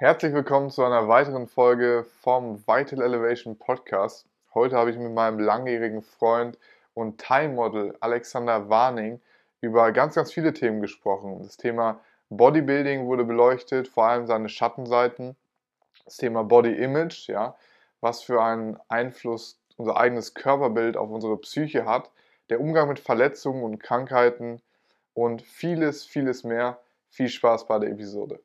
Herzlich 0.00 0.32
willkommen 0.32 0.70
zu 0.70 0.84
einer 0.84 1.08
weiteren 1.08 1.48
Folge 1.48 2.06
vom 2.20 2.64
Vital 2.68 3.02
Elevation 3.02 3.58
Podcast. 3.58 4.28
Heute 4.54 4.76
habe 4.76 4.92
ich 4.92 4.96
mit 4.96 5.12
meinem 5.12 5.40
langjährigen 5.40 6.02
Freund 6.02 6.56
und 6.94 7.18
Time-Model 7.18 7.96
Alexander 7.98 8.68
Warning 8.68 9.20
über 9.60 9.90
ganz, 9.90 10.14
ganz 10.14 10.32
viele 10.32 10.52
Themen 10.52 10.80
gesprochen. 10.80 11.42
Das 11.42 11.56
Thema 11.56 11.98
Bodybuilding 12.30 13.06
wurde 13.06 13.24
beleuchtet, 13.24 13.88
vor 13.88 14.04
allem 14.04 14.28
seine 14.28 14.48
Schattenseiten. 14.48 15.34
Das 16.04 16.16
Thema 16.16 16.44
Body 16.44 16.74
Image, 16.74 17.28
ja, 17.28 17.56
was 18.00 18.22
für 18.22 18.40
einen 18.40 18.78
Einfluss 18.88 19.58
unser 19.78 19.96
eigenes 19.96 20.32
Körperbild 20.32 20.96
auf 20.96 21.10
unsere 21.10 21.38
Psyche 21.38 21.86
hat, 21.86 22.12
der 22.50 22.60
Umgang 22.60 22.86
mit 22.86 23.00
Verletzungen 23.00 23.64
und 23.64 23.80
Krankheiten 23.80 24.62
und 25.12 25.42
vieles, 25.42 26.04
vieles 26.04 26.44
mehr. 26.44 26.78
Viel 27.10 27.28
Spaß 27.28 27.66
bei 27.66 27.80
der 27.80 27.90
Episode. 27.90 28.38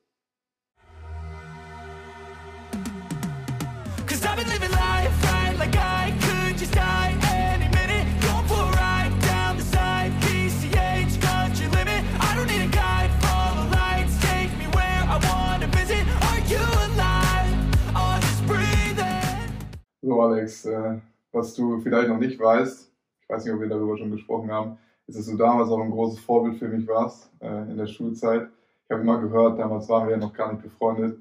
So, 20.04 20.22
Alex, 20.22 20.66
äh, 20.66 21.00
was 21.32 21.54
du 21.54 21.80
vielleicht 21.80 22.10
noch 22.10 22.20
nicht 22.20 22.38
weißt, 22.38 22.92
ich 23.22 23.30
weiß 23.30 23.46
nicht, 23.46 23.54
ob 23.54 23.62
wir 23.62 23.70
darüber 23.70 23.98
schon 23.98 24.12
gesprochen 24.12 24.52
haben, 24.52 24.78
ist, 25.08 25.18
dass 25.18 25.28
du 25.28 25.38
damals 25.38 25.70
auch 25.70 25.80
ein 25.80 25.92
großes 25.92 26.20
Vorbild 26.20 26.58
für 26.58 26.68
mich 26.68 26.86
warst 26.90 27.32
äh, 27.40 27.72
in 27.72 27.78
der 27.78 27.88
Schulzeit. 27.88 28.50
Ich 28.84 28.92
habe 28.92 29.02
immer 29.02 29.22
gehört, 29.22 29.58
damals 29.60 29.88
waren 29.88 30.08
wir 30.10 30.16
ja 30.16 30.18
noch 30.18 30.34
gar 30.34 30.52
nicht 30.52 30.62
befreundet. 30.62 31.20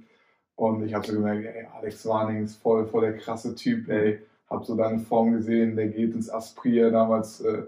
Und 0.57 0.85
ich 0.85 0.95
habe 0.95 1.07
so 1.07 1.13
gemerkt, 1.13 1.45
ey, 1.45 1.65
Alex 1.73 2.05
Warning 2.07 2.43
ist 2.43 2.57
voll, 2.57 2.85
voll 2.89 3.03
der 3.03 3.17
krasse 3.19 3.55
Typ, 3.55 3.89
ey. 3.89 4.21
Hab 4.51 4.65
so 4.65 4.75
deine 4.75 4.99
Form 4.99 5.31
gesehen, 5.31 5.77
der 5.77 5.87
geht 5.87 6.17
ins 6.17 6.28
Aspria 6.28 6.91
damals. 6.91 7.41
Äh, 7.41 7.62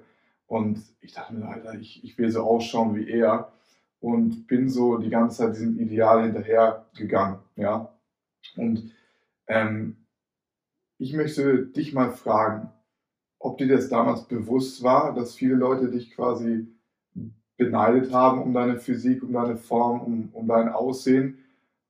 und 0.48 0.82
ich 1.00 1.12
dachte 1.12 1.32
mir, 1.32 1.46
Alter, 1.46 1.74
ich, 1.74 2.02
ich 2.02 2.18
will 2.18 2.30
so 2.32 2.42
ausschauen 2.42 2.96
wie 2.96 3.08
er. 3.08 3.52
Und 4.00 4.48
bin 4.48 4.68
so 4.68 4.98
die 4.98 5.10
ganze 5.10 5.44
Zeit 5.44 5.54
diesem 5.54 5.78
Ideal 5.78 6.24
hinterher 6.24 6.86
gegangen, 6.96 7.38
ja. 7.54 7.88
Und 8.56 8.90
ähm, 9.46 9.96
ich 10.98 11.12
möchte 11.12 11.66
dich 11.66 11.92
mal 11.92 12.10
fragen, 12.10 12.70
ob 13.38 13.58
dir 13.58 13.68
das 13.68 13.88
damals 13.88 14.26
bewusst 14.26 14.82
war, 14.82 15.14
dass 15.14 15.34
viele 15.34 15.54
Leute 15.54 15.90
dich 15.90 16.12
quasi 16.12 16.66
beneidet 17.56 18.12
haben 18.12 18.42
um 18.42 18.52
deine 18.52 18.78
Physik, 18.78 19.22
um 19.22 19.32
deine 19.32 19.56
Form, 19.56 20.00
um, 20.00 20.28
um 20.32 20.48
dein 20.48 20.68
Aussehen? 20.68 21.38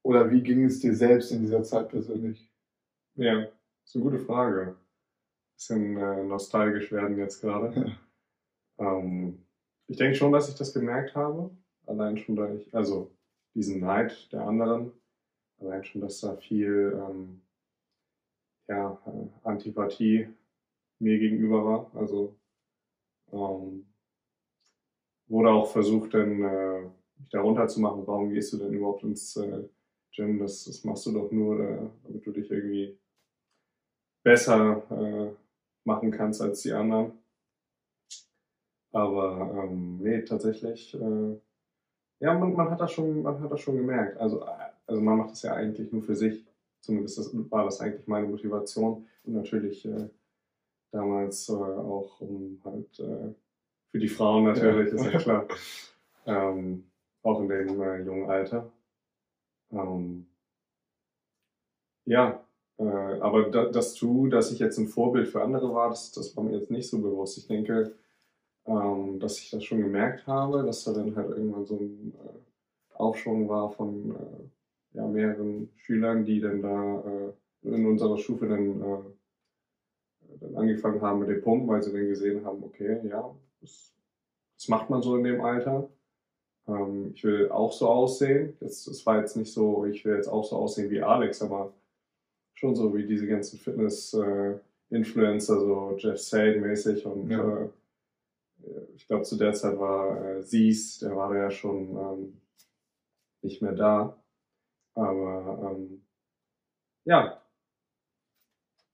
Oder 0.03 0.31
wie 0.31 0.43
ging 0.43 0.65
es 0.65 0.81
dir 0.81 0.95
selbst 0.95 1.33
in 1.33 1.41
dieser 1.41 1.63
Zeit 1.63 1.89
persönlich? 1.89 2.51
Ja, 3.15 3.47
ist 3.85 3.95
eine 3.95 4.05
gute 4.05 4.19
Frage. 4.19 4.77
Bisschen 5.55 5.97
äh, 5.97 6.25
nostalgisch 6.25 6.93
werden 6.93 7.17
jetzt 7.17 7.41
gerade. 7.41 7.97
ähm, 8.79 9.47
ich 9.87 9.97
denke 9.97 10.17
schon, 10.17 10.33
dass 10.33 10.49
ich 10.49 10.57
das 10.57 10.75
gemerkt 10.75 11.15
habe. 11.15 11.51
Allein 11.87 12.19
schon, 12.19 12.37
da 12.37 12.53
ich, 12.53 12.75
also 12.75 13.15
diesen 13.55 13.81
Neid 13.81 14.33
der 14.33 14.47
anderen, 14.47 14.93
allein 15.59 15.85
schon, 15.85 16.01
dass 16.01 16.21
da 16.21 16.37
viel 16.37 16.99
ähm, 16.99 17.41
ja, 18.69 18.98
Antipathie 19.43 20.29
mir 20.98 21.19
gegenüber 21.19 21.65
war. 21.65 21.91
Also 21.95 22.37
ähm, 23.33 23.87
wurde 25.29 25.51
auch 25.51 25.70
versucht, 25.70 26.15
dann 26.15 26.43
äh, 26.43 26.83
mich 27.19 27.31
da 27.31 27.41
runterzumachen. 27.41 28.07
Warum 28.07 28.31
gehst 28.31 28.53
du 28.53 28.59
denn 28.59 28.73
überhaupt 28.73 29.03
ins 29.03 29.37
äh, 29.37 29.69
Gym? 30.15 30.39
Das, 30.39 30.65
das 30.65 30.85
machst 30.85 31.07
du 31.07 31.12
doch 31.12 31.31
nur, 31.31 31.61
äh, 31.61 31.89
damit 32.05 32.27
du 32.27 32.33
dich 32.33 32.51
irgendwie 32.51 32.98
besser 34.23 34.83
äh, 34.91 35.35
machen 35.85 36.11
kannst 36.11 36.41
als 36.41 36.62
die 36.62 36.73
anderen. 36.73 37.12
Aber 38.92 39.64
ähm, 39.64 39.98
nee, 39.98 40.23
tatsächlich, 40.23 40.95
äh, 40.95 41.41
ja, 42.20 42.39
man, 42.39 42.55
man 42.55 42.70
hat 42.70 42.81
das 42.81 42.92
schon, 42.92 43.23
man 43.23 43.41
hat 43.41 43.51
das 43.51 43.61
schon 43.61 43.77
gemerkt. 43.77 44.19
Also, 44.19 44.42
äh, 44.42 44.70
also 44.86 45.01
man 45.02 45.19
macht 45.19 45.33
das 45.33 45.42
ja 45.42 45.55
eigentlich 45.55 45.92
nur 45.92 46.02
für 46.02 46.14
sich. 46.14 46.45
Zumindest 46.84 47.18
das, 47.18 47.30
war 47.50 47.64
das 47.64 47.80
eigentlich 47.80 48.06
meine 48.06 48.28
Motivation. 48.28 49.06
Und 49.24 49.34
natürlich 49.34 49.84
äh, 49.86 50.08
damals 50.90 51.48
äh, 51.48 51.52
auch 51.52 52.20
um 52.20 52.61
halt 52.64 52.98
äh, 53.00 53.34
für 53.90 53.98
die 53.98 54.08
Frauen 54.08 54.45
natürlich, 54.45 54.92
ja. 54.92 54.95
ist 54.95 55.12
ja 55.12 55.18
klar. 55.18 55.48
ähm, 56.27 56.84
auch 57.22 57.40
in 57.40 57.48
dem 57.48 57.80
äh, 57.80 58.02
jungen 58.02 58.28
Alter. 58.28 58.70
Ähm, 59.70 60.27
ja, 62.06 62.45
äh, 62.78 62.84
aber 62.84 63.51
da, 63.51 63.66
dass 63.66 63.95
du, 63.95 64.27
dass 64.28 64.51
ich 64.51 64.58
jetzt 64.58 64.78
ein 64.78 64.89
Vorbild 64.89 65.28
für 65.28 65.42
andere 65.42 65.72
war, 65.74 65.90
das, 65.90 66.12
das 66.12 66.36
war 66.36 66.45
mir 66.45 66.56
jetzt 66.56 66.70
nicht 66.70 66.89
so 66.89 67.01
bewusst. 67.01 67.39
Ich 67.39 67.46
denke, 67.46 67.95
ähm, 68.66 69.20
dass 69.20 69.39
ich 69.39 69.51
das 69.51 69.64
schon 69.64 69.80
gemerkt 69.80 70.27
habe, 70.27 70.64
dass 70.64 70.84
da 70.84 70.92
dann 70.92 71.14
halt 71.16 71.30
irgendwann 71.30 71.66
so 71.66 71.77
ein 71.77 72.14
äh, 72.14 72.95
Aufschwung 72.95 73.48
war 73.48 73.70
von 73.70 74.11
äh, 74.11 74.48
ja, 74.95 75.07
mehreren 75.07 75.71
Schülern, 75.77 76.25
die 76.25 76.41
dann 76.41 76.63
da 76.63 77.05
äh, 77.05 77.33
in 77.69 77.87
unserer 77.87 78.17
Stufe 78.19 78.47
dann, 78.49 78.81
äh, 78.81 79.03
dann 80.41 80.57
angefangen 80.57 81.03
haben 81.03 81.21
mit 81.21 81.29
dem 81.29 81.43
Pumpen, 81.43 81.69
weil 81.69 81.83
sie 81.83 81.93
dann 81.93 82.09
gesehen 82.09 82.45
haben, 82.45 82.63
okay, 82.63 83.01
ja, 83.09 83.35
das, 83.61 83.93
das 84.57 84.69
macht 84.69 84.89
man 84.91 85.03
so 85.03 85.17
in 85.17 85.25
dem 85.25 85.41
Alter. 85.41 85.91
Ähm, 86.67 87.11
ich 87.15 87.25
will 87.25 87.51
auch 87.51 87.73
so 87.73 87.89
aussehen. 87.89 88.57
Das, 88.61 88.85
das 88.85 89.05
war 89.05 89.19
jetzt 89.19 89.37
nicht 89.37 89.53
so, 89.53 89.85
ich 89.85 90.05
will 90.05 90.15
jetzt 90.15 90.29
auch 90.29 90.45
so 90.45 90.57
aussehen 90.57 90.91
wie 90.91 91.03
Alex, 91.03 91.43
aber 91.43 91.75
schon 92.55 92.77
so 92.77 92.95
wie 92.95 93.05
diese 93.07 93.27
ganzen 93.27 93.59
Fitness-Influencer, 93.59 95.57
äh, 95.57 95.61
so 95.61 95.95
Jeff 95.99 96.19
Sade-mäßig 96.19 97.05
und 97.05 97.31
ja. 97.31 97.65
äh, 97.65 97.69
ich 98.95 99.07
glaube, 99.09 99.25
zu 99.25 99.37
der 99.37 99.53
Zeit 99.53 99.79
war 99.79 100.25
äh, 100.25 100.43
Sies, 100.43 101.01
der 101.01 101.15
war 101.17 101.37
ja 101.37 101.51
schon 101.51 101.97
ähm, 101.97 102.41
nicht 103.43 103.61
mehr 103.61 103.73
da. 103.73 104.17
Aber 104.95 105.75
ähm, 105.77 106.03
ja, 107.05 107.41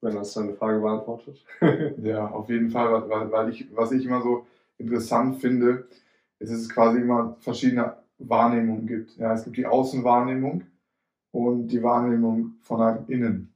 wenn 0.00 0.14
das 0.14 0.32
deine 0.32 0.54
Frage 0.54 0.80
beantwortet. 0.80 1.44
ja, 2.02 2.26
auf 2.28 2.48
jeden 2.48 2.70
Fall, 2.70 3.08
weil, 3.08 3.30
weil 3.30 3.50
ich, 3.50 3.74
was 3.74 3.92
ich 3.92 4.06
immer 4.06 4.22
so 4.22 4.46
interessant 4.78 5.40
finde, 5.40 5.86
ist, 6.38 6.52
dass 6.52 6.60
es 6.60 6.68
quasi 6.70 7.00
immer 7.00 7.36
verschiedene 7.40 7.96
Wahrnehmungen 8.18 8.86
gibt. 8.86 9.16
Ja, 9.16 9.34
es 9.34 9.44
gibt 9.44 9.56
die 9.56 9.66
Außenwahrnehmung 9.66 10.64
und 11.32 11.68
die 11.68 11.82
Wahrnehmung 11.82 12.54
von 12.62 12.80
einem 12.80 13.04
Innen. 13.08 13.52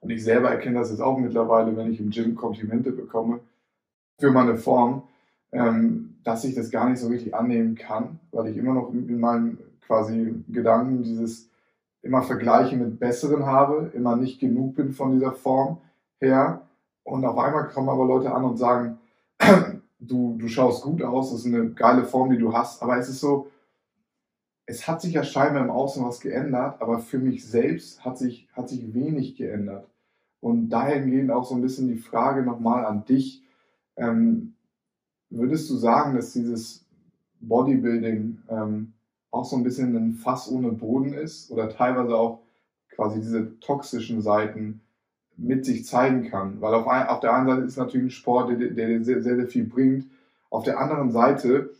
Und 0.00 0.10
ich 0.10 0.22
selber 0.22 0.50
erkenne 0.50 0.78
das 0.78 0.90
jetzt 0.90 1.00
auch 1.00 1.18
mittlerweile, 1.18 1.76
wenn 1.76 1.92
ich 1.92 2.00
im 2.00 2.10
Gym 2.10 2.34
Komplimente 2.34 2.92
bekomme 2.92 3.40
für 4.18 4.30
meine 4.30 4.56
Form, 4.56 5.02
ähm, 5.52 6.16
dass 6.24 6.44
ich 6.44 6.54
das 6.54 6.70
gar 6.70 6.88
nicht 6.88 6.98
so 6.98 7.08
richtig 7.08 7.34
annehmen 7.34 7.74
kann, 7.74 8.18
weil 8.32 8.48
ich 8.48 8.56
immer 8.56 8.74
noch 8.74 8.92
in 8.92 9.18
meinem 9.20 9.58
quasi 9.86 10.44
Gedanken 10.48 11.02
dieses 11.02 11.48
immer 12.02 12.22
Vergleiche 12.22 12.76
mit 12.76 12.98
besseren 12.98 13.46
habe, 13.46 13.90
immer 13.94 14.16
nicht 14.16 14.40
genug 14.40 14.76
bin 14.76 14.92
von 14.92 15.12
dieser 15.12 15.32
Form 15.32 15.78
her. 16.18 16.62
Und 17.02 17.24
auf 17.24 17.38
einmal 17.38 17.68
kommen 17.68 17.88
aber 17.88 18.04
Leute 18.04 18.32
an 18.32 18.44
und 18.44 18.56
sagen, 18.56 18.98
du, 19.98 20.36
du 20.38 20.48
schaust 20.48 20.82
gut 20.82 21.02
aus, 21.02 21.30
das 21.30 21.40
ist 21.40 21.46
eine 21.46 21.70
geile 21.70 22.04
Form, 22.04 22.30
die 22.30 22.38
du 22.38 22.52
hast. 22.52 22.82
Aber 22.82 22.96
es 22.96 23.08
ist 23.08 23.20
so, 23.20 23.48
es 24.66 24.88
hat 24.88 25.00
sich 25.00 25.14
ja 25.14 25.22
scheinbar 25.22 25.62
im 25.62 25.70
Außen 25.70 26.04
was 26.04 26.20
geändert, 26.20 26.80
aber 26.80 26.98
für 26.98 27.18
mich 27.18 27.46
selbst 27.46 28.04
hat 28.04 28.18
sich, 28.18 28.48
hat 28.52 28.68
sich 28.68 28.92
wenig 28.92 29.36
geändert. 29.36 29.88
Und 30.40 30.68
dahingehend 30.68 31.30
auch 31.30 31.44
so 31.44 31.54
ein 31.54 31.62
bisschen 31.62 31.88
die 31.88 31.96
Frage 31.96 32.42
nochmal 32.42 32.84
an 32.84 33.04
dich. 33.04 33.42
Ähm, 33.96 34.54
würdest 35.30 35.70
du 35.70 35.76
sagen, 35.76 36.16
dass 36.16 36.32
dieses 36.32 36.84
Bodybuilding 37.40 38.38
ähm, 38.48 38.92
auch 39.30 39.44
so 39.44 39.56
ein 39.56 39.64
bisschen 39.64 39.94
ein 39.96 40.14
Fass 40.14 40.50
ohne 40.50 40.72
Boden 40.72 41.12
ist 41.12 41.50
oder 41.50 41.68
teilweise 41.68 42.16
auch 42.16 42.40
quasi 42.94 43.20
diese 43.20 43.58
toxischen 43.60 44.22
Seiten 44.22 44.80
mit 45.36 45.66
sich 45.66 45.84
zeigen 45.84 46.30
kann. 46.30 46.60
Weil 46.60 46.74
auf, 46.74 46.88
ein, 46.88 47.06
auf 47.08 47.20
der 47.20 47.34
einen 47.34 47.46
Seite 47.46 47.62
ist 47.62 47.76
natürlich 47.76 48.06
ein 48.06 48.10
Sport, 48.10 48.50
der, 48.50 48.56
dir 48.70 49.04
sehr, 49.04 49.22
sehr, 49.22 49.36
sehr 49.36 49.46
viel 49.46 49.64
bringt. 49.64 50.06
Auf 50.48 50.64
der 50.64 50.80
anderen 50.80 51.10
Seite 51.10 51.70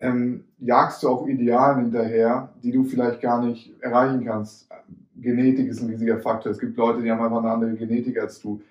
ähm, 0.00 0.44
jagst 0.58 1.02
du 1.02 1.08
auch 1.08 1.26
Idealen 1.26 1.82
hinterher, 1.84 2.54
die 2.62 2.72
du 2.72 2.84
vielleicht 2.84 3.20
gar 3.20 3.44
nicht 3.44 3.74
erreichen 3.82 4.24
kannst. 4.24 4.68
Genetik 5.16 5.68
ist 5.68 5.82
ein 5.82 5.90
riesiger 5.90 6.18
Faktor. 6.18 6.52
Es 6.52 6.58
gibt 6.58 6.76
Leute, 6.76 7.02
die 7.02 7.10
haben 7.10 7.22
einfach 7.22 7.38
eine 7.38 7.50
andere 7.50 7.74
Genetik 7.74 8.18
als 8.18 8.40
du. 8.40 8.62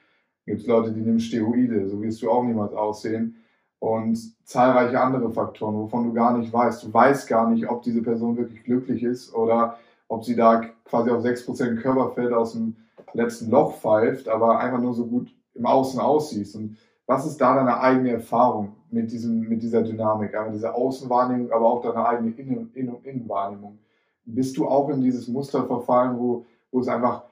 Es 0.45 0.57
gibt 0.57 0.67
Leute, 0.67 0.91
die 0.91 1.01
nehmen 1.01 1.19
Steroide, 1.19 1.87
so 1.87 2.01
wirst 2.01 2.21
du 2.21 2.29
auch 2.29 2.43
niemals 2.43 2.73
aussehen 2.73 3.35
und 3.83 4.17
zahlreiche 4.45 4.97
andere 4.97 5.29
Faktoren, 5.29 5.75
wovon 5.75 6.05
du 6.05 6.13
gar 6.13 6.37
nicht 6.37 6.53
weißt. 6.53 6.85
Du 6.85 6.93
weißt 6.93 7.27
gar 7.27 7.49
nicht, 7.49 7.69
ob 7.69 7.81
diese 7.81 8.01
Person 8.01 8.37
wirklich 8.37 8.63
glücklich 8.63 9.03
ist 9.03 9.35
oder 9.35 9.77
ob 10.07 10.23
sie 10.23 10.37
da 10.37 10.61
quasi 10.85 11.09
auf 11.09 11.21
6% 11.21 11.81
Körperfett 11.81 12.31
aus 12.31 12.53
dem 12.53 12.77
letzten 13.11 13.51
Loch 13.51 13.75
pfeift, 13.75 14.29
aber 14.29 14.57
einfach 14.59 14.79
nur 14.79 14.93
so 14.93 15.05
gut 15.05 15.35
im 15.53 15.65
Außen 15.65 15.99
aussiehst. 15.99 16.55
Und 16.55 16.77
was 17.07 17.25
ist 17.25 17.41
da 17.41 17.55
deine 17.55 17.77
eigene 17.77 18.11
Erfahrung 18.11 18.71
mit, 18.89 19.11
diesem, 19.11 19.49
mit 19.49 19.61
dieser 19.61 19.83
Dynamik, 19.83 20.33
einmal 20.33 20.53
dieser 20.53 20.75
Außenwahrnehmung, 20.75 21.51
aber 21.51 21.65
auch 21.65 21.81
deine 21.81 22.07
eigene 22.07 22.31
Innen- 22.31 22.71
Innen- 22.73 23.03
Innenwahrnehmung? 23.03 23.79
Bist 24.23 24.55
du 24.55 24.65
auch 24.65 24.87
in 24.91 25.01
dieses 25.01 25.27
Muster 25.27 25.65
verfallen, 25.65 26.17
wo, 26.17 26.45
wo 26.71 26.79
es 26.79 26.87
einfach 26.87 27.23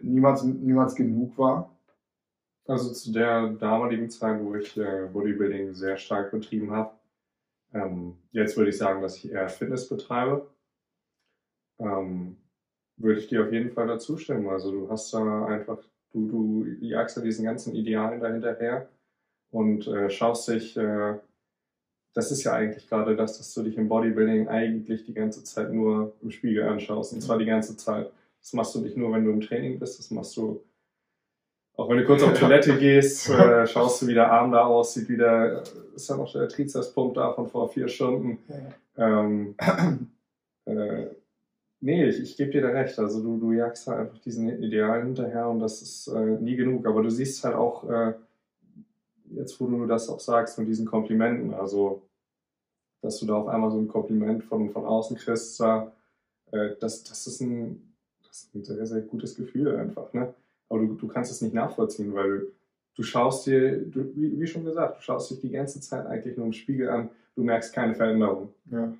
niemals, 0.00 0.42
niemals 0.42 0.94
genug 0.94 1.36
war? 1.36 1.68
Also 2.66 2.92
zu 2.92 3.12
der 3.12 3.48
damaligen 3.48 4.08
Zeit, 4.08 4.42
wo 4.42 4.54
ich 4.54 4.76
äh, 4.76 5.08
Bodybuilding 5.12 5.74
sehr 5.74 5.98
stark 5.98 6.30
betrieben 6.30 6.70
habe, 6.70 6.94
ähm, 7.74 8.16
jetzt 8.32 8.56
würde 8.56 8.70
ich 8.70 8.78
sagen, 8.78 9.02
dass 9.02 9.16
ich 9.16 9.30
eher 9.30 9.48
Fitness 9.48 9.88
betreibe. 9.88 10.48
Ähm, 11.78 12.36
würde 12.96 13.18
ich 13.18 13.26
dir 13.26 13.44
auf 13.44 13.52
jeden 13.52 13.72
Fall 13.72 13.86
dazu 13.86 14.16
stimmen. 14.16 14.48
Also 14.48 14.70
du 14.70 14.88
hast 14.88 15.12
da 15.12 15.46
einfach, 15.46 15.78
du, 16.12 16.28
du 16.28 16.64
jagst 16.80 17.16
da 17.16 17.20
diesen 17.20 17.44
ganzen 17.44 17.74
Idealen 17.74 18.20
dahinterher 18.20 18.88
und 19.50 19.86
äh, 19.88 20.08
schaust 20.08 20.48
dich, 20.48 20.76
äh, 20.76 21.18
das 22.14 22.30
ist 22.30 22.44
ja 22.44 22.52
eigentlich 22.52 22.88
gerade 22.88 23.16
das, 23.16 23.38
dass 23.38 23.52
du 23.52 23.64
dich 23.64 23.76
im 23.76 23.88
Bodybuilding 23.88 24.48
eigentlich 24.48 25.04
die 25.04 25.14
ganze 25.14 25.42
Zeit 25.42 25.72
nur 25.72 26.14
im 26.22 26.30
Spiegel 26.30 26.62
anschaust. 26.62 27.12
Und 27.12 27.20
zwar 27.20 27.38
die 27.38 27.44
ganze 27.44 27.76
Zeit. 27.76 28.10
Das 28.40 28.52
machst 28.52 28.74
du 28.74 28.80
nicht 28.80 28.96
nur, 28.96 29.12
wenn 29.12 29.24
du 29.24 29.32
im 29.32 29.40
Training 29.40 29.78
bist, 29.78 29.98
das 29.98 30.10
machst 30.10 30.36
du 30.36 30.62
auch 31.76 31.88
wenn 31.88 31.98
du 31.98 32.04
kurz 32.04 32.22
auf 32.22 32.38
Toilette 32.38 32.78
gehst, 32.78 33.28
äh, 33.30 33.66
schaust 33.66 34.02
du, 34.02 34.06
wie 34.06 34.14
der 34.14 34.30
Arm 34.30 34.52
da 34.52 34.64
aussieht, 34.64 35.08
wie 35.08 35.16
der, 35.16 35.64
ist 35.94 36.08
ja 36.08 36.16
noch 36.16 36.32
der 36.32 36.48
Trizepspunkt 36.48 37.16
da 37.16 37.32
von 37.32 37.48
vor 37.48 37.68
vier 37.68 37.88
Stunden. 37.88 38.38
Ähm, 38.96 39.56
äh, 40.66 41.06
nee, 41.80 42.06
ich, 42.06 42.20
ich 42.20 42.36
gebe 42.36 42.52
dir 42.52 42.62
da 42.62 42.68
recht. 42.68 42.96
Also 42.98 43.22
du, 43.22 43.38
du 43.38 43.52
jagst 43.52 43.88
da 43.88 43.96
einfach 43.96 44.18
diesen 44.18 44.62
Idealen 44.62 45.06
hinterher 45.06 45.48
und 45.48 45.58
das 45.58 45.82
ist 45.82 46.06
äh, 46.08 46.38
nie 46.40 46.54
genug. 46.54 46.86
Aber 46.86 47.02
du 47.02 47.10
siehst 47.10 47.42
halt 47.42 47.56
auch, 47.56 47.90
äh, 47.90 48.14
jetzt 49.30 49.60
wo 49.60 49.66
du 49.66 49.86
das 49.86 50.08
auch 50.08 50.20
sagst 50.20 50.58
mit 50.58 50.68
diesen 50.68 50.86
Komplimenten, 50.86 51.54
also 51.54 52.02
dass 53.02 53.18
du 53.18 53.26
da 53.26 53.34
auf 53.34 53.48
einmal 53.48 53.70
so 53.70 53.78
ein 53.78 53.88
Kompliment 53.88 54.44
von, 54.44 54.70
von 54.70 54.86
außen 54.86 55.16
kriegst, 55.16 55.60
da, 55.60 55.92
äh, 56.52 56.70
das, 56.80 57.02
das, 57.04 57.26
ist 57.26 57.40
ein, 57.40 57.94
das 58.26 58.44
ist 58.44 58.54
ein 58.54 58.64
sehr, 58.64 58.86
sehr 58.86 59.02
gutes 59.02 59.34
Gefühl 59.34 59.76
einfach. 59.76 60.12
Ne? 60.12 60.32
Aber 60.74 60.84
du, 60.84 60.94
du 60.94 61.08
kannst 61.08 61.30
es 61.30 61.40
nicht 61.40 61.54
nachvollziehen, 61.54 62.14
weil 62.14 62.48
du 62.96 63.02
schaust 63.02 63.46
dir, 63.46 63.78
du, 63.78 64.14
wie, 64.16 64.40
wie, 64.40 64.46
schon 64.46 64.64
gesagt, 64.64 64.98
du 64.98 65.02
schaust 65.02 65.30
dich 65.30 65.40
die 65.40 65.50
ganze 65.50 65.80
Zeit 65.80 66.06
eigentlich 66.06 66.36
nur 66.36 66.46
im 66.46 66.52
Spiegel 66.52 66.88
an, 66.88 67.10
du 67.36 67.44
merkst 67.44 67.72
keine 67.72 67.94
Veränderung. 67.94 68.52
Ja. 68.70 68.92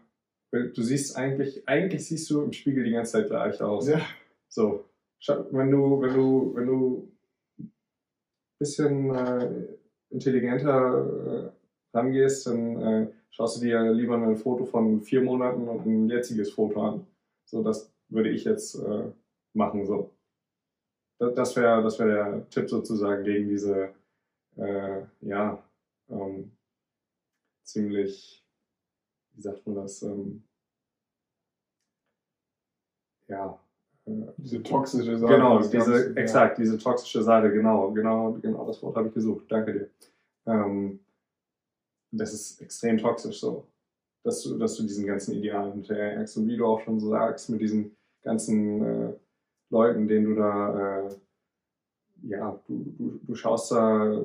Du 0.53 0.83
siehst 0.83 1.17
eigentlich, 1.17 1.69
eigentlich 1.69 2.07
siehst 2.07 2.31
du 2.31 2.43
im 2.43 2.53
Spiegel 2.53 2.85
die 2.85 2.93
ganze 2.93 3.13
Zeit 3.13 3.27
gleich 3.27 3.61
aus. 3.61 3.89
Ja. 3.89 4.01
So. 4.49 4.85
Wenn 5.51 5.71
du, 5.71 6.01
wenn 6.01 6.15
du, 6.15 6.53
wenn 6.55 6.67
du 6.67 7.13
ein 7.59 7.73
bisschen 8.59 9.15
äh, 9.15 9.67
intelligenter 10.11 11.53
äh, 11.93 11.97
rangehst, 11.97 12.47
dann 12.47 12.83
äh, 12.83 13.09
schaust 13.31 13.57
du 13.57 13.65
dir 13.65 13.91
lieber 13.93 14.17
ein 14.17 14.37
Foto 14.37 14.65
von 14.65 15.01
vier 15.01 15.23
Monaten 15.23 15.67
und 15.67 15.87
ein 15.87 16.09
jetziges 16.09 16.51
Foto 16.53 16.83
an. 16.83 17.07
So, 17.47 17.63
das 17.63 17.93
würde 18.11 18.31
ich 18.31 18.45
jetzt 18.45 18.77
äh, 18.77 19.11
machen. 19.55 19.87
So 19.87 20.14
das 21.19 21.57
wäre 21.57 21.83
das 21.83 21.99
wär 21.99 22.07
der 22.07 22.51
Tipp 22.51 22.69
sozusagen 22.69 23.25
gegen 23.25 23.49
diese, 23.49 23.95
äh, 24.57 25.03
ja, 25.21 25.63
ähm, 26.09 26.53
ziemlich, 27.63 28.45
wie 29.33 29.41
sagt 29.41 29.67
man 29.67 29.77
das, 29.77 30.03
ähm, 30.03 30.45
ja, 33.29 33.59
äh, 34.07 34.11
diese 34.37 34.63
toxische 34.63 35.19
Seite. 35.19 35.35
Genau, 35.35 35.59
diese, 35.59 35.77
Ganze, 35.77 36.17
exakt, 36.17 36.59
ja. 36.59 36.65
diese 36.65 36.79
toxische 36.79 37.23
Seite, 37.23 37.51
genau, 37.51 37.91
genau, 37.93 38.33
genau 38.33 38.67
das 38.67 38.83
Wort 38.83 38.97
habe 38.97 39.09
ich 39.09 39.15
gesucht. 39.15 39.47
Danke 39.49 39.73
dir. 39.73 39.91
Ähm, 40.47 41.01
das 42.11 42.33
ist 42.33 42.61
extrem 42.61 42.99
toxisch 42.99 43.41
so, 43.41 43.67
dass 44.23 44.43
du, 44.43 44.59
dass 44.59 44.77
du 44.77 44.83
diesen 44.85 45.07
ganzen 45.07 45.35
Idealen 45.35 45.73
hinterherjagst 45.73 46.37
und 46.37 46.47
wie 46.49 46.57
du 46.57 46.67
auch 46.67 46.81
schon 46.81 47.01
so 47.01 47.11
sagst, 47.11 47.51
mit 47.51 47.61
diesen 47.61 47.97
ganzen 48.23 48.85
äh, 48.85 49.15
Leuten, 49.71 50.09
denen 50.09 50.27
du 50.27 50.35
da, 50.35 51.07
äh, 51.07 51.15
ja, 52.23 52.61
du, 52.67 52.85
du, 52.99 53.21
du 53.23 53.35
schaust 53.35 53.73
da, 53.73 54.23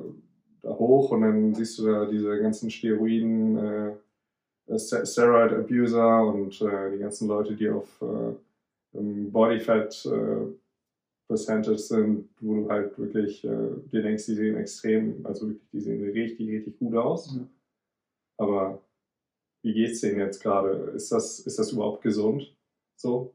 da 0.62 0.70
hoch 0.70 1.10
und 1.12 1.22
dann 1.22 1.54
siehst 1.54 1.78
du 1.78 1.86
da 1.86 2.06
diese 2.06 2.40
ganzen 2.40 2.70
Steroiden, 2.70 3.56
äh, 3.56 4.78
Steroid 4.78 5.52
Abuser 5.52 6.24
und 6.26 6.60
äh, 6.62 6.92
die 6.92 6.98
ganzen 6.98 7.26
Leute, 7.26 7.56
die 7.56 7.68
auf 7.68 8.00
äh, 8.02 8.34
Bodyfat 8.92 10.06
äh, 10.06 10.52
Percentage 11.26 11.78
sind, 11.78 12.28
wo 12.40 12.54
du 12.54 12.68
halt 12.68 12.98
wirklich 12.98 13.44
äh, 13.44 13.70
dir 13.92 14.02
denkst, 14.02 14.26
die 14.26 14.34
sehen 14.34 14.56
extrem, 14.56 15.24
also 15.24 15.48
wirklich, 15.48 15.70
die 15.70 15.80
sehen 15.80 16.02
richtig, 16.10 16.48
richtig 16.48 16.78
gut 16.78 16.94
aus. 16.94 17.32
Mhm. 17.32 17.48
Aber 18.36 18.82
wie 19.62 19.72
geht's 19.72 20.00
denen 20.00 20.18
jetzt 20.18 20.42
gerade? 20.42 20.92
Ist 20.94 21.12
das, 21.12 21.40
ist 21.40 21.58
das 21.58 21.72
überhaupt 21.72 22.02
gesund? 22.02 22.52
So? 22.96 23.34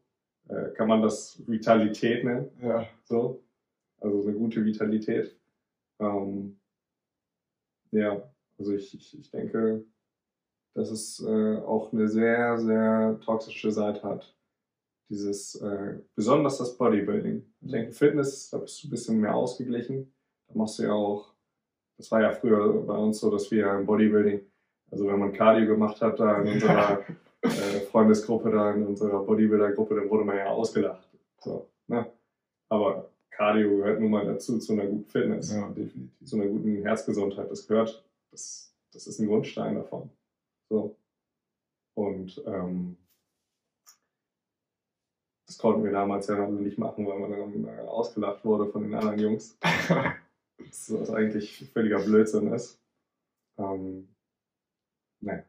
Äh, 0.50 0.70
kann 0.72 0.88
man 0.88 1.02
das 1.02 1.42
Vitalität 1.48 2.24
nennen. 2.24 2.52
Ja. 2.62 2.88
So. 3.04 3.44
Also 4.00 4.22
eine 4.24 4.34
gute 4.34 4.64
Vitalität. 4.64 5.36
Ähm, 6.00 6.60
ja, 7.92 8.22
also 8.58 8.74
ich, 8.74 8.94
ich, 8.94 9.20
ich 9.20 9.32
denke, 9.32 9.86
dass 10.76 10.92
es 10.92 11.24
äh, 11.26 11.58
auch 11.58 11.94
eine 11.94 12.08
sehr, 12.08 12.58
sehr 12.58 13.20
toxische 13.22 13.72
Seite 13.72 14.04
hat. 14.04 14.36
Dieses, 15.10 15.56
äh, 15.62 16.00
besonders 16.16 16.58
das 16.58 16.78
Bodybuilding. 16.78 17.46
Ich 17.62 17.72
denke, 17.72 17.92
Fitness, 17.94 18.50
da 18.50 18.58
bist 18.58 18.84
du 18.84 18.88
ein 18.88 18.92
bisschen 18.92 19.22
mehr 19.22 19.36
ausgeglichen. 19.36 20.14
Da 20.48 20.56
machst 20.56 20.80
du 20.80 20.84
ja 20.84 20.94
auch, 20.94 21.34
das 21.98 22.12
war 22.12 22.22
ja 22.22 22.32
früher 22.32 22.82
bei 22.84 22.98
uns 22.98 23.20
so, 23.20 23.32
dass 23.32 23.50
wir 23.52 23.72
im 23.74 23.86
Bodybuilding, 23.86 24.42
also 24.92 25.08
wenn 25.08 25.20
man 25.20 25.34
Cardio 25.34 25.68
gemacht 25.68 26.02
hat, 26.02 26.20
da 26.20 26.42
in 26.42 26.48
unserer 26.54 27.04
äh, 27.46 27.82
Freundesgruppe 27.82 28.52
da, 28.52 28.72
in 28.72 28.86
unserer 28.86 29.24
Bodybuilder-Gruppe, 29.24 29.96
dann 29.96 30.10
wurde 30.10 30.24
man 30.24 30.38
ja 30.38 30.48
ausgelacht. 30.48 31.08
So, 31.40 31.70
ne? 31.88 32.12
Aber 32.70 33.10
Cardio 33.32 33.78
gehört 33.78 34.00
nun 34.00 34.12
mal 34.12 34.26
dazu, 34.26 34.58
zu 34.60 34.74
einer 34.74 34.86
guten 34.86 35.10
Fitness. 35.10 35.54
Ja, 35.54 35.68
definitiv. 35.70 36.28
Zu 36.28 36.38
einer 36.38 36.48
guten 36.48 36.82
Herzgesundheit. 36.82 37.52
Das 37.52 37.68
gehört, 37.68 38.04
das, 38.32 38.74
das 38.92 39.08
ist 39.08 39.20
ein 39.20 39.28
Grundstein 39.28 39.76
davon. 39.76 40.10
So. 40.70 40.96
Und 41.96 42.42
ähm, 42.46 42.98
das 45.48 45.58
konnten 45.58 45.84
wir 45.84 45.92
damals 45.92 46.28
ja 46.28 46.36
noch 46.36 46.50
nicht 46.50 46.78
machen, 46.78 47.06
weil 47.06 47.20
man 47.20 47.32
dann 47.32 47.80
ausgelacht 47.88 48.44
wurde 48.44 48.72
von 48.72 48.84
den 48.84 48.96
anderen 48.96 49.20
Jungs. 49.20 49.58
das, 49.60 50.94
was 51.00 51.10
eigentlich 51.12 51.70
völliger 51.72 52.00
Blödsinn 52.00 52.52
ist. 52.52 52.82
Ähm, 53.58 54.16
naja. 55.22 55.44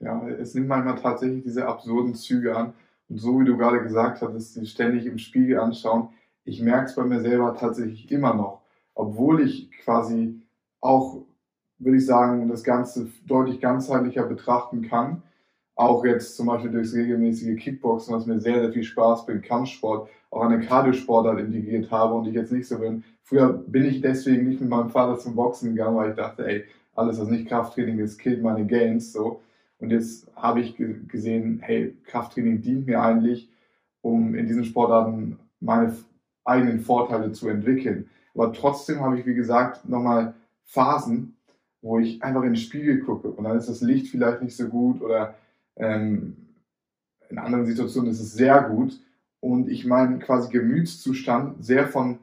Ja, 0.00 0.28
es 0.28 0.54
nimmt 0.54 0.68
manchmal 0.68 0.96
tatsächlich 0.96 1.44
diese 1.44 1.66
absurden 1.66 2.14
Züge 2.14 2.56
an. 2.56 2.74
Und 3.08 3.18
so 3.18 3.40
wie 3.40 3.44
du 3.44 3.56
gerade 3.56 3.82
gesagt 3.82 4.22
hattest, 4.22 4.56
die 4.56 4.66
ständig 4.66 5.06
im 5.06 5.18
Spiegel 5.18 5.58
anschauen, 5.58 6.08
ich 6.44 6.60
merke 6.60 6.86
es 6.86 6.94
bei 6.94 7.04
mir 7.04 7.20
selber 7.20 7.54
tatsächlich 7.54 8.10
immer 8.10 8.34
noch. 8.34 8.62
Obwohl 8.94 9.40
ich 9.40 9.70
quasi 9.82 10.40
auch, 10.80 11.22
würde 11.78 11.98
ich 11.98 12.06
sagen, 12.06 12.48
das 12.48 12.62
Ganze 12.62 13.08
deutlich 13.26 13.60
ganzheitlicher 13.60 14.26
betrachten 14.26 14.82
kann. 14.82 15.22
Auch 15.74 16.04
jetzt 16.04 16.36
zum 16.36 16.46
Beispiel 16.46 16.70
durchs 16.70 16.94
regelmäßige 16.94 17.58
Kickboxen, 17.58 18.14
was 18.14 18.26
mir 18.26 18.38
sehr, 18.40 18.60
sehr 18.60 18.72
viel 18.72 18.84
Spaß 18.84 19.26
bringt, 19.26 19.42
Kampfsport, 19.42 20.08
auch 20.30 20.42
eine 20.42 20.60
Kardiosportart 20.60 21.40
integriert 21.40 21.90
habe 21.90 22.14
und 22.14 22.28
ich 22.28 22.34
jetzt 22.34 22.52
nicht 22.52 22.68
so 22.68 22.78
bin. 22.78 23.02
Früher 23.22 23.52
bin 23.52 23.84
ich 23.84 24.00
deswegen 24.00 24.48
nicht 24.48 24.60
mit 24.60 24.70
meinem 24.70 24.90
Vater 24.90 25.18
zum 25.18 25.34
Boxen 25.34 25.74
gegangen, 25.74 25.96
weil 25.96 26.10
ich 26.10 26.16
dachte, 26.16 26.46
ey, 26.46 26.64
alles, 26.94 27.18
was 27.18 27.28
nicht 27.28 27.48
Krafttraining 27.48 27.98
ist, 27.98 28.18
killt 28.18 28.42
meine 28.42 28.66
Gains, 28.66 29.12
so. 29.12 29.40
Und 29.78 29.90
jetzt 29.90 30.28
habe 30.36 30.60
ich 30.60 30.76
gesehen, 31.08 31.60
hey, 31.62 31.96
Krafttraining 32.04 32.62
dient 32.62 32.86
mir 32.86 33.02
eigentlich, 33.02 33.50
um 34.00 34.34
in 34.34 34.46
diesen 34.46 34.64
Sportarten 34.64 35.38
meine 35.60 35.94
eigenen 36.44 36.80
Vorteile 36.80 37.32
zu 37.32 37.48
entwickeln. 37.48 38.08
Aber 38.34 38.52
trotzdem 38.52 39.00
habe 39.00 39.18
ich, 39.18 39.26
wie 39.26 39.34
gesagt, 39.34 39.88
nochmal 39.88 40.34
Phasen, 40.64 41.36
wo 41.82 41.98
ich 41.98 42.22
einfach 42.22 42.42
in 42.42 42.50
den 42.50 42.56
Spiegel 42.56 43.00
gucke 43.00 43.28
und 43.28 43.44
dann 43.44 43.58
ist 43.58 43.68
das 43.68 43.82
Licht 43.82 44.08
vielleicht 44.08 44.42
nicht 44.42 44.56
so 44.56 44.68
gut 44.68 45.02
oder 45.02 45.34
ähm, 45.76 46.36
in 47.28 47.38
anderen 47.38 47.66
Situationen 47.66 48.10
ist 48.10 48.20
es 48.20 48.32
sehr 48.32 48.62
gut 48.62 48.98
und 49.40 49.68
ich 49.68 49.84
meinen 49.84 50.18
quasi 50.18 50.50
Gemütszustand 50.50 51.62
sehr 51.64 51.86
von 51.86 52.18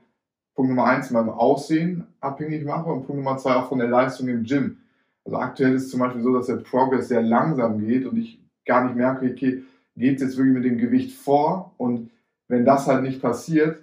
Punkt 0.55 0.69
Nummer 0.69 0.85
eins 0.85 1.11
meinem 1.11 1.29
Aussehen 1.29 2.07
abhängig 2.19 2.65
mache 2.65 2.89
und 2.89 3.05
Punkt 3.05 3.23
Nummer 3.23 3.37
zwei 3.37 3.55
auch 3.55 3.69
von 3.69 3.79
der 3.79 3.87
Leistung 3.87 4.27
im 4.27 4.43
Gym. 4.43 4.77
Also 5.25 5.37
aktuell 5.37 5.75
ist 5.75 5.89
zum 5.89 5.99
Beispiel 5.99 6.21
so, 6.21 6.33
dass 6.33 6.47
der 6.47 6.57
Progress 6.57 7.07
sehr 7.07 7.21
langsam 7.21 7.79
geht 7.79 8.05
und 8.05 8.17
ich 8.17 8.39
gar 8.65 8.85
nicht 8.85 8.95
merke, 8.95 9.29
okay, 9.29 9.63
geht 9.95 10.15
es 10.15 10.21
jetzt 10.21 10.37
wirklich 10.37 10.55
mit 10.55 10.65
dem 10.65 10.77
Gewicht 10.77 11.17
vor? 11.17 11.73
Und 11.77 12.11
wenn 12.47 12.65
das 12.65 12.87
halt 12.87 13.03
nicht 13.03 13.21
passiert 13.21 13.81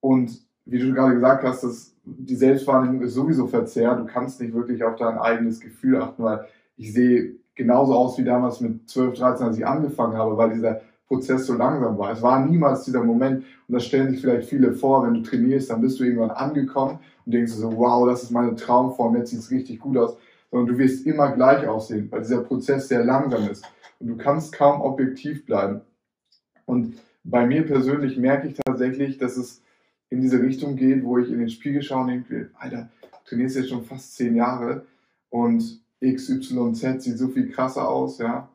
und 0.00 0.46
wie 0.64 0.78
du 0.78 0.92
gerade 0.92 1.14
gesagt 1.14 1.44
hast, 1.44 1.64
dass 1.64 1.94
die 2.04 2.36
Selbstwahrnehmung 2.36 3.02
ist 3.02 3.14
sowieso 3.14 3.46
verzerrt, 3.46 4.00
du 4.00 4.06
kannst 4.06 4.40
nicht 4.40 4.54
wirklich 4.54 4.84
auf 4.84 4.96
dein 4.96 5.18
eigenes 5.18 5.60
Gefühl 5.60 6.00
achten, 6.00 6.22
weil 6.22 6.46
ich 6.76 6.92
sehe 6.92 7.36
genauso 7.54 7.94
aus 7.94 8.18
wie 8.18 8.24
damals 8.24 8.60
mit 8.60 8.88
12, 8.88 9.18
13, 9.18 9.46
als 9.46 9.58
ich 9.58 9.66
angefangen 9.66 10.16
habe, 10.16 10.36
weil 10.36 10.50
dieser 10.50 10.80
Prozess 11.06 11.46
so 11.46 11.54
langsam 11.54 11.98
war. 11.98 12.12
Es 12.12 12.22
war 12.22 12.44
niemals 12.44 12.84
dieser 12.84 13.02
Moment, 13.02 13.44
und 13.66 13.74
das 13.74 13.84
stellen 13.86 14.10
sich 14.10 14.20
vielleicht 14.20 14.48
viele 14.48 14.72
vor, 14.72 15.06
wenn 15.06 15.14
du 15.14 15.22
trainierst, 15.22 15.70
dann 15.70 15.80
bist 15.80 15.98
du 15.98 16.04
irgendwann 16.04 16.30
angekommen 16.30 16.98
und 17.24 17.32
denkst 17.32 17.52
so, 17.52 17.76
wow, 17.76 18.06
das 18.06 18.22
ist 18.22 18.30
meine 18.30 18.54
Traumform, 18.54 19.16
jetzt 19.16 19.30
sieht 19.30 19.40
es 19.40 19.50
richtig 19.50 19.80
gut 19.80 19.96
aus 19.96 20.16
sondern 20.50 20.74
du 20.74 20.78
wirst 20.78 21.06
immer 21.06 21.32
gleich 21.32 21.66
aussehen, 21.66 22.08
weil 22.10 22.20
dieser 22.20 22.42
Prozess 22.42 22.88
sehr 22.88 23.04
langsam 23.04 23.48
ist 23.48 23.64
und 24.00 24.08
du 24.08 24.16
kannst 24.16 24.52
kaum 24.52 24.80
objektiv 24.80 25.44
bleiben. 25.46 25.80
Und 26.66 26.98
bei 27.24 27.46
mir 27.46 27.66
persönlich 27.66 28.16
merke 28.16 28.48
ich 28.48 28.54
tatsächlich, 28.54 29.18
dass 29.18 29.36
es 29.36 29.62
in 30.10 30.20
diese 30.20 30.40
Richtung 30.40 30.76
geht, 30.76 31.04
wo 31.04 31.18
ich 31.18 31.30
in 31.30 31.38
den 31.38 31.50
Spiegel 31.50 31.82
schaue 31.82 32.02
und 32.02 32.08
denke, 32.08 32.50
Alter, 32.54 32.90
du 33.02 33.08
trainierst 33.28 33.56
jetzt 33.56 33.68
schon 33.68 33.84
fast 33.84 34.14
zehn 34.16 34.34
Jahre 34.34 34.86
und 35.30 35.80
XYZ 36.00 37.02
sieht 37.02 37.18
so 37.18 37.28
viel 37.28 37.50
krasser 37.50 37.88
aus, 37.88 38.18
ja. 38.18 38.48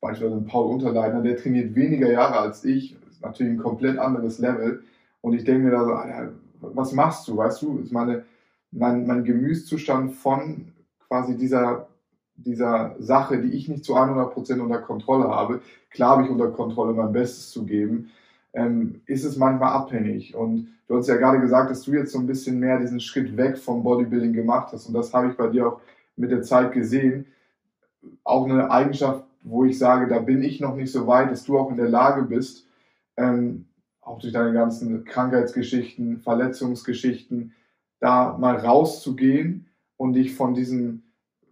Beispielsweise 0.00 0.42
Paul 0.42 0.74
Unterleitner, 0.74 1.22
der 1.22 1.36
trainiert 1.36 1.74
weniger 1.74 2.12
Jahre 2.12 2.38
als 2.38 2.64
ich, 2.64 2.96
ist 3.08 3.22
natürlich 3.22 3.54
ein 3.54 3.62
komplett 3.62 3.98
anderes 3.98 4.38
Level. 4.38 4.84
Und 5.22 5.32
ich 5.32 5.44
denke 5.44 5.64
mir 5.64 5.70
da 5.70 5.84
so, 5.84 5.92
Alter, 5.94 6.32
was 6.60 6.92
machst 6.92 7.26
du? 7.26 7.36
Weißt 7.38 7.62
du, 7.62 7.78
ist 7.78 7.90
meine, 7.90 8.24
mein, 8.70 9.06
mein 9.06 9.24
Gemüszustand 9.24 10.12
von 10.12 10.72
quasi 11.14 11.36
dieser, 11.36 11.86
dieser 12.34 12.96
Sache, 12.98 13.40
die 13.40 13.52
ich 13.52 13.68
nicht 13.68 13.84
zu 13.84 13.94
100% 13.94 14.58
unter 14.58 14.78
Kontrolle 14.78 15.28
habe, 15.28 15.60
klar 15.90 16.10
habe 16.10 16.24
ich 16.24 16.30
unter 16.30 16.50
Kontrolle, 16.50 16.92
mein 16.92 17.12
Bestes 17.12 17.50
zu 17.50 17.64
geben, 17.64 18.10
ähm, 18.52 19.00
ist 19.06 19.24
es 19.24 19.36
manchmal 19.36 19.74
abhängig. 19.74 20.34
Und 20.34 20.70
du 20.88 20.96
hast 20.96 21.06
ja 21.06 21.14
gerade 21.14 21.38
gesagt, 21.38 21.70
dass 21.70 21.82
du 21.82 21.92
jetzt 21.92 22.10
so 22.10 22.18
ein 22.18 22.26
bisschen 22.26 22.58
mehr 22.58 22.80
diesen 22.80 22.98
Schritt 22.98 23.36
weg 23.36 23.56
vom 23.56 23.84
Bodybuilding 23.84 24.32
gemacht 24.32 24.72
hast. 24.72 24.88
Und 24.88 24.94
das 24.94 25.14
habe 25.14 25.28
ich 25.28 25.36
bei 25.36 25.46
dir 25.46 25.68
auch 25.68 25.80
mit 26.16 26.32
der 26.32 26.42
Zeit 26.42 26.72
gesehen. 26.72 27.26
Auch 28.24 28.44
eine 28.48 28.68
Eigenschaft, 28.72 29.24
wo 29.44 29.64
ich 29.64 29.78
sage, 29.78 30.08
da 30.08 30.18
bin 30.18 30.42
ich 30.42 30.58
noch 30.60 30.74
nicht 30.74 30.90
so 30.90 31.06
weit, 31.06 31.30
dass 31.30 31.44
du 31.44 31.56
auch 31.56 31.70
in 31.70 31.76
der 31.76 31.88
Lage 31.88 32.22
bist, 32.22 32.66
ähm, 33.16 33.66
auch 34.00 34.18
durch 34.18 34.32
deine 34.32 34.52
ganzen 34.52 35.04
Krankheitsgeschichten, 35.04 36.18
Verletzungsgeschichten, 36.18 37.52
da 38.00 38.36
mal 38.36 38.56
rauszugehen 38.56 39.66
und 39.96 40.14
dich 40.14 40.34
von 40.34 40.54
diesem, 40.54 41.03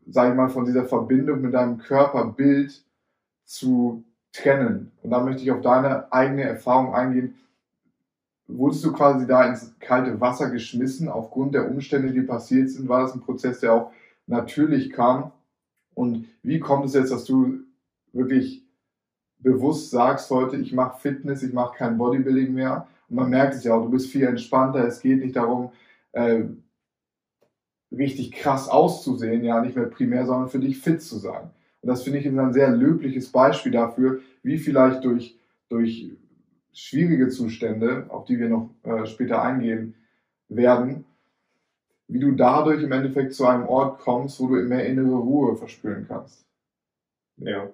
sag 0.07 0.31
ich 0.31 0.37
mal, 0.37 0.49
von 0.49 0.65
dieser 0.65 0.85
Verbindung 0.85 1.41
mit 1.41 1.55
deinem 1.55 1.79
Körperbild 1.79 2.85
zu 3.45 4.05
trennen. 4.33 4.93
Und 5.03 5.11
da 5.11 5.21
möchte 5.21 5.43
ich 5.43 5.51
auf 5.51 5.61
deine 5.61 6.13
eigene 6.13 6.43
Erfahrung 6.43 6.95
eingehen. 6.95 7.35
Wurdest 8.49 8.85
du 8.85 8.93
quasi 8.93 9.27
da 9.27 9.45
ins 9.45 9.75
kalte 9.79 10.21
Wasser 10.21 10.51
geschmissen 10.51 11.09
aufgrund 11.09 11.55
der 11.55 11.71
Umstände, 11.71 12.13
die 12.13 12.23
passiert 12.23 12.71
sind? 12.71 12.89
War 12.89 13.03
das 13.03 13.15
ein 13.15 13.21
Prozess, 13.21 13.61
der 13.61 13.73
auch 13.73 13.93
natürlich 14.27 14.91
kam? 14.91 15.33
Und 15.95 16.29
wie 16.43 16.59
kommt 16.59 16.87
es 16.87 16.95
jetzt, 16.95 17.13
dass 17.13 17.25
du 17.25 17.61
wirklich 18.13 18.65
bewusst 19.39 19.91
sagst 19.91 20.31
heute, 20.31 20.57
ich 20.57 20.73
mache 20.73 21.01
Fitness, 21.01 21.43
ich 21.43 21.53
mache 21.53 21.77
kein 21.77 21.99
Bodybuilding 21.99 22.53
mehr? 22.53 22.89
Und 23.09 23.17
man 23.17 23.31
merkt 23.31 23.55
es 23.55 23.65
ja 23.65 23.75
auch, 23.75 23.85
du 23.85 23.91
bist 23.91 24.11
viel 24.11 24.25
entspannter. 24.25 24.87
Es 24.87 25.01
geht 25.01 25.21
nicht 25.21 25.37
darum, 25.37 25.73
äh, 26.13 26.45
richtig 27.97 28.33
krass 28.33 28.69
auszusehen, 28.69 29.45
ja, 29.45 29.61
nicht 29.61 29.77
mehr 29.77 29.87
primär, 29.87 30.27
sondern 30.27 30.49
für 30.49 30.59
dich 30.59 30.79
fit 30.79 31.03
zu 31.03 31.19
sein. 31.19 31.51
Und 31.83 31.89
das 31.89 32.03
finde 32.03 32.21
ich 32.21 32.27
ein 32.27 32.53
sehr 32.53 32.71
löbliches 32.71 33.31
Beispiel 33.31 33.73
dafür, 33.73 34.21
wie 34.43 34.59
vielleicht 34.59 35.05
durch, 35.05 35.37
durch 35.69 36.11
schwierige 36.73 37.29
Zustände, 37.29 38.07
auf 38.09 38.25
die 38.25 38.39
wir 38.39 38.49
noch 38.49 38.71
äh, 38.85 39.07
später 39.07 39.43
eingehen 39.43 39.95
werden, 40.49 41.05
wie 42.09 42.21
du 42.21 42.33
dadurch 42.33 42.83
im 42.83 42.93
Endeffekt 42.93 43.35
zu 43.35 43.47
einem 43.47 43.67
Ort 43.67 44.01
kommst, 44.01 44.41
wo 44.41 44.49
du 44.49 44.55
mehr 44.63 44.87
innere 44.87 45.17
Ruhe 45.17 45.57
verspüren 45.57 46.07
kannst. 46.07 46.45
Ja, 47.37 47.71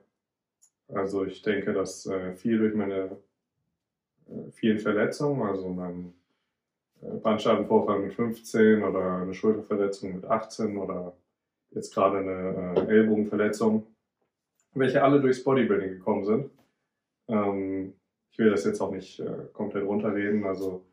also 0.88 1.25
ich 1.25 1.42
denke, 1.42 1.72
dass 1.72 2.06
äh, 2.06 2.34
viel 2.34 2.58
durch 2.58 2.75
meine 2.75 3.16
äh, 4.28 4.50
vielen 4.52 4.78
Verletzungen, 4.78 5.42
also 5.42 5.68
mein 5.68 6.14
Bandscheibenvorfall 7.00 8.00
mit 8.00 8.14
15 8.14 8.82
oder 8.82 9.22
eine 9.22 9.34
Schulterverletzung 9.34 10.16
mit 10.16 10.24
18 10.24 10.76
oder 10.76 11.16
jetzt 11.70 11.94
gerade 11.94 12.18
eine 12.18 12.74
äh, 12.76 12.90
Ellbogenverletzung, 12.90 13.86
welche 14.74 15.02
alle 15.02 15.20
durchs 15.20 15.44
Bodybuilding 15.44 15.90
gekommen 15.90 16.24
sind. 16.24 16.50
Ähm, 17.28 17.94
ich 18.30 18.38
will 18.38 18.50
das 18.50 18.64
jetzt 18.64 18.80
auch 18.80 18.90
nicht 18.90 19.20
äh, 19.20 19.46
komplett 19.52 19.84
runterreden, 19.84 20.44
also 20.44 20.84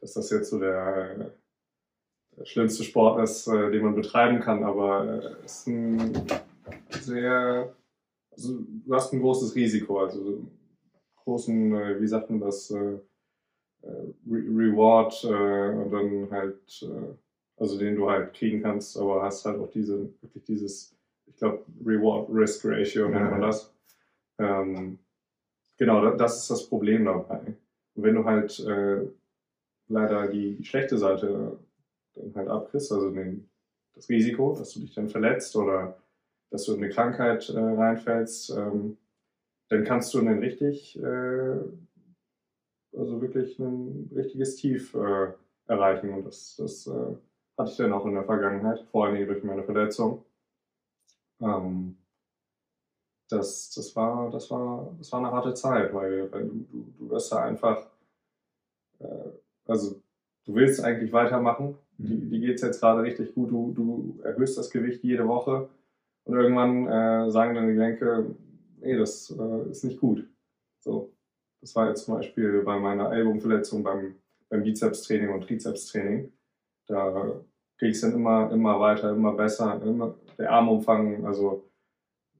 dass 0.00 0.14
das 0.14 0.30
jetzt 0.30 0.50
so 0.50 0.58
der, 0.58 1.32
der 2.36 2.44
schlimmste 2.44 2.84
Sport 2.84 3.22
ist, 3.22 3.46
äh, 3.46 3.70
den 3.70 3.82
man 3.82 3.94
betreiben 3.94 4.40
kann, 4.40 4.62
aber 4.62 5.22
äh, 5.22 5.44
es 5.44 5.60
ist 5.60 5.66
ein 5.68 6.12
sehr, 6.90 7.74
also 8.30 8.58
du 8.60 8.94
hast 8.94 9.12
ein 9.12 9.20
großes 9.20 9.54
Risiko, 9.54 10.00
also 10.00 10.44
großen, 11.24 11.74
äh, 11.74 12.00
wie 12.00 12.06
sagt 12.06 12.30
man 12.30 12.40
das, 12.40 12.70
äh, 12.70 12.78
äh, 12.78 12.98
Re 14.28 14.42
Reward 14.48 15.24
und 15.24 15.90
dann 15.92 16.30
halt, 16.30 16.88
also 17.56 17.78
den 17.78 17.96
du 17.96 18.10
halt 18.10 18.34
kriegen 18.34 18.62
kannst, 18.62 18.96
aber 18.98 19.22
hast 19.22 19.44
halt 19.44 19.58
auch 19.58 19.70
diese, 19.70 20.08
wirklich 20.20 20.44
dieses 20.44 20.96
ich 21.26 21.36
glaube, 21.36 21.64
Reward-Risk-Ratio 21.84 23.08
nennt 23.08 23.30
man 23.30 23.40
das. 23.42 23.72
Ähm, 24.38 24.98
genau, 25.76 26.10
das 26.16 26.38
ist 26.38 26.50
das 26.50 26.68
Problem 26.68 27.04
dabei. 27.04 27.40
Und 27.94 28.02
wenn 28.02 28.14
du 28.14 28.24
halt 28.24 28.58
äh, 28.60 29.06
leider 29.88 30.28
die 30.28 30.64
schlechte 30.64 30.98
Seite 30.98 31.58
dann 32.14 32.34
halt 32.34 32.48
abkriegst, 32.48 32.92
also 32.92 33.10
den, 33.10 33.48
das 33.94 34.08
Risiko, 34.08 34.54
dass 34.56 34.72
du 34.72 34.80
dich 34.80 34.94
dann 34.94 35.08
verletzt 35.08 35.56
oder 35.56 35.98
dass 36.50 36.64
du 36.64 36.74
in 36.74 36.82
eine 36.82 36.92
Krankheit 36.92 37.48
äh, 37.50 37.58
reinfällst, 37.58 38.50
ähm, 38.50 38.96
dann 39.68 39.84
kannst 39.84 40.14
du 40.14 40.20
dann 40.22 40.38
richtig, 40.38 40.96
äh, 41.02 41.56
wirklich 43.34 43.58
ein 43.58 44.10
richtiges 44.14 44.56
Tief 44.56 44.94
äh, 44.94 45.32
erreichen. 45.66 46.10
Und 46.10 46.24
das, 46.24 46.56
das 46.56 46.86
äh, 46.86 47.16
hatte 47.58 47.70
ich 47.70 47.76
dann 47.76 47.92
auch 47.92 48.06
in 48.06 48.14
der 48.14 48.24
Vergangenheit, 48.24 48.80
vor 48.90 49.06
allem 49.06 49.26
durch 49.26 49.42
meine 49.44 49.64
Verletzung. 49.64 50.24
Ähm, 51.40 51.96
das, 53.28 53.72
das, 53.74 53.94
war, 53.96 54.30
das, 54.30 54.50
war, 54.50 54.94
das 54.98 55.10
war 55.12 55.18
eine 55.20 55.32
harte 55.32 55.54
Zeit, 55.54 55.92
weil, 55.92 56.30
weil 56.32 56.44
du, 56.48 56.66
du, 56.70 56.94
du 56.98 57.10
wirst 57.10 57.32
da 57.32 57.42
einfach, 57.42 57.86
äh, 59.00 59.30
also 59.66 60.00
du 60.44 60.54
willst 60.54 60.82
eigentlich 60.82 61.12
weitermachen, 61.12 61.76
die, 61.98 62.14
mhm. 62.14 62.30
die 62.30 62.40
geht 62.40 62.56
es 62.56 62.62
jetzt 62.62 62.80
gerade 62.80 63.02
richtig 63.02 63.34
gut, 63.34 63.50
du, 63.50 63.72
du 63.72 64.20
erhöhst 64.22 64.56
das 64.56 64.70
Gewicht 64.70 65.02
jede 65.02 65.26
Woche 65.26 65.68
und 66.24 66.36
irgendwann 66.36 66.86
äh, 66.86 67.30
sagen 67.30 67.54
deine 67.54 67.72
Gelenke, 67.72 68.34
nee, 68.80 68.96
das 68.96 69.34
äh, 69.36 69.70
ist 69.70 69.84
nicht 69.84 70.00
gut. 70.00 70.28
So, 70.78 71.10
das 71.66 71.74
war 71.74 71.88
jetzt 71.88 72.04
zum 72.04 72.14
Beispiel 72.14 72.62
bei 72.62 72.78
meiner 72.78 73.10
Ellbogenverletzung 73.10 73.82
beim, 73.82 74.14
beim 74.48 74.62
Bizepstraining 74.62 75.30
und 75.30 75.40
Trizepstraining. 75.40 76.32
Da 76.86 77.42
kriege 77.76 77.90
ich 77.90 77.96
es 77.96 78.02
dann 78.02 78.12
immer, 78.12 78.52
immer 78.52 78.78
weiter, 78.78 79.10
immer 79.10 79.32
besser, 79.32 79.82
immer, 79.82 80.14
der 80.38 80.52
Armumfang, 80.52 81.26
also 81.26 81.68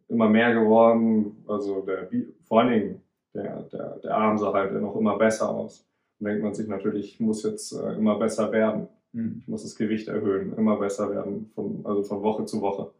immer 0.06 0.28
mehr 0.28 0.54
geworden, 0.54 1.42
also 1.48 1.80
der, 1.80 2.08
vor 2.44 2.60
allen 2.60 2.70
Dingen 2.70 3.02
der, 3.34 3.62
der, 3.62 3.98
der 3.98 4.16
Arm 4.16 4.38
sah 4.38 4.52
halt 4.52 4.72
noch 4.80 4.94
immer 4.94 5.18
besser 5.18 5.50
aus. 5.50 5.84
Dann 6.20 6.28
denkt 6.28 6.44
man 6.44 6.54
sich 6.54 6.68
natürlich, 6.68 7.14
ich 7.14 7.20
muss 7.20 7.42
jetzt 7.42 7.72
äh, 7.72 7.94
immer 7.94 8.20
besser 8.20 8.52
werden. 8.52 8.86
Mhm. 9.10 9.40
Ich 9.40 9.48
muss 9.48 9.64
das 9.64 9.74
Gewicht 9.74 10.06
erhöhen, 10.06 10.56
immer 10.56 10.76
besser 10.76 11.10
werden, 11.10 11.50
von, 11.52 11.84
also 11.84 12.04
von 12.04 12.22
Woche 12.22 12.44
zu 12.44 12.60
Woche. 12.60 12.92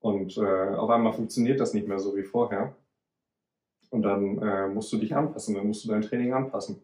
Und 0.00 0.36
äh, 0.36 0.74
auf 0.74 0.90
einmal 0.90 1.14
funktioniert 1.14 1.60
das 1.60 1.72
nicht 1.72 1.88
mehr 1.88 1.98
so 1.98 2.14
wie 2.14 2.24
vorher. 2.24 2.76
Und 3.90 4.02
dann 4.02 4.38
äh, 4.38 4.68
musst 4.68 4.92
du 4.92 4.98
dich 4.98 5.14
anpassen, 5.14 5.54
dann 5.54 5.66
musst 5.66 5.84
du 5.84 5.88
dein 5.88 6.02
Training 6.02 6.32
anpassen. 6.32 6.80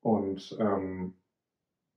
Und 0.00 0.56
ähm, 0.58 1.14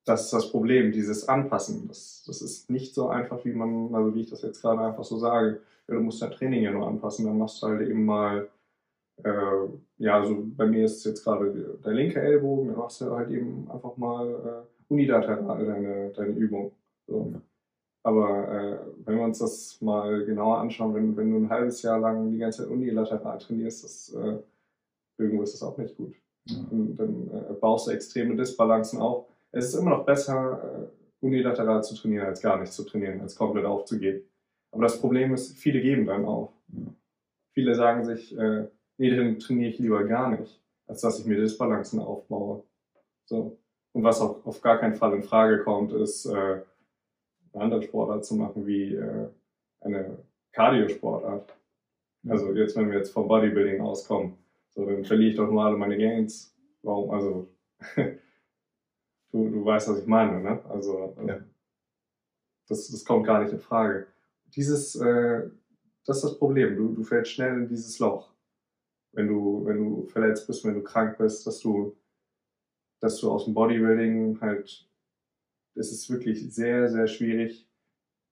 das 0.05 0.25
ist 0.25 0.33
das 0.33 0.51
Problem, 0.51 0.91
dieses 0.91 1.27
Anpassen. 1.29 1.87
Das, 1.87 2.23
das 2.25 2.41
ist 2.41 2.69
nicht 2.69 2.93
so 2.93 3.09
einfach, 3.09 3.45
wie 3.45 3.53
man, 3.53 3.93
also 3.93 4.13
wie 4.15 4.21
ich 4.21 4.29
das 4.29 4.41
jetzt 4.41 4.61
gerade 4.61 4.81
einfach 4.81 5.03
so 5.03 5.17
sage. 5.17 5.61
Ja, 5.87 5.95
du 5.95 6.01
musst 6.01 6.21
dein 6.21 6.31
Training 6.31 6.63
ja 6.63 6.71
nur 6.71 6.87
anpassen, 6.87 7.25
dann 7.25 7.37
machst 7.37 7.61
du 7.61 7.67
halt 7.67 7.87
eben 7.87 8.05
mal, 8.05 8.49
äh, 9.23 9.67
ja, 9.97 10.19
also 10.19 10.43
bei 10.57 10.65
mir 10.65 10.85
ist 10.85 11.05
jetzt 11.05 11.23
gerade 11.23 11.79
der 11.83 11.93
linke 11.93 12.19
Ellbogen, 12.21 12.67
dann 12.67 12.77
machst 12.77 13.01
du 13.01 13.11
halt 13.11 13.29
eben 13.29 13.69
einfach 13.71 13.95
mal 13.97 14.27
äh, 14.27 14.91
unilateral 14.91 15.65
deine, 15.65 16.09
deine 16.09 16.33
Übung. 16.33 16.71
So. 17.07 17.41
Aber 18.03 18.47
äh, 18.47 18.77
wenn 19.05 19.17
wir 19.17 19.23
uns 19.23 19.39
das 19.39 19.79
mal 19.81 20.25
genauer 20.25 20.57
anschauen, 20.57 20.95
wenn, 20.95 21.15
wenn 21.15 21.31
du 21.31 21.37
ein 21.37 21.49
halbes 21.49 21.81
Jahr 21.83 21.99
lang 21.99 22.31
die 22.31 22.39
ganze 22.39 22.63
Zeit 22.63 22.71
unilateral 22.71 23.37
trainierst, 23.37 23.83
das, 23.83 24.13
äh, 24.13 24.39
irgendwo 25.17 25.43
ist 25.43 25.53
das 25.53 25.63
auch 25.63 25.77
nicht 25.77 25.95
gut. 25.95 26.15
Ja. 26.45 26.57
Und 26.71 26.95
dann 26.95 27.29
äh, 27.29 27.53
baust 27.53 27.87
du 27.87 27.91
extreme 27.91 28.35
Disbalancen 28.35 28.99
auf 28.99 29.27
es 29.51 29.65
ist 29.65 29.75
immer 29.75 29.91
noch 29.91 30.05
besser, 30.05 30.89
äh, 31.21 31.25
unilateral 31.25 31.83
zu 31.83 31.95
trainieren, 31.95 32.27
als 32.27 32.41
gar 32.41 32.59
nicht 32.59 32.71
zu 32.71 32.83
trainieren, 32.83 33.21
als 33.21 33.35
komplett 33.35 33.65
aufzugeben. 33.65 34.23
Aber 34.71 34.83
das 34.83 34.99
Problem 34.99 35.33
ist, 35.33 35.57
viele 35.57 35.81
geben 35.81 36.05
dann 36.05 36.25
auf. 36.25 36.51
Viele 37.53 37.75
sagen 37.75 38.05
sich, 38.05 38.37
äh, 38.37 38.67
nee, 38.97 39.15
dann 39.15 39.39
trainiere 39.39 39.69
ich 39.69 39.79
lieber 39.79 40.03
gar 40.05 40.31
nicht, 40.31 40.61
als 40.87 41.01
dass 41.01 41.19
ich 41.19 41.25
mir 41.25 41.39
Disbalancen 41.39 41.99
aufbaue. 41.99 42.63
So. 43.25 43.57
Und 43.93 44.03
was 44.03 44.21
auch 44.21 44.45
auf 44.45 44.61
gar 44.61 44.79
keinen 44.79 44.95
Fall 44.95 45.13
in 45.13 45.23
Frage 45.23 45.63
kommt, 45.63 45.91
ist, 45.91 46.25
äh, 46.25 46.61
eine 47.53 47.63
andere 47.63 47.83
Sportart 47.83 48.25
zu 48.25 48.35
machen, 48.35 48.65
wie 48.65 48.95
äh, 48.95 49.27
eine 49.81 50.17
Cardio-Sportart. 50.53 51.53
Also 52.27 52.53
jetzt, 52.53 52.75
wenn 52.75 52.89
wir 52.89 52.97
jetzt 52.97 53.11
vom 53.11 53.27
Bodybuilding 53.27 53.81
auskommen, 53.81 54.37
so, 54.69 54.85
dann 54.85 55.03
verliere 55.03 55.31
ich 55.31 55.35
doch 55.35 55.49
nur 55.49 55.63
alle 55.63 55.77
meine 55.77 55.97
Gains. 55.97 56.55
Warum? 56.83 57.11
Also 57.11 57.47
du, 57.95 59.49
du 59.49 59.65
weißt, 59.65 59.89
was 59.89 59.99
ich 59.99 60.07
meine, 60.07 60.39
ne? 60.39 60.63
Also 60.69 61.15
äh, 61.19 61.27
ja. 61.27 61.39
das, 62.67 62.87
das 62.87 63.03
kommt 63.03 63.25
gar 63.25 63.43
nicht 63.43 63.53
in 63.53 63.59
Frage. 63.59 64.07
Dieses, 64.55 64.95
äh, 64.95 65.49
das 66.05 66.17
ist 66.17 66.23
das 66.23 66.37
Problem. 66.37 66.75
Du, 66.75 66.93
du 66.93 67.03
fällst 67.03 67.31
schnell 67.31 67.53
in 67.57 67.67
dieses 67.67 67.99
Loch. 67.99 68.33
wenn 69.13 69.27
du, 69.27 69.65
wenn 69.65 69.77
du 69.77 70.05
verletzt 70.07 70.47
bist, 70.47 70.63
wenn 70.63 70.75
du 70.75 70.83
krank 70.83 71.17
bist, 71.17 71.45
dass 71.45 71.59
du, 71.59 71.97
dass 72.99 73.17
du 73.19 73.31
aus 73.31 73.45
dem 73.45 73.53
Bodybuilding 73.53 74.39
halt, 74.41 74.87
es 75.75 75.91
ist 75.91 76.09
wirklich 76.09 76.53
sehr, 76.53 76.89
sehr 76.89 77.07
schwierig, 77.07 77.67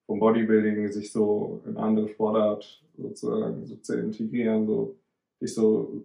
vom 0.06 0.20
Bodybuilding 0.20 0.92
sich 0.92 1.12
so 1.12 1.62
in 1.66 1.78
andere 1.78 2.10
Sportart 2.10 2.84
sozusagen 2.98 3.66
so 3.66 3.76
zu 3.78 4.00
integrieren, 4.00 4.66
so 4.66 4.98
dich 5.42 5.54
so 5.54 6.04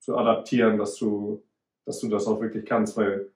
zu 0.00 0.16
adaptieren, 0.16 0.78
dass 0.78 0.96
du, 0.96 1.42
dass 1.84 2.00
du 2.00 2.08
das 2.08 2.26
auch 2.26 2.40
wirklich 2.40 2.64
kannst, 2.64 2.96
weil 2.96 3.30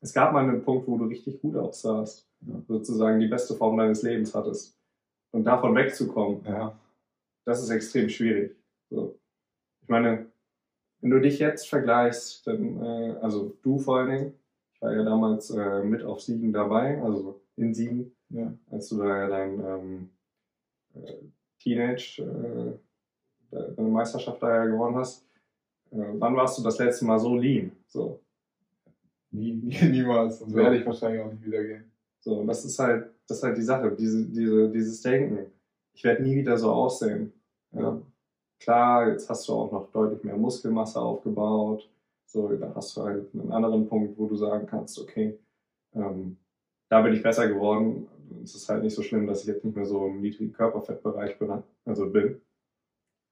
es 0.00 0.12
gab 0.12 0.32
mal 0.32 0.42
einen 0.42 0.62
Punkt, 0.62 0.86
wo 0.86 0.98
du 0.98 1.06
richtig 1.06 1.40
gut 1.40 1.56
aussahst, 1.56 2.28
ja. 2.40 2.60
sozusagen 2.68 3.20
die 3.20 3.28
beste 3.28 3.54
Form 3.54 3.78
deines 3.78 4.02
Lebens 4.02 4.34
hattest. 4.34 4.78
Und 5.30 5.44
davon 5.44 5.74
wegzukommen, 5.74 6.44
ja. 6.44 6.78
das 7.44 7.62
ist 7.62 7.70
extrem 7.70 8.08
schwierig. 8.08 8.56
So. 8.90 9.18
Ich 9.82 9.88
meine, 9.88 10.26
wenn 11.00 11.10
du 11.10 11.20
dich 11.20 11.38
jetzt 11.38 11.68
vergleichst, 11.68 12.46
dann, 12.46 12.82
äh, 12.82 13.18
also 13.20 13.56
du 13.62 13.78
vor 13.78 13.98
allen 13.98 14.10
Dingen, 14.10 14.34
war 14.84 14.94
ja 14.94 15.02
damals 15.02 15.50
äh, 15.50 15.82
mit 15.82 16.02
auf 16.02 16.20
Siegen 16.20 16.52
dabei, 16.52 17.00
also 17.02 17.40
in 17.56 17.74
Siegen, 17.74 18.14
ja. 18.28 18.52
als 18.70 18.88
du 18.90 18.98
da 18.98 19.18
ja 19.22 19.28
dein 19.28 19.60
ähm, 19.64 20.10
äh, 20.94 21.14
Teenage, 21.58 22.20
äh, 23.50 23.56
deine 23.76 23.88
Meisterschaft 23.88 24.42
da 24.42 24.56
ja 24.56 24.66
gewonnen 24.66 24.96
hast. 24.96 25.26
Äh, 25.90 26.04
wann 26.18 26.36
warst 26.36 26.58
du 26.58 26.62
das 26.62 26.78
letzte 26.78 27.06
Mal 27.06 27.18
so 27.18 27.34
lean? 27.36 27.72
So. 27.86 28.20
Nie, 29.30 29.52
nie, 29.62 29.82
niemals. 29.88 30.42
Und 30.42 30.50
so. 30.50 30.56
werde 30.56 30.76
ich 30.76 30.86
wahrscheinlich 30.86 31.22
auch 31.22 31.32
nicht 31.32 31.44
wieder 31.44 31.64
gehen. 31.64 31.90
So, 32.20 32.40
und 32.40 32.46
das 32.46 32.64
ist 32.64 32.78
halt, 32.78 33.10
das 33.26 33.38
ist 33.38 33.42
halt 33.42 33.56
die 33.56 33.62
Sache, 33.62 33.90
diese, 33.92 34.26
diese, 34.26 34.70
dieses 34.70 35.00
Denken. 35.00 35.50
Ich 35.94 36.04
werde 36.04 36.22
nie 36.22 36.36
wieder 36.36 36.58
so 36.58 36.70
aussehen. 36.70 37.32
Ja. 37.72 38.00
Klar, 38.58 39.10
jetzt 39.10 39.28
hast 39.30 39.48
du 39.48 39.52
auch 39.54 39.72
noch 39.72 39.90
deutlich 39.92 40.22
mehr 40.24 40.36
Muskelmasse 40.36 41.00
aufgebaut. 41.00 41.88
So, 42.34 42.48
da 42.48 42.74
hast 42.74 42.96
du 42.96 43.02
halt 43.02 43.32
einen 43.32 43.52
anderen 43.52 43.88
Punkt, 43.88 44.18
wo 44.18 44.26
du 44.26 44.34
sagen 44.34 44.66
kannst, 44.66 44.98
okay, 44.98 45.38
ähm, 45.94 46.36
da 46.88 47.00
bin 47.00 47.14
ich 47.14 47.22
besser 47.22 47.46
geworden. 47.46 48.08
Es 48.42 48.56
ist 48.56 48.68
halt 48.68 48.82
nicht 48.82 48.96
so 48.96 49.02
schlimm, 49.02 49.28
dass 49.28 49.42
ich 49.42 49.46
jetzt 49.46 49.64
nicht 49.64 49.76
mehr 49.76 49.86
so 49.86 50.08
im 50.08 50.20
niedrigen 50.20 50.52
Körperfettbereich 50.52 51.38
bin, 51.38 51.62
also 51.84 52.10
bin. 52.10 52.40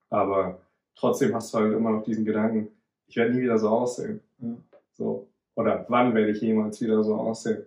Aber 0.09 0.61
trotzdem 0.95 1.35
hast 1.35 1.53
du 1.53 1.59
halt 1.59 1.73
immer 1.75 1.91
noch 1.91 2.05
diesen 2.05 2.25
Gedanken, 2.25 2.69
ich 3.09 3.17
werde 3.17 3.35
nie 3.35 3.43
wieder 3.43 3.59
so 3.59 3.71
aussehen. 3.71 4.21
Ja. 4.39 4.57
So. 4.93 5.27
Oder 5.57 5.85
wann 5.89 6.15
werde 6.15 6.31
ich 6.31 6.41
jemals 6.41 6.81
wieder 6.81 7.03
so 7.03 7.17
aussehen? 7.17 7.67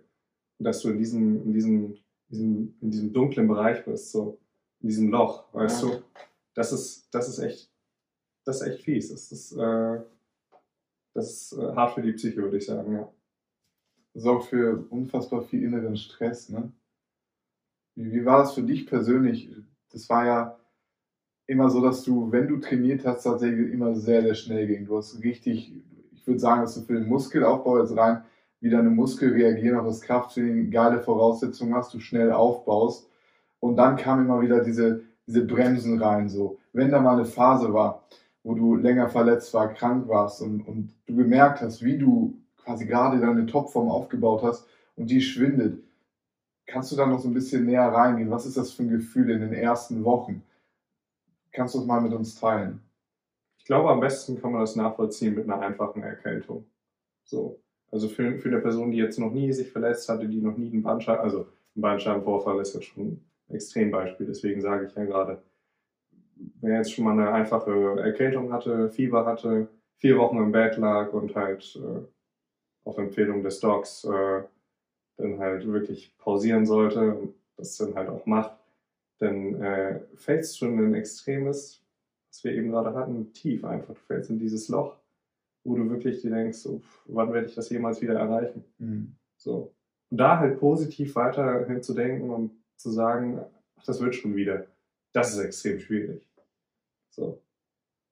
Dass 0.58 0.80
du 0.80 0.88
in 0.88 0.96
diesem, 0.96 1.42
in 1.42 1.52
diesem, 1.52 1.98
diesem, 2.30 2.74
in 2.80 2.90
diesem 2.90 3.12
dunklen 3.12 3.46
Bereich 3.46 3.84
bist, 3.84 4.10
so 4.10 4.38
in 4.80 4.88
diesem 4.88 5.10
Loch, 5.10 5.52
weißt 5.52 5.82
ja. 5.82 5.90
du? 5.90 6.02
Das 6.54 6.72
ist, 6.72 7.14
das 7.14 7.28
ist 7.28 7.40
echt, 7.40 7.70
das 8.46 8.62
ist 8.62 8.68
echt 8.68 8.84
fies. 8.84 9.10
Das 9.10 9.30
ist, 9.30 9.52
äh, 9.52 10.00
das 11.16 11.30
ist 11.30 11.58
äh, 11.58 11.74
hart 11.74 11.94
für 11.94 12.02
die 12.02 12.12
Psyche, 12.12 12.42
würde 12.42 12.58
ich 12.58 12.66
sagen, 12.66 12.92
ja. 12.92 13.08
Sorgt 14.14 14.44
für 14.44 14.86
unfassbar 14.90 15.42
viel 15.42 15.62
inneren 15.62 15.96
Stress, 15.96 16.48
ne? 16.48 16.72
Wie, 17.94 18.12
wie 18.12 18.24
war 18.24 18.38
das 18.38 18.54
für 18.54 18.62
dich 18.62 18.86
persönlich? 18.86 19.50
Das 19.90 20.08
war 20.08 20.26
ja 20.26 20.58
immer 21.46 21.70
so, 21.70 21.80
dass 21.80 22.02
du, 22.02 22.30
wenn 22.32 22.48
du 22.48 22.58
trainiert 22.58 23.06
hast, 23.06 23.24
tatsächlich 23.24 23.72
immer 23.72 23.94
sehr, 23.94 24.22
sehr 24.22 24.34
schnell 24.34 24.66
ging. 24.66 24.86
Du 24.86 24.96
hast 24.96 25.22
richtig, 25.22 25.72
ich 26.12 26.26
würde 26.26 26.40
sagen, 26.40 26.62
dass 26.62 26.74
du 26.74 26.82
für 26.82 26.94
den 26.94 27.08
Muskelaufbau 27.08 27.78
jetzt 27.80 27.96
rein, 27.96 28.24
wie 28.60 28.70
deine 28.70 28.90
Muskeln 28.90 29.32
reagieren 29.32 29.78
auf 29.78 29.86
das 29.86 30.00
Krafttraining, 30.02 30.70
geile 30.70 31.00
Voraussetzungen 31.00 31.74
hast, 31.74 31.94
du 31.94 32.00
schnell 32.00 32.32
aufbaust. 32.32 33.08
Und 33.60 33.76
dann 33.76 33.96
kam 33.96 34.20
immer 34.20 34.40
wieder 34.40 34.62
diese, 34.62 35.02
diese 35.26 35.46
Bremsen 35.46 36.02
rein, 36.02 36.28
so. 36.28 36.58
Wenn 36.72 36.90
da 36.90 37.00
mal 37.00 37.14
eine 37.14 37.24
Phase 37.24 37.72
war, 37.72 38.06
wo 38.46 38.54
du 38.54 38.76
länger 38.76 39.08
verletzt 39.08 39.52
war, 39.54 39.74
krank 39.74 40.06
warst 40.06 40.40
und, 40.40 40.60
und 40.68 40.94
du 41.06 41.16
gemerkt 41.16 41.62
hast, 41.62 41.82
wie 41.82 41.98
du 41.98 42.38
quasi 42.58 42.86
gerade 42.86 43.18
deine 43.18 43.44
Topform 43.44 43.90
aufgebaut 43.90 44.44
hast 44.44 44.68
und 44.94 45.10
die 45.10 45.20
schwindet, 45.20 45.82
kannst 46.64 46.92
du 46.92 46.96
da 46.96 47.06
noch 47.06 47.18
so 47.18 47.26
ein 47.26 47.34
bisschen 47.34 47.66
näher 47.66 47.88
reingehen? 47.88 48.30
Was 48.30 48.46
ist 48.46 48.56
das 48.56 48.70
für 48.70 48.84
ein 48.84 48.90
Gefühl 48.90 49.30
in 49.30 49.40
den 49.40 49.52
ersten 49.52 50.04
Wochen? 50.04 50.44
Kannst 51.50 51.74
du 51.74 51.80
es 51.80 51.86
mal 51.86 52.00
mit 52.00 52.12
uns 52.12 52.36
teilen? 52.36 52.80
Ich 53.58 53.64
glaube, 53.64 53.90
am 53.90 53.98
besten 53.98 54.40
kann 54.40 54.52
man 54.52 54.60
das 54.60 54.76
nachvollziehen 54.76 55.34
mit 55.34 55.50
einer 55.50 55.58
einfachen 55.58 56.04
Erkältung. 56.04 56.66
So. 57.24 57.60
Also 57.90 58.08
für, 58.08 58.38
für 58.38 58.48
eine 58.48 58.60
Person, 58.60 58.92
die 58.92 58.98
jetzt 58.98 59.18
noch 59.18 59.32
nie 59.32 59.52
sich 59.52 59.72
verletzt 59.72 60.08
hatte, 60.08 60.28
die 60.28 60.40
noch 60.40 60.56
nie 60.56 60.70
einen 60.72 60.84
Bandscheiben, 60.84 61.24
also 61.24 61.48
ein 61.74 61.80
Bandscheibenvorfall 61.80 62.60
ist 62.60 62.74
ja 62.76 62.80
schon 62.80 63.20
ein 63.48 63.54
Extrembeispiel, 63.56 64.26
deswegen 64.26 64.60
sage 64.60 64.86
ich 64.86 64.94
ja 64.94 65.04
gerade, 65.04 65.42
wer 66.60 66.78
jetzt 66.78 66.92
schon 66.92 67.04
mal 67.04 67.12
eine 67.12 67.32
einfache 67.32 68.00
Erkältung 68.00 68.52
hatte, 68.52 68.90
Fieber 68.90 69.24
hatte, 69.26 69.68
vier 69.98 70.18
Wochen 70.18 70.38
im 70.38 70.52
Bett 70.52 70.76
lag 70.76 71.12
und 71.12 71.34
halt 71.34 71.76
äh, 71.76 72.04
auf 72.84 72.98
Empfehlung 72.98 73.42
des 73.42 73.60
Docs 73.60 74.04
äh, 74.04 74.42
dann 75.16 75.38
halt 75.38 75.66
wirklich 75.66 76.16
pausieren 76.18 76.66
sollte 76.66 77.14
und 77.14 77.34
das 77.56 77.76
dann 77.76 77.94
halt 77.94 78.08
auch 78.08 78.26
macht, 78.26 78.52
dann 79.18 79.60
äh, 79.62 80.00
fällst 80.14 80.60
du 80.60 80.66
in 80.66 80.78
ein 80.78 80.94
extremes, 80.94 81.82
was 82.30 82.44
wir 82.44 82.52
eben 82.52 82.70
gerade 82.70 82.94
hatten, 82.94 83.32
tief 83.32 83.64
einfach. 83.64 83.94
Du 83.94 84.00
fällst 84.00 84.30
in 84.30 84.38
dieses 84.38 84.68
Loch, 84.68 84.96
wo 85.64 85.74
du 85.74 85.88
wirklich 85.88 86.20
dir 86.20 86.30
denkst, 86.30 86.58
so, 86.58 86.82
wann 87.06 87.32
werde 87.32 87.46
ich 87.46 87.54
das 87.54 87.70
jemals 87.70 88.02
wieder 88.02 88.18
erreichen? 88.18 88.64
Mhm. 88.78 89.16
So. 89.36 89.72
Und 90.10 90.18
da 90.18 90.38
halt 90.38 90.60
positiv 90.60 91.16
weiterhin 91.16 91.82
zu 91.82 91.94
denken 91.94 92.30
und 92.30 92.52
zu 92.76 92.90
sagen, 92.90 93.40
ach, 93.76 93.84
das 93.84 94.00
wird 94.00 94.14
schon 94.14 94.36
wieder. 94.36 94.66
Das 95.16 95.32
ist 95.32 95.38
extrem 95.38 95.80
schwierig. 95.80 96.28
So. 97.08 97.40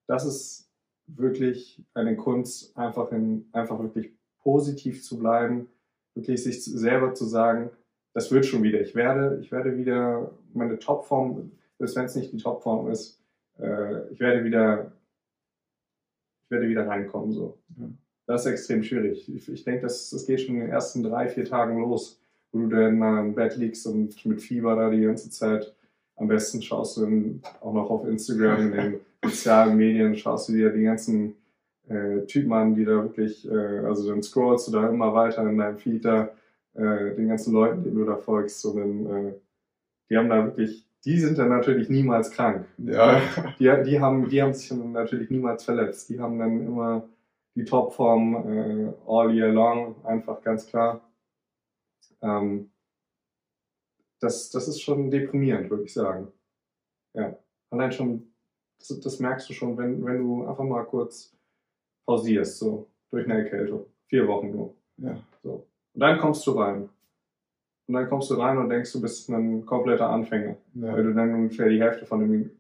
Das 0.07 0.25
ist 0.25 0.71
wirklich 1.07 1.85
eine 1.93 2.17
Kunst, 2.17 2.75
einfach 2.79 3.13
in, 3.13 3.47
einfach 3.53 3.79
wirklich 3.79 4.15
positiv 4.39 5.03
zu 5.03 5.19
bleiben, 5.19 5.69
wirklich 6.15 6.43
sich 6.43 6.65
selber 6.65 7.13
zu 7.13 7.27
sagen, 7.27 7.69
das 8.15 8.33
wird 8.33 8.47
schon 8.47 8.63
wieder. 8.63 8.81
Ich 8.81 8.95
werde, 8.95 9.39
ich 9.43 9.53
werde 9.53 9.77
wieder 9.77 10.31
meine 10.55 10.79
Topform, 10.79 11.53
selbst 11.79 11.95
wenn 11.95 12.07
es 12.07 12.15
nicht 12.15 12.33
die 12.33 12.39
Topform 12.39 12.91
ist, 12.91 13.21
äh, 13.59 14.11
ich 14.11 14.19
werde 14.19 14.43
wieder, 14.43 14.91
ich 16.45 16.51
werde 16.51 16.71
wieder 16.71 16.87
reinkommen. 16.89 17.33
So. 17.33 17.59
Ja. 17.77 17.91
Das 18.25 18.47
ist 18.47 18.53
extrem 18.53 18.83
schwierig. 18.83 19.29
Ich, 19.29 19.47
ich 19.51 19.63
denke, 19.63 19.83
das, 19.83 20.09
das 20.09 20.25
geht 20.25 20.41
schon 20.41 20.55
in 20.55 20.63
den 20.63 20.71
ersten 20.71 21.03
drei, 21.03 21.29
vier 21.29 21.45
Tagen 21.45 21.79
los, 21.79 22.19
wo 22.51 22.61
du 22.61 22.69
dann 22.69 22.97
mal 22.97 23.27
im 23.27 23.35
Bett 23.35 23.57
liegst 23.57 23.87
und 23.87 24.25
mit 24.25 24.41
Fieber 24.41 24.75
da 24.75 24.89
die 24.89 25.03
ganze 25.03 25.29
Zeit 25.29 25.75
am 26.17 26.29
besten 26.29 26.63
schaust 26.63 26.97
du 26.97 27.05
in, 27.05 27.43
auch 27.61 27.73
noch 27.73 27.91
auf 27.91 28.07
Instagram, 28.07 28.61
in 28.61 28.73
den 28.73 29.01
sozialen 29.25 29.77
Medien, 29.77 30.17
schaust 30.17 30.49
du 30.49 30.53
dir 30.53 30.71
die 30.71 30.85
ganzen 30.85 31.35
äh, 31.89 32.21
Typen 32.27 32.53
an, 32.53 32.75
die 32.75 32.85
da 32.85 33.03
wirklich, 33.03 33.49
äh, 33.51 33.79
also 33.79 34.09
dann 34.09 34.23
scrollst 34.23 34.69
du 34.69 34.73
da 34.73 34.89
immer 34.89 35.13
weiter 35.15 35.49
in 35.49 35.59
deinem 35.59 35.79
Feed 35.79 36.05
da 36.05 36.31
äh, 36.75 37.15
den 37.15 37.29
ganzen 37.29 37.53
Leuten, 37.53 37.83
denen 37.83 37.97
du 37.97 38.05
da 38.05 38.17
folgst, 38.17 38.65
und 38.67 38.77
dann, 38.77 39.27
äh, 39.27 39.33
die 40.11 40.17
haben 40.17 40.29
da 40.29 40.45
wirklich, 40.45 40.87
die 41.05 41.19
sind 41.19 41.39
dann 41.39 41.51
natürlich 41.51 41.89
niemals 41.89 42.31
krank. 42.31 42.67
Ja. 42.79 43.21
Die, 43.59 43.71
die, 43.85 44.01
haben, 44.01 44.29
die 44.29 44.43
haben 44.43 44.55
sich 44.55 44.71
dann 44.71 44.93
natürlich 44.93 45.29
niemals 45.29 45.65
verletzt. 45.65 46.09
Die 46.09 46.19
haben 46.19 46.39
dann 46.39 46.67
immer 46.67 47.07
die 47.55 47.65
Topform 47.65 48.35
äh, 48.35 48.93
all 49.07 49.35
year 49.35 49.49
long, 49.49 49.97
einfach 50.05 50.43
ganz 50.43 50.67
klar. 50.67 51.03
Ähm, 52.23 52.71
das, 54.25 54.51
das 54.51 54.69
ist 54.69 54.81
schon 54.81 55.11
deprimierend, 55.11 55.71
würde 55.71 55.85
ich 55.85 55.93
sagen. 55.93 56.29
Ja. 57.13 57.37
Allein 57.71 57.93
schon, 57.93 58.33
das, 58.79 58.99
das 59.01 59.21
merkst 59.21 59.49
du 59.49 59.53
schon, 59.53 59.77
wenn, 59.77 60.05
wenn 60.05 60.19
du 60.19 60.47
einfach 60.47 60.65
mal 60.65 60.85
kurz 60.85 61.37
pausierst, 62.07 62.59
so 62.59 62.89
durch 63.11 63.27
eine 63.27 63.45
Erkältung. 63.45 63.87
Vier 64.07 64.27
Wochen 64.27 64.51
nur. 64.51 64.75
Ja. 64.97 65.17
So. 65.43 65.67
Und 65.95 66.01
dann 66.01 66.19
kommst 66.19 66.47
du 66.47 66.53
rein. 66.53 66.89
Und 67.87 67.95
dann 67.95 68.09
kommst 68.09 68.31
du 68.31 68.35
rein 68.35 68.57
und 68.57 68.71
denkst, 68.71 68.93
du 68.93 69.01
bist 69.01 69.29
ein 69.29 69.67
kompletter 69.67 70.09
Anfänger. 70.09 70.57
Ja. 70.75 70.93
Weil 70.93 71.05
du 71.05 71.15
dann 71.15 71.35
ungefähr 71.35 71.69
die 71.69 71.81
Hälfte 71.81 72.07
von 72.07 72.21
dem, 72.21 72.51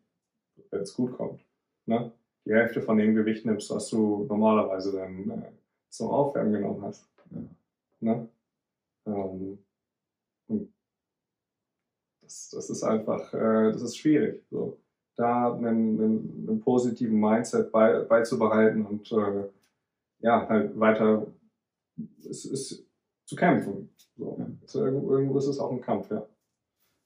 wenn 0.70 0.80
es 0.80 0.94
gut 0.94 1.16
kommt, 1.16 1.40
ne? 1.86 2.12
die 2.44 2.52
Hälfte 2.52 2.82
von 2.82 2.98
dem 2.98 3.14
Gewicht 3.14 3.46
nimmst, 3.46 3.70
was 3.70 3.88
du 3.88 4.26
normalerweise 4.28 4.92
dann 4.92 5.30
äh, 5.30 5.52
zum 5.88 6.10
Aufwärmen 6.10 6.52
genommen 6.52 6.82
hast. 6.82 7.08
Ja. 7.30 7.40
Ne? 8.00 8.28
Ähm, 9.06 9.58
und 10.48 10.74
das, 12.24 12.50
das 12.50 12.70
ist 12.70 12.82
einfach, 12.82 13.32
äh, 13.32 13.72
das 13.72 13.82
ist 13.82 13.96
schwierig. 13.96 14.44
So. 14.50 14.78
Da 15.16 15.54
einen, 15.54 16.00
einen, 16.00 16.46
einen 16.48 16.60
positiven 16.60 17.20
Mindset 17.20 17.70
bei, 17.70 18.00
beizubehalten 18.00 18.84
und 18.84 19.12
äh, 19.12 19.44
ja, 20.20 20.48
halt 20.48 20.78
weiter, 20.78 21.26
es 22.28 22.44
ist 22.44 22.84
zu 23.26 23.36
kämpfen. 23.36 23.90
So. 24.16 24.38
Also 24.62 24.84
irgendwo 24.86 25.38
ist 25.38 25.46
es 25.46 25.58
auch 25.58 25.70
ein 25.70 25.80
Kampf, 25.80 26.10
ja. 26.10 26.26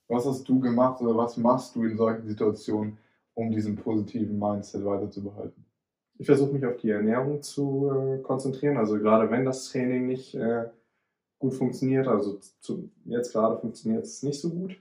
Was 0.09 0.25
hast 0.25 0.49
du 0.49 0.59
gemacht 0.59 1.03
oder 1.03 1.15
was 1.17 1.37
machst 1.37 1.77
du 1.77 1.85
in 1.85 1.97
solchen 1.97 2.27
Situationen, 2.27 2.97
um 3.35 3.51
diesen 3.51 3.77
positiven 3.77 4.39
Mindset 4.39 4.85
weiterzubehalten? 4.85 5.67
Ich 6.19 6.27
versuche 6.27 6.53
mich 6.53 6.65
auf 6.65 6.79
die 6.79 6.91
Ernährung 6.91 7.43
zu 7.43 7.91
äh, 7.93 8.23
konzentrieren. 8.23 8.79
Also 8.79 8.99
gerade 8.99 9.31
wenn 9.31 9.45
das 9.45 9.71
Training 9.71 10.07
nicht 10.07 10.35
äh, 10.35 10.71
gut 11.39 11.55
funktioniert, 11.55 12.09
also 12.09 12.39
zu, 12.61 12.91
jetzt 13.05 13.33
gerade 13.33 13.59
funktioniert 13.59 14.05
es 14.05 14.23
nicht 14.23 14.41
so 14.41 14.51
gut, 14.51 14.81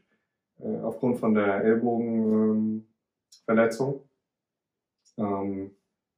äh, 0.59 0.79
aufgrund 0.81 1.19
von 1.19 1.33
der 1.33 1.63
Ellbogenverletzung. 1.63 4.01
Ähm, 5.17 5.71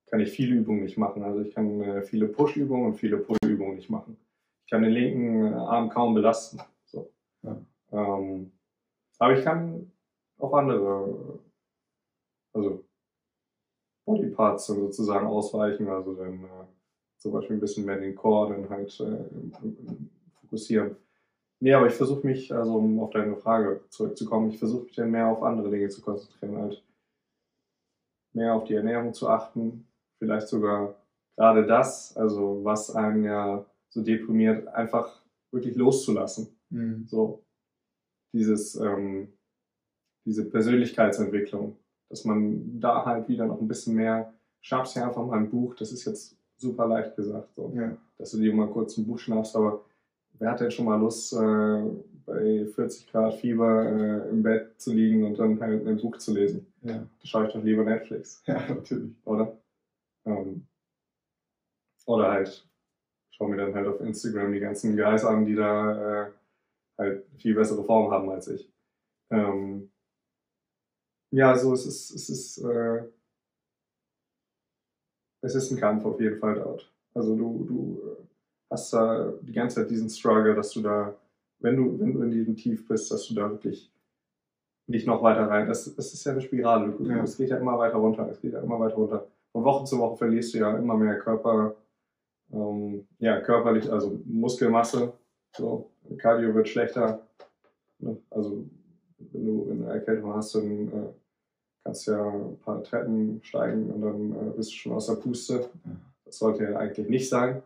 kann 0.08 0.19
ich 0.19 0.32
viele 0.32 0.56
Übungen 0.56 0.84
nicht 0.84 0.97
machen. 0.97 1.23
Also 1.23 1.41
ich 1.41 1.54
kann 1.54 1.82
äh, 1.82 2.02
viele 2.02 2.28
Push-Übungen 2.28 2.88
und 2.88 2.95
viele 2.95 3.17
Pull-Übungen 3.17 3.75
nicht 3.75 3.89
machen. 3.89 4.17
Ich 4.65 4.71
kann 4.71 4.82
den 4.82 4.91
linken 4.91 5.54
Arm 5.54 5.89
kaum 5.89 6.13
belasten. 6.13 6.60
So. 6.86 7.12
Ja. 7.43 7.62
Ähm, 7.91 8.52
aber 9.19 9.38
ich 9.38 9.43
kann 9.43 9.91
auf 10.38 10.54
andere, 10.54 11.39
also 12.54 12.86
Bodyparts 14.06 14.67
sozusagen 14.67 15.28
ausweichen, 15.28 15.88
also 15.88 16.15
dann 16.15 16.43
äh, 16.43 16.65
zum 17.17 17.34
Beispiel 17.34 17.58
ein 17.58 17.60
bisschen 17.60 17.86
mehr 17.86 17.99
den 17.99 18.15
Core 18.15 18.54
dann 18.54 18.69
halt 18.69 18.99
äh, 18.99 19.25
fokussieren. 20.41 20.95
Nee, 21.62 21.74
aber 21.74 21.88
ich 21.88 21.93
versuche 21.93 22.26
mich, 22.26 22.54
also 22.54 22.76
um 22.76 23.00
auf 23.02 23.12
deine 23.12 23.36
Frage 23.36 23.84
zurückzukommen, 23.89 24.50
ich 24.50 24.60
versuche 24.60 24.84
mich 24.86 24.95
dann 24.95 25.12
mehr 25.12 25.28
auf 25.28 25.43
andere 25.43 25.69
Dinge 25.69 25.89
zu 25.89 26.02
konzentrieren, 26.02 26.58
halt 26.58 26.84
mehr 28.34 28.54
auf 28.54 28.63
die 28.63 28.76
Ernährung 28.76 29.13
zu 29.13 29.28
achten, 29.28 29.88
vielleicht 30.19 30.48
sogar 30.48 30.95
gerade 31.36 31.65
das, 31.65 32.15
also 32.15 32.63
was 32.63 32.95
einen 32.95 33.24
ja 33.26 33.65
so 33.89 34.02
deprimiert, 34.02 34.67
einfach 34.69 35.22
wirklich 35.52 35.76
loszulassen. 35.76 36.48
Mhm. 36.69 37.08
So 37.08 37.43
dieses, 38.34 38.76
ähm, 38.76 39.34
diese 40.26 40.50
Persönlichkeitsentwicklung, 40.50 41.78
dass 42.10 42.24
man 42.24 42.80
da 42.80 43.06
halt 43.06 43.28
wieder 43.28 43.48
noch 43.48 43.60
ein 43.60 43.67
bisschen 43.67 43.95
mehr, 43.95 44.34
schnappst 44.62 44.95
dir 44.95 45.06
einfach 45.06 45.26
mal 45.26 45.38
ein 45.39 45.50
Buch, 45.50 45.76
das 45.76 45.91
ist 45.91 46.06
jetzt 46.06 46.38
super 46.58 46.88
leicht 46.88 47.15
gesagt, 47.15 47.54
so, 47.56 47.72
Ja. 47.76 47.98
dass 48.17 48.32
du 48.32 48.38
dir 48.38 48.54
mal 48.54 48.69
kurz 48.69 48.98
ein 48.98 49.08
Buch 49.08 49.17
schnappst, 49.17 49.56
aber 49.56 49.84
wer 50.39 50.52
hat 50.52 50.62
denn 50.62 50.71
schon 50.71 50.86
mal 50.86 50.99
Lust, 50.99 51.34
äh, 51.34 51.84
bei 52.25 52.65
40 52.65 53.12
Grad 53.12 53.36
Fieber 53.36 53.86
äh, 53.86 54.30
im 54.30 54.43
Bett 54.43 54.80
zu 54.80 54.93
liegen 54.93 55.23
und 55.23 55.38
dann 55.38 55.60
halt 55.60 55.86
ein 55.86 55.97
Buch 55.97 56.17
zu 56.17 56.34
lesen? 56.34 56.65
Ja. 56.82 56.97
Da 56.97 57.25
schaue 57.25 57.47
ich 57.47 57.54
doch 57.54 57.63
lieber 57.63 57.84
Netflix, 57.84 58.43
ja, 58.47 58.67
natürlich. 58.73 59.13
oder? 59.25 59.58
Ähm, 60.25 60.65
oder 62.06 62.32
halt, 62.32 62.67
schau 63.32 63.47
mir 63.47 63.58
dann 63.58 63.73
halt 63.73 63.88
auf 63.88 64.02
Instagram 64.02 64.52
die 64.52 64.60
ganzen 64.60 64.95
Guys 64.95 65.23
an, 65.23 65.45
die 65.45 65.56
da 65.56 66.28
äh, 66.28 66.32
halt 66.97 67.25
viel 67.38 67.56
bessere 67.56 67.84
Form 67.84 68.12
haben 68.12 68.30
als 68.30 68.47
ich. 68.47 68.71
Ähm, 69.32 69.91
ja, 71.32 71.56
so 71.56 71.73
es 71.73 71.86
ist, 71.86 72.12
es 72.12 72.30
ist, 72.30 72.58
äh, 72.63 73.04
es 75.41 75.56
ist 75.56 75.71
ein 75.71 75.80
Kampf 75.80 76.06
auf 76.06 76.19
jeden 76.19 76.39
Fall 76.39 76.56
dort. 76.56 76.91
Also 77.13 77.36
du, 77.36 77.65
du 77.65 78.02
äh, 78.04 78.29
hast 78.70 78.94
da 78.94 79.34
die 79.42 79.54
ganze 79.54 79.78
Zeit 79.78 79.90
diesen 79.90 80.10
Struggle, 80.10 80.56
dass 80.56 80.72
du 80.72 80.82
da, 80.82 81.16
wenn 81.60 81.76
du, 81.76 82.00
wenn 82.00 82.14
du 82.14 82.22
in 82.22 82.32
diesem 82.32 82.56
Tief 82.56 82.88
bist, 82.88 83.12
dass 83.12 83.28
du 83.28 83.34
da 83.34 83.50
wirklich 83.50 83.92
nicht 84.88 85.08
noch 85.08 85.22
weiter 85.22 85.48
rein. 85.48 85.68
Das, 85.68 85.94
das 85.96 86.14
ist 86.14 86.24
ja 86.26 86.32
eine 86.32 86.42
Spirale. 86.42 86.92
Du, 86.92 87.04
Ja. 87.06 87.24
Es 87.24 87.38
geht 87.38 87.50
ja 87.50 87.58
immer 87.58 87.78
weiter 87.78 87.98
runter. 87.98 88.28
Es 88.30 88.42
geht 88.42 88.54
ja 88.54 88.62
immer 88.62 88.80
weiter 88.80 88.96
runter. 88.96 89.28
Von 89.52 89.64
Woche 89.64 89.86
zu 89.86 89.98
Woche 90.00 90.18
verlierst 90.18 90.54
du 90.54 90.60
ja 90.60 90.76
immer 90.78 90.96
mehr 90.96 91.18
Körper, 91.20 91.76
ähm, 92.52 93.08
ja, 93.20 93.40
körperlich, 93.42 93.92
also 93.92 94.20
Muskelmasse. 94.26 95.14
So, 95.56 95.92
Cardio 96.18 96.54
wird 96.54 96.68
schlechter. 96.68 97.28
Ne? 98.00 98.18
Also 98.30 98.66
wenn 99.32 99.46
du 99.46 99.70
wenn 99.70 99.80
du 99.80 99.86
eine 99.86 100.00
Erkältung 100.00 100.34
hast, 100.34 100.56
dann 100.56 100.88
äh, 100.88 101.14
kannst 101.84 102.08
du 102.08 102.12
ja 102.12 102.28
ein 102.28 102.60
paar 102.60 102.84
Treppen 102.84 103.40
steigen 103.44 103.92
und 103.92 104.02
dann 104.02 104.32
äh, 104.32 104.52
bist 104.56 104.72
du 104.72 104.76
schon 104.76 104.94
aus 104.94 105.08
der 105.08 105.16
Puste. 105.16 105.70
Das 106.26 106.38
sollte 106.38 106.64
ja 106.64 106.78
eigentlich 106.78 107.10
nicht 107.10 107.30
sein. 107.30 107.62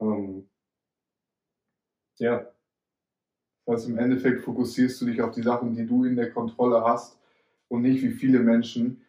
Ähm, 0.00 0.48
ja, 2.18 2.46
Also 3.66 3.88
im 3.90 3.98
Endeffekt 3.98 4.42
fokussierst 4.42 5.00
du 5.00 5.06
dich 5.06 5.20
auf 5.20 5.32
die 5.32 5.42
Sachen, 5.42 5.74
die 5.74 5.86
du 5.86 6.04
in 6.04 6.16
der 6.16 6.30
Kontrolle 6.30 6.82
hast 6.84 7.18
und 7.68 7.82
nicht 7.82 8.02
wie 8.02 8.10
viele 8.10 8.40
Menschen, 8.40 9.02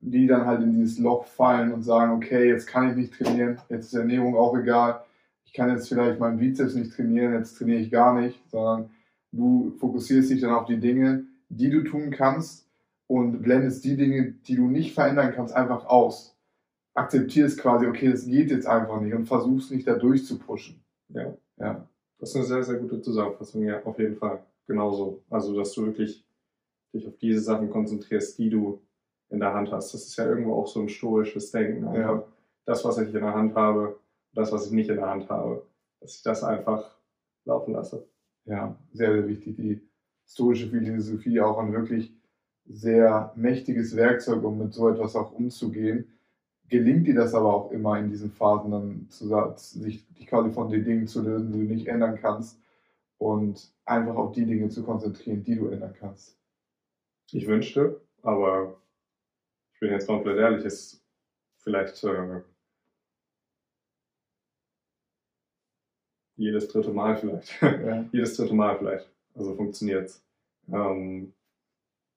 die 0.00 0.26
dann 0.26 0.46
halt 0.46 0.62
in 0.62 0.72
dieses 0.72 0.98
Loch 0.98 1.26
fallen 1.26 1.72
und 1.72 1.82
sagen, 1.82 2.12
okay, 2.12 2.48
jetzt 2.48 2.66
kann 2.66 2.90
ich 2.90 2.96
nicht 2.96 3.14
trainieren, 3.14 3.60
jetzt 3.68 3.86
ist 3.86 3.94
Ernährung 3.94 4.36
auch 4.36 4.56
egal, 4.56 5.04
ich 5.44 5.52
kann 5.52 5.70
jetzt 5.70 5.88
vielleicht 5.88 6.20
meinen 6.20 6.38
Bizeps 6.38 6.74
nicht 6.74 6.92
trainieren, 6.94 7.34
jetzt 7.34 7.58
trainiere 7.58 7.80
ich 7.80 7.90
gar 7.90 8.18
nicht, 8.20 8.40
sondern 8.50 8.90
du 9.32 9.72
fokussierst 9.80 10.30
dich 10.30 10.40
dann 10.40 10.52
auf 10.54 10.66
die 10.66 10.80
Dinge, 10.80 11.26
die 11.48 11.70
du 11.70 11.82
tun 11.84 12.10
kannst 12.10 12.68
und 13.08 13.42
blendest 13.42 13.84
die 13.84 13.96
Dinge, 13.96 14.32
die 14.46 14.56
du 14.56 14.68
nicht 14.68 14.94
verändern 14.94 15.32
kannst, 15.34 15.54
einfach 15.54 15.86
aus. 15.86 16.36
Akzeptierst 16.94 17.58
quasi, 17.58 17.86
okay, 17.86 18.10
das 18.10 18.26
geht 18.26 18.50
jetzt 18.50 18.66
einfach 18.66 19.00
nicht 19.00 19.14
und 19.14 19.26
versuchst 19.26 19.70
nicht 19.70 19.86
da 19.86 19.94
durchzupushen. 19.94 20.82
Ja. 21.08 21.34
Ja. 21.58 21.88
Das 22.18 22.30
ist 22.30 22.36
eine 22.36 22.44
sehr, 22.44 22.62
sehr 22.62 22.76
gute 22.78 23.00
Zusammenfassung, 23.00 23.62
ja, 23.62 23.82
auf 23.84 23.98
jeden 23.98 24.16
Fall. 24.16 24.42
Genauso. 24.66 25.22
Also, 25.30 25.56
dass 25.56 25.72
du 25.72 25.86
wirklich 25.86 26.24
dich 26.92 27.06
auf 27.06 27.16
diese 27.18 27.40
Sachen 27.40 27.70
konzentrierst, 27.70 28.38
die 28.38 28.50
du 28.50 28.80
in 29.30 29.40
der 29.40 29.54
Hand 29.54 29.70
hast. 29.72 29.94
Das 29.94 30.02
ist 30.06 30.16
ja 30.16 30.26
irgendwo 30.26 30.54
auch 30.54 30.66
so 30.66 30.80
ein 30.80 30.88
stoisches 30.88 31.50
Denken. 31.52 31.86
Einfach 31.86 32.16
Ja. 32.16 32.26
das, 32.66 32.84
was 32.84 32.98
ich 32.98 33.08
in 33.14 33.20
der 33.20 33.34
Hand 33.34 33.54
habe, 33.54 33.98
das, 34.34 34.52
was 34.52 34.66
ich 34.66 34.72
nicht 34.72 34.90
in 34.90 34.96
der 34.96 35.08
Hand 35.10 35.28
habe, 35.30 35.66
dass 36.00 36.16
ich 36.16 36.22
das 36.22 36.42
einfach 36.44 36.96
laufen 37.44 37.72
lasse. 37.74 38.06
ja, 38.44 38.76
sehr, 38.92 39.12
sehr 39.12 39.28
wichtig. 39.28 39.56
Die 39.56 39.80
stoische 40.26 40.68
Philosophie 40.68 41.40
auch 41.40 41.58
ein 41.58 41.72
wirklich 41.72 42.12
sehr 42.66 43.32
mächtiges 43.36 43.94
Werkzeug, 43.96 44.42
um 44.44 44.58
mit 44.58 44.72
so 44.74 44.88
etwas 44.88 45.14
auch 45.16 45.32
umzugehen. 45.32 46.06
Gelingt 46.70 47.08
dir 47.08 47.16
das 47.16 47.34
aber 47.34 47.52
auch 47.52 47.72
immer 47.72 47.98
in 47.98 48.08
diesen 48.10 48.30
Phasen 48.30 48.70
dann 48.70 49.06
zu, 49.10 49.26
sich 49.56 50.06
dich 50.14 50.28
quasi 50.28 50.50
von 50.50 50.70
den 50.70 50.84
Dingen 50.84 51.06
zu 51.08 51.20
lösen, 51.20 51.52
die 51.52 51.66
du 51.66 51.74
nicht 51.74 51.88
ändern 51.88 52.16
kannst 52.20 52.60
und 53.18 53.74
einfach 53.84 54.14
auf 54.14 54.32
die 54.32 54.46
Dinge 54.46 54.68
zu 54.68 54.84
konzentrieren, 54.84 55.42
die 55.42 55.56
du 55.56 55.66
ändern 55.66 55.94
kannst. 55.98 56.38
Ich 57.32 57.48
wünschte, 57.48 58.00
aber 58.22 58.80
ich 59.74 59.80
bin 59.80 59.90
jetzt 59.90 60.06
komplett 60.06 60.38
ehrlich, 60.38 60.64
ist 60.64 61.04
vielleicht 61.58 62.02
äh, 62.04 62.40
jedes 66.36 66.68
dritte 66.68 66.92
Mal 66.92 67.16
vielleicht. 67.16 67.60
Ja, 67.62 68.04
jedes 68.12 68.36
dritte 68.36 68.54
Mal 68.54 68.78
vielleicht. 68.78 69.10
Also 69.34 69.56
funktioniert's. 69.56 70.24
Ähm, 70.72 71.34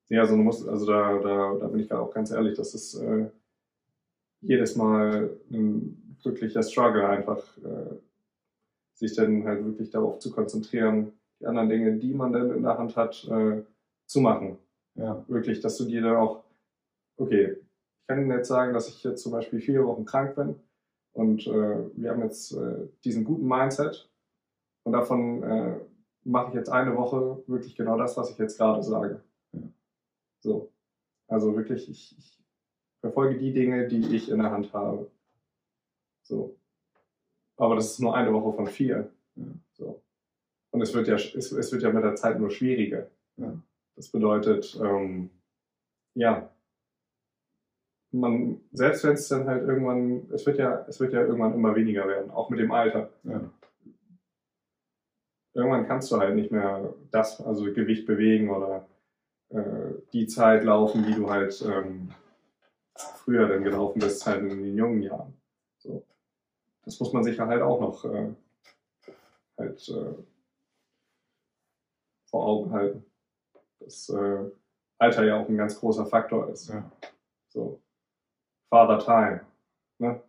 ja, 0.09 0.21
also 0.21 0.35
du 0.35 0.43
musst, 0.43 0.67
also 0.67 0.85
da, 0.85 1.17
da, 1.17 1.55
da 1.55 1.67
bin 1.67 1.79
ich 1.79 1.91
auch 1.91 2.13
ganz 2.13 2.31
ehrlich, 2.31 2.55
das 2.55 2.75
ist 2.75 2.95
äh, 2.95 3.29
jedes 4.43 4.75
Mal 4.75 5.37
ein 5.51 6.17
wirklicher 6.23 6.63
Struggle 6.63 7.07
einfach, 7.07 7.57
äh, 7.57 7.95
sich 8.93 9.15
dann 9.15 9.45
halt 9.45 9.65
wirklich 9.65 9.89
darauf 9.89 10.19
zu 10.19 10.31
konzentrieren, 10.31 11.13
die 11.39 11.45
anderen 11.45 11.69
Dinge, 11.69 11.97
die 11.97 12.13
man 12.13 12.31
dann 12.31 12.51
in 12.51 12.63
der 12.63 12.77
Hand 12.77 12.95
hat, 12.95 13.27
äh, 13.29 13.63
zu 14.05 14.21
machen. 14.21 14.57
ja, 14.95 15.23
Wirklich, 15.27 15.59
dass 15.61 15.77
du 15.77 15.85
dir 15.85 16.01
dann 16.01 16.17
auch, 16.17 16.43
okay, 17.17 17.57
ich 17.57 18.07
kann 18.07 18.19
Ihnen 18.19 18.31
jetzt 18.31 18.49
sagen, 18.49 18.73
dass 18.73 18.89
ich 18.89 19.03
jetzt 19.03 19.23
zum 19.23 19.31
Beispiel 19.31 19.59
vier 19.59 19.85
Wochen 19.85 20.05
krank 20.05 20.35
bin 20.35 20.55
und 21.13 21.47
äh, 21.47 21.89
wir 21.95 22.11
haben 22.11 22.21
jetzt 22.21 22.53
äh, 22.53 22.87
diesen 23.03 23.23
guten 23.23 23.47
Mindset 23.47 24.09
und 24.83 24.93
davon 24.93 25.43
äh, 25.43 25.79
mache 26.23 26.49
ich 26.49 26.55
jetzt 26.55 26.69
eine 26.69 26.95
Woche 26.95 27.43
wirklich 27.47 27.75
genau 27.75 27.97
das, 27.97 28.17
was 28.17 28.31
ich 28.31 28.37
jetzt 28.37 28.57
gerade 28.57 28.83
sage. 28.83 29.21
Ja. 29.53 29.61
So. 30.41 30.71
Also 31.27 31.55
wirklich, 31.55 31.89
ich, 31.89 32.15
ich 32.17 32.42
verfolge 33.03 33.37
die 33.37 33.51
Dinge, 33.51 33.87
die 33.87 34.15
ich 34.15 34.29
in 34.29 34.39
der 34.39 34.51
Hand 34.51 34.71
habe. 34.71 35.11
So. 36.25 36.55
Aber 37.57 37.75
das 37.75 37.91
ist 37.91 37.99
nur 37.99 38.15
eine 38.15 38.31
Woche 38.31 38.55
von 38.55 38.65
vier. 38.65 39.11
Ja. 39.35 39.45
So. 39.73 40.01
Und 40.71 40.81
es 40.81 40.93
wird 40.93 41.09
ja, 41.09 41.15
es, 41.15 41.51
es 41.51 41.71
wird 41.71 41.83
ja 41.83 41.91
mit 41.91 42.03
der 42.03 42.15
Zeit 42.15 42.39
nur 42.39 42.49
schwieriger. 42.49 43.09
Ja. 43.35 43.61
Das 43.97 44.09
bedeutet, 44.09 44.79
ähm, 44.81 45.29
ja, 46.15 46.49
man, 48.11 48.61
selbst 48.71 49.03
wenn 49.03 49.13
es 49.13 49.27
dann 49.27 49.47
halt 49.47 49.67
irgendwann, 49.67 50.31
es 50.31 50.45
wird 50.45 50.57
ja, 50.57 50.85
es 50.87 50.99
wird 50.99 51.11
ja 51.11 51.21
irgendwann 51.21 51.53
immer 51.53 51.75
weniger 51.75 52.07
werden, 52.07 52.31
auch 52.31 52.49
mit 52.49 52.59
dem 52.59 52.71
Alter. 52.71 53.09
ja, 53.23 53.51
Irgendwann 55.53 55.87
kannst 55.87 56.09
du 56.11 56.17
halt 56.17 56.35
nicht 56.35 56.51
mehr 56.51 56.93
das, 57.11 57.41
also 57.41 57.65
Gewicht 57.65 58.07
bewegen 58.07 58.49
oder 58.49 58.87
äh, 59.49 59.91
die 60.13 60.25
Zeit 60.25 60.63
laufen, 60.63 61.05
die 61.05 61.13
du 61.13 61.29
halt 61.29 61.61
ähm, 61.67 62.09
früher 62.95 63.47
dann 63.47 63.63
gelaufen 63.63 63.99
bist, 63.99 64.25
halt 64.25 64.41
in 64.41 64.49
den 64.49 64.77
jungen 64.77 65.01
Jahren. 65.01 65.33
So. 65.77 66.05
Das 66.83 66.99
muss 66.99 67.13
man 67.13 67.23
sich 67.23 67.39
halt 67.39 67.61
auch 67.61 67.79
noch 67.79 68.05
äh, 68.05 68.33
halt 69.57 69.89
äh, 69.89 70.13
vor 72.25 72.45
Augen 72.45 72.71
halten. 72.71 73.05
Dass 73.79 74.09
äh, 74.09 74.51
Alter 74.97 75.23
ja 75.23 75.39
auch 75.39 75.49
ein 75.49 75.57
ganz 75.57 75.79
großer 75.79 76.05
Faktor 76.05 76.49
ist. 76.49 76.69
ja, 76.69 76.89
So. 77.49 77.81
Father 78.69 78.99
Time. 78.99 79.41
Ne? 79.99 80.21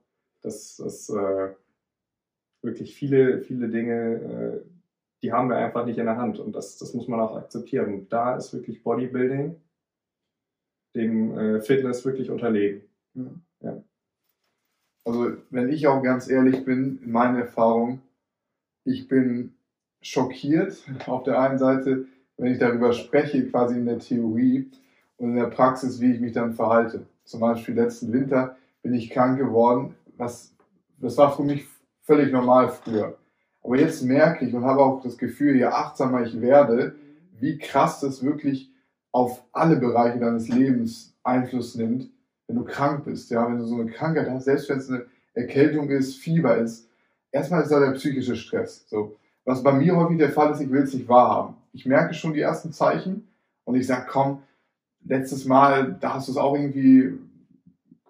Das 0.42 0.79
ist 0.79 1.09
äh, 1.11 1.55
wirklich 2.62 2.94
viele, 2.94 3.40
viele 3.40 3.68
Dinge, 3.68 4.62
äh, 4.64 4.70
die 5.22 5.33
haben 5.33 5.48
wir 5.48 5.57
einfach 5.57 5.87
nicht 5.87 5.98
in 5.98 6.07
der 6.07 6.16
Hand. 6.16 6.38
Und 6.38 6.53
das, 6.53 6.77
das 6.77 6.92
muss 6.92 7.09
man 7.09 7.20
auch 7.20 7.37
akzeptieren. 7.37 7.94
Und 7.94 8.12
da 8.12 8.37
ist 8.37 8.53
wirklich 8.53 8.83
Bodybuilding 8.83 9.61
dem 10.94 11.37
äh, 11.37 11.61
Fitness 11.61 12.04
wirklich 12.04 12.30
unterlegen. 12.30 12.83
ja. 13.14 13.24
Ja. 13.61 13.83
Also, 15.07 15.37
wenn 15.50 15.68
ich 15.68 15.87
auch 15.87 16.02
ganz 16.02 16.28
ehrlich 16.28 16.64
bin, 16.64 17.00
in 17.04 17.12
meiner 17.12 17.40
Erfahrung, 17.40 18.00
ich 18.85 19.07
bin 19.07 19.54
schockiert 20.00 20.83
auf 21.07 21.24
der 21.24 21.38
einen 21.40 21.59
Seite, 21.59 22.07
wenn 22.37 22.52
ich 22.52 22.59
darüber 22.59 22.92
spreche, 22.92 23.46
quasi 23.48 23.76
in 23.76 23.87
der 23.87 23.98
Theorie 23.98 24.70
und 25.16 25.30
in 25.30 25.37
der 25.37 25.46
Praxis, 25.46 26.00
wie 26.00 26.12
ich 26.12 26.20
mich 26.20 26.33
dann 26.33 26.54
verhalte. 26.54 27.07
Zum 27.24 27.40
Beispiel 27.40 27.74
letzten 27.74 28.12
Winter 28.12 28.57
bin 28.83 28.94
ich 28.94 29.11
krank 29.11 29.38
geworden. 29.38 29.94
Was, 30.16 30.54
das 30.98 31.16
war 31.16 31.35
für 31.35 31.42
mich 31.42 31.66
völlig 32.02 32.33
normal 32.33 32.68
früher. 32.68 33.16
Aber 33.62 33.78
jetzt 33.78 34.02
merke 34.02 34.44
ich 34.44 34.54
und 34.54 34.64
habe 34.64 34.80
auch 34.80 35.02
das 35.02 35.16
Gefühl, 35.16 35.57
je 35.57 35.64
achtsamer 35.64 36.22
ich 36.22 36.40
werde, 36.40 36.96
wie 37.38 37.59
krass 37.59 38.00
das 38.00 38.22
wirklich 38.22 38.73
auf 39.14 39.44
alle 39.53 39.77
Bereiche 39.77 40.18
deines 40.18 40.48
Lebens 40.48 41.14
Einfluss 41.22 41.77
nimmt, 41.77 42.11
wenn 42.48 42.57
du 42.57 42.64
krank 42.64 43.05
bist. 43.05 43.31
Ja, 43.31 43.46
wenn 43.48 43.59
du 43.59 43.64
so 43.64 43.77
eine 43.77 43.88
Krankheit 43.88 44.29
hast, 44.29 44.46
selbst 44.46 44.68
wenn 44.68 44.79
es 44.79 44.90
eine 44.90 45.07
Erkältung 45.35 45.88
ist, 45.88 46.16
Fieber 46.16 46.57
ist, 46.57 46.88
erstmal 47.31 47.62
ist 47.62 47.70
da 47.70 47.79
der 47.79 47.92
psychische 47.92 48.35
Stress. 48.35 48.88
So. 48.88 49.14
Was 49.44 49.62
bei 49.62 49.72
mir 49.72 49.94
häufig 49.94 50.18
der 50.18 50.33
Fall 50.33 50.50
ist, 50.50 50.61
ich 50.61 50.70
will 50.70 50.83
es 50.83 50.92
nicht 50.92 51.09
wahrhaben. 51.09 51.55
Ich 51.72 51.87
merke 51.87 52.12
schon 52.12 52.35
die 52.35 52.40
ersten 52.40 52.72
Zeichen 52.72 53.29
und 53.62 53.77
ich 53.77 53.87
sage, 53.87 54.07
komm, 54.11 54.42
letztes 55.05 55.44
Mal, 55.44 55.96
da 56.00 56.14
hast 56.14 56.27
du 56.27 56.33
es 56.33 56.38
auch 56.38 56.57
irgendwie 56.57 57.16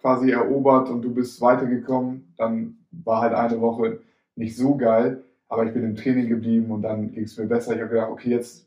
quasi 0.00 0.30
erobert 0.30 0.88
und 0.88 1.02
du 1.02 1.12
bist 1.12 1.38
weitergekommen. 1.42 2.32
Dann 2.38 2.78
war 2.92 3.20
halt 3.20 3.34
eine 3.34 3.60
Woche 3.60 4.00
nicht 4.36 4.56
so 4.56 4.74
geil, 4.74 5.22
aber 5.48 5.66
ich 5.66 5.74
bin 5.74 5.84
im 5.84 5.96
Training 5.96 6.30
geblieben 6.30 6.70
und 6.70 6.80
dann 6.80 7.12
ging 7.12 7.24
es 7.24 7.36
mir 7.36 7.44
besser. 7.44 7.74
Ich 7.74 7.82
habe 7.82 7.90
gedacht, 7.90 8.10
okay, 8.10 8.30
jetzt, 8.30 8.64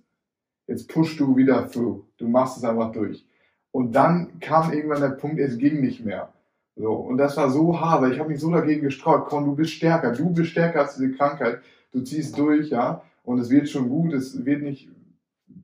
jetzt 0.68 0.90
pushst 0.90 1.20
du 1.20 1.36
wieder 1.36 1.70
through. 1.70 2.04
Du 2.18 2.28
machst 2.28 2.58
es 2.58 2.64
einfach 2.64 2.92
durch. 2.92 3.26
Und 3.72 3.94
dann 3.94 4.40
kam 4.40 4.72
irgendwann 4.74 5.02
der 5.02 5.10
Punkt, 5.10 5.40
es 5.40 5.58
ging 5.58 5.82
nicht 5.82 6.04
mehr. 6.06 6.34
So, 6.76 6.94
und 6.94 7.18
das 7.18 7.36
war 7.38 7.50
so 7.50 7.80
hart, 7.80 8.02
weil 8.02 8.14
ich 8.14 8.20
habe 8.20 8.30
mich 8.30 8.40
so 8.40 8.52
dagegen 8.52 8.82
gestreut. 8.82 9.26
Komm, 9.26 9.46
du 9.46 9.56
bist 9.56 9.72
stärker, 9.72 10.12
du 10.12 10.30
bist 10.32 10.52
stärker 10.52 10.82
als 10.82 10.96
diese 10.96 11.12
Krankheit. 11.14 11.62
Du 11.92 12.02
ziehst 12.02 12.38
durch, 12.38 12.70
ja, 12.70 13.02
und 13.24 13.40
es 13.40 13.50
wird 13.50 13.68
schon 13.68 13.90
gut, 13.90 14.14
es 14.14 14.46
wird 14.46 14.62
nicht, 14.62 14.90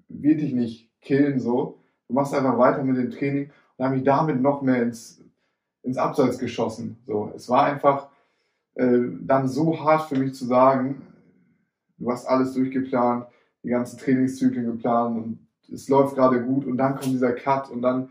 wird 0.08 0.42
dich 0.42 0.54
nicht 0.54 0.89
killen, 1.02 1.39
so. 1.39 1.78
Du 2.08 2.13
machst 2.13 2.34
einfach 2.34 2.58
weiter 2.58 2.84
mit 2.84 2.98
dem 2.98 3.12
Training 3.12 3.52
und 3.78 3.86
habe 3.86 3.96
mich 3.96 4.04
damit 4.04 4.42
noch 4.42 4.62
mehr 4.62 4.82
ins, 4.82 5.24
ins 5.84 5.98
Abseits 5.98 6.39
geschossen. 6.39 6.98
So, 7.06 7.32
es 7.36 7.48
war 7.50 7.66
einfach 7.66 8.10
äh, 8.76 9.00
dann 9.22 9.48
so 9.48 9.80
hart 9.84 10.10
für 10.10 10.18
mich 10.18 10.34
zu 10.34 10.46
sagen, 10.46 11.02
du 11.98 12.12
hast 12.12 12.26
alles 12.26 12.54
durchgeplant, 12.54 13.28
die 13.63 13.69
ganzen 13.69 13.97
Trainingszyklen 13.97 14.65
geplant 14.65 15.17
und 15.17 15.47
es 15.71 15.88
läuft 15.89 16.15
gerade 16.15 16.43
gut 16.43 16.65
und 16.65 16.78
dann 16.78 16.95
kommt 16.95 17.13
dieser 17.13 17.34
Cut 17.34 17.69
und 17.69 17.82
dann 17.82 18.10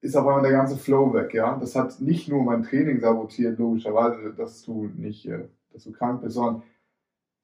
ist 0.00 0.16
auf 0.16 0.26
einmal 0.26 0.42
der 0.42 0.52
ganze 0.52 0.76
Flow 0.76 1.12
weg, 1.12 1.34
ja. 1.34 1.56
Das 1.58 1.76
hat 1.76 2.00
nicht 2.00 2.28
nur 2.28 2.42
mein 2.42 2.62
Training 2.62 3.00
sabotiert, 3.00 3.58
logischerweise, 3.58 4.32
dass 4.34 4.62
du 4.64 4.90
nicht, 4.96 5.26
äh, 5.26 5.44
dass 5.72 5.84
du 5.84 5.92
krank 5.92 6.22
bist, 6.22 6.34
sondern 6.34 6.62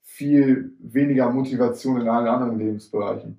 viel 0.01 0.73
weniger 0.79 1.31
Motivation 1.31 2.01
in 2.01 2.09
allen 2.09 2.29
anderen 2.29 2.59
Lebensbereichen. 2.59 3.39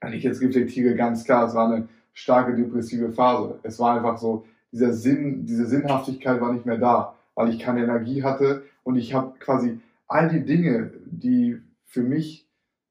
Wenn 0.00 0.12
ich 0.14 0.24
jetzt 0.24 0.40
reflektiere, 0.40 0.94
ganz 0.94 1.24
klar, 1.24 1.46
es 1.46 1.54
war 1.54 1.70
eine 1.70 1.88
starke 2.12 2.54
depressive 2.54 3.12
Phase. 3.12 3.60
Es 3.62 3.78
war 3.78 3.96
einfach 3.96 4.18
so, 4.18 4.46
dieser 4.72 4.92
Sinn, 4.92 5.46
diese 5.46 5.66
Sinnhaftigkeit 5.66 6.40
war 6.40 6.52
nicht 6.52 6.66
mehr 6.66 6.78
da, 6.78 7.14
weil 7.34 7.50
ich 7.50 7.58
keine 7.58 7.84
Energie 7.84 8.22
hatte 8.24 8.64
und 8.82 8.96
ich 8.96 9.14
habe 9.14 9.38
quasi 9.38 9.80
all 10.08 10.28
die 10.28 10.44
Dinge, 10.44 10.92
die 11.04 11.60
für 11.84 12.02
mich 12.02 12.45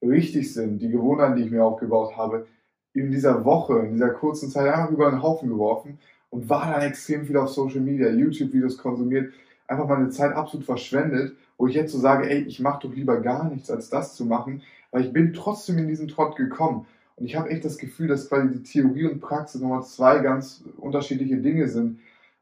richtig 0.07 0.53
sind, 0.53 0.79
die 0.79 0.89
Gewohnheiten, 0.89 1.35
die 1.35 1.43
ich 1.43 1.51
mir 1.51 1.63
aufgebaut 1.63 2.15
habe, 2.17 2.47
in 2.93 3.11
dieser 3.11 3.43
Woche, 3.43 3.79
in 3.79 3.93
dieser 3.93 4.09
kurzen 4.09 4.49
Zeit 4.49 4.73
einfach 4.73 4.91
über 4.91 5.09
den 5.09 5.21
Haufen 5.21 5.49
geworfen 5.49 5.99
und 6.29 6.49
war 6.49 6.71
dann 6.71 6.81
extrem 6.81 7.25
viel 7.25 7.37
auf 7.37 7.49
Social 7.49 7.81
Media, 7.81 8.09
YouTube-Videos 8.09 8.77
konsumiert, 8.77 9.33
einfach 9.67 9.87
meine 9.87 10.09
Zeit 10.09 10.33
absolut 10.33 10.65
verschwendet, 10.65 11.35
wo 11.57 11.67
ich 11.67 11.75
jetzt 11.75 11.91
so 11.91 11.99
sage, 11.99 12.29
ey, 12.29 12.43
ich 12.43 12.59
mache 12.59 12.87
doch 12.87 12.93
lieber 12.93 13.19
gar 13.21 13.49
nichts, 13.49 13.69
als 13.69 13.89
das 13.89 14.15
zu 14.15 14.25
machen, 14.25 14.61
weil 14.91 15.05
ich 15.05 15.13
bin 15.13 15.33
trotzdem 15.33 15.77
in 15.77 15.87
diesen 15.87 16.07
Trott 16.07 16.35
gekommen. 16.35 16.85
Und 17.17 17.25
ich 17.25 17.35
habe 17.35 17.49
echt 17.49 17.63
das 17.63 17.77
Gefühl, 17.77 18.07
dass 18.07 18.29
quasi 18.29 18.49
die 18.49 18.63
Theorie 18.63 19.05
und 19.05 19.21
Praxis 19.21 19.61
nochmal 19.61 19.83
zwei 19.83 20.19
ganz 20.19 20.63
unterschiedliche 20.77 21.37
Dinge 21.37 21.67
sind. 21.67 21.99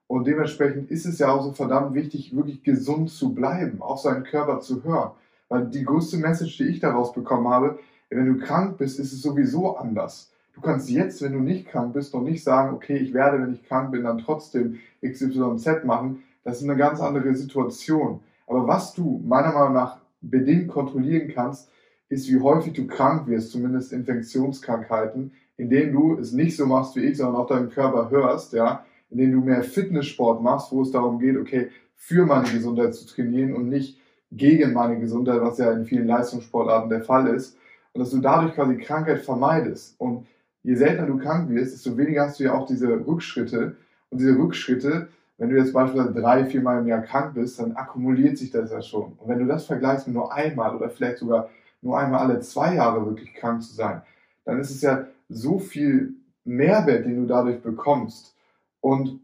Und 0.07 0.25
dementsprechend 0.27 0.91
ist 0.91 1.05
es 1.05 1.19
ja 1.19 1.31
auch 1.31 1.43
so 1.43 1.51
verdammt 1.53 1.93
wichtig, 1.93 2.35
wirklich 2.35 2.63
gesund 2.63 3.09
zu 3.09 3.33
bleiben, 3.33 3.81
auf 3.81 3.99
seinen 3.99 4.23
Körper 4.23 4.59
zu 4.59 4.83
hören. 4.83 5.11
Weil 5.53 5.67
die 5.67 5.83
größte 5.83 6.17
Message, 6.17 6.57
die 6.57 6.63
ich 6.63 6.79
daraus 6.79 7.13
bekommen 7.13 7.47
habe, 7.47 7.77
wenn 8.09 8.25
du 8.25 8.43
krank 8.43 8.79
bist, 8.79 8.99
ist 8.99 9.13
es 9.13 9.21
sowieso 9.21 9.77
anders. 9.77 10.31
Du 10.55 10.61
kannst 10.61 10.89
jetzt, 10.89 11.21
wenn 11.21 11.33
du 11.33 11.41
nicht 11.41 11.67
krank 11.67 11.93
bist, 11.93 12.11
noch 12.15 12.23
nicht 12.23 12.43
sagen, 12.43 12.73
okay, 12.73 12.97
ich 12.97 13.13
werde, 13.13 13.39
wenn 13.39 13.53
ich 13.53 13.63
krank 13.67 13.91
bin, 13.91 14.03
dann 14.03 14.17
trotzdem 14.17 14.79
XYZ 15.05 15.83
machen. 15.85 16.23
Das 16.43 16.57
ist 16.57 16.67
eine 16.67 16.75
ganz 16.75 16.99
andere 17.01 17.35
Situation. 17.35 18.21
Aber 18.47 18.67
was 18.67 18.95
du 18.95 19.21
meiner 19.27 19.53
Meinung 19.53 19.73
nach 19.73 19.99
bedingt 20.21 20.69
kontrollieren 20.69 21.31
kannst, 21.31 21.69
ist, 22.09 22.27
wie 22.29 22.39
häufig 22.39 22.73
du 22.73 22.87
krank 22.87 23.27
wirst, 23.27 23.51
zumindest 23.51 23.93
Infektionskrankheiten, 23.93 25.33
indem 25.57 25.93
du 25.93 26.17
es 26.17 26.33
nicht 26.33 26.57
so 26.57 26.65
machst 26.65 26.95
wie 26.95 27.01
ich, 27.01 27.17
sondern 27.17 27.35
auf 27.35 27.47
deinen 27.47 27.69
Körper 27.69 28.09
hörst, 28.09 28.53
ja, 28.53 28.87
indem 29.11 29.33
du 29.33 29.41
mehr 29.41 29.61
Fitnesssport 29.61 30.41
machst, 30.41 30.71
wo 30.71 30.81
es 30.81 30.89
darum 30.89 31.19
geht, 31.19 31.37
okay, 31.37 31.69
für 31.93 32.25
meine 32.25 32.49
Gesundheit 32.49 32.95
zu 32.95 33.05
trainieren 33.05 33.53
und 33.53 33.69
nicht 33.69 33.99
gegen 34.35 34.73
meine 34.73 34.99
Gesundheit, 34.99 35.41
was 35.41 35.57
ja 35.57 35.71
in 35.71 35.85
vielen 35.85 36.07
Leistungssportarten 36.07 36.89
der 36.89 37.03
Fall 37.03 37.27
ist. 37.27 37.57
Und 37.93 38.01
dass 38.01 38.09
du 38.09 38.19
dadurch 38.19 38.55
quasi 38.55 38.77
Krankheit 38.77 39.21
vermeidest. 39.21 39.95
Und 39.99 40.25
je 40.63 40.75
seltener 40.75 41.07
du 41.07 41.17
krank 41.17 41.49
wirst, 41.49 41.73
desto 41.73 41.97
weniger 41.97 42.27
hast 42.27 42.39
du 42.39 42.45
ja 42.45 42.53
auch 42.53 42.65
diese 42.65 42.87
Rückschritte. 42.89 43.75
Und 44.09 44.19
diese 44.19 44.37
Rückschritte, 44.37 45.09
wenn 45.37 45.49
du 45.49 45.57
jetzt 45.57 45.73
beispielsweise 45.73 46.13
drei, 46.13 46.45
viermal 46.45 46.79
im 46.79 46.87
Jahr 46.87 47.01
krank 47.01 47.33
bist, 47.35 47.59
dann 47.59 47.73
akkumuliert 47.73 48.37
sich 48.37 48.51
das 48.51 48.71
ja 48.71 48.81
schon. 48.81 49.13
Und 49.13 49.27
wenn 49.27 49.39
du 49.39 49.45
das 49.45 49.65
vergleichst 49.65 50.07
mit 50.07 50.15
nur 50.15 50.33
einmal 50.33 50.75
oder 50.75 50.89
vielleicht 50.89 51.19
sogar 51.19 51.49
nur 51.81 51.99
einmal 51.99 52.21
alle 52.21 52.39
zwei 52.39 52.75
Jahre 52.75 53.05
wirklich 53.05 53.33
krank 53.33 53.61
zu 53.61 53.73
sein, 53.73 54.01
dann 54.45 54.59
ist 54.59 54.71
es 54.71 54.81
ja 54.81 55.05
so 55.29 55.59
viel 55.59 56.13
Mehrwert, 56.43 57.05
den 57.05 57.17
du 57.17 57.25
dadurch 57.25 57.61
bekommst. 57.61 58.35
Und 58.81 59.19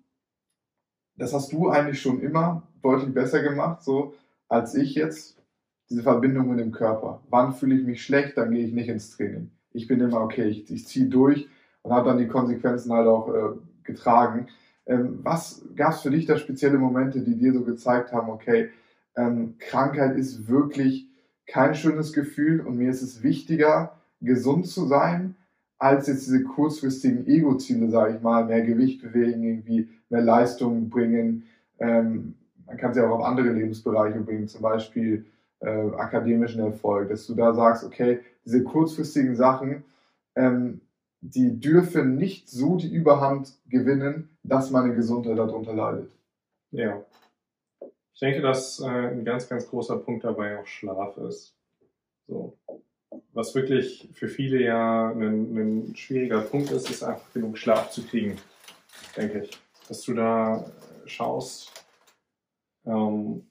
das 1.15 1.33
hast 1.33 1.51
du 1.51 1.69
eigentlich 1.69 2.01
schon 2.01 2.21
immer 2.21 2.63
deutlich 2.81 3.13
besser 3.13 3.41
gemacht, 3.41 3.83
so 3.83 4.13
als 4.49 4.75
ich 4.75 4.95
jetzt. 4.95 5.37
Diese 5.89 6.03
Verbindung 6.03 6.49
mit 6.49 6.59
dem 6.59 6.71
Körper. 6.71 7.23
Wann 7.29 7.53
fühle 7.53 7.75
ich 7.75 7.83
mich 7.83 8.03
schlecht, 8.03 8.37
dann 8.37 8.51
gehe 8.51 8.63
ich 8.63 8.73
nicht 8.73 8.89
ins 8.89 9.17
Training 9.17 9.49
ich 9.73 9.87
bin 9.87 9.99
immer, 9.99 10.21
okay, 10.21 10.47
ich, 10.47 10.69
ich 10.71 10.87
ziehe 10.87 11.05
durch 11.05 11.47
und 11.81 11.93
habe 11.93 12.09
dann 12.09 12.17
die 12.17 12.27
Konsequenzen 12.27 12.91
halt 12.91 13.07
auch 13.07 13.33
äh, 13.33 13.57
getragen. 13.83 14.47
Ähm, 14.85 15.19
was 15.23 15.63
gab 15.75 15.93
es 15.93 16.01
für 16.01 16.11
dich 16.11 16.25
da 16.25 16.37
spezielle 16.37 16.77
Momente, 16.77 17.21
die 17.21 17.35
dir 17.35 17.53
so 17.53 17.63
gezeigt 17.63 18.11
haben, 18.11 18.29
okay, 18.29 18.69
ähm, 19.15 19.55
Krankheit 19.59 20.17
ist 20.17 20.47
wirklich 20.47 21.07
kein 21.47 21.75
schönes 21.75 22.13
Gefühl 22.13 22.61
und 22.61 22.77
mir 22.77 22.89
ist 22.89 23.01
es 23.01 23.23
wichtiger, 23.23 23.95
gesund 24.21 24.67
zu 24.67 24.85
sein, 24.85 25.35
als 25.77 26.07
jetzt 26.07 26.27
diese 26.27 26.43
kurzfristigen 26.43 27.25
Ego-Ziele, 27.25 27.89
sage 27.89 28.15
ich 28.15 28.21
mal, 28.21 28.45
mehr 28.45 28.61
Gewicht 28.61 29.01
bewegen, 29.01 29.43
irgendwie 29.43 29.89
mehr 30.09 30.21
Leistung 30.21 30.89
bringen. 30.89 31.43
Ähm, 31.79 32.35
man 32.69 32.77
kann 32.77 32.93
ja 32.93 33.09
auch 33.09 33.19
auf 33.19 33.25
andere 33.25 33.49
Lebensbereiche 33.49 34.19
bringen, 34.19 34.47
zum 34.47 34.61
Beispiel 34.61 35.25
äh, 35.59 35.89
akademischen 35.97 36.61
Erfolg, 36.61 37.09
dass 37.09 37.25
du 37.25 37.33
da 37.33 37.53
sagst, 37.53 37.83
okay, 37.83 38.19
diese 38.45 38.63
kurzfristigen 38.63 39.35
Sachen, 39.35 39.83
ähm, 40.35 40.81
die 41.21 41.59
dürfen 41.59 42.15
nicht 42.15 42.47
so 42.47 42.77
die 42.77 42.93
Überhand 42.93 43.57
gewinnen, 43.67 44.29
dass 44.43 44.69
meine 44.69 44.95
Gesundheit 44.95 45.37
darunter 45.37 45.73
leidet. 45.73 46.11
Ja. 46.71 47.03
Ich 48.13 48.19
denke, 48.19 48.41
dass 48.41 48.79
äh, 48.79 48.85
ein 48.85 49.25
ganz, 49.25 49.49
ganz 49.49 49.67
großer 49.67 49.97
Punkt 49.97 50.23
dabei 50.23 50.59
auch 50.59 50.67
Schlaf 50.67 51.17
ist. 51.17 51.55
So. 52.27 52.57
Was 53.33 53.55
wirklich 53.55 54.09
für 54.13 54.27
viele 54.27 54.61
ja 54.61 55.09
ein, 55.09 55.57
ein 55.57 55.95
schwieriger 55.95 56.41
Punkt 56.41 56.69
ist, 56.69 56.89
ist 56.89 57.03
einfach 57.03 57.33
genug 57.33 57.57
Schlaf 57.57 57.89
zu 57.89 58.03
kriegen, 58.03 58.37
denke 59.17 59.39
ich. 59.39 59.59
Dass 59.87 60.03
du 60.03 60.13
da 60.13 60.69
schaust, 61.05 61.78
ähm, 62.89 63.45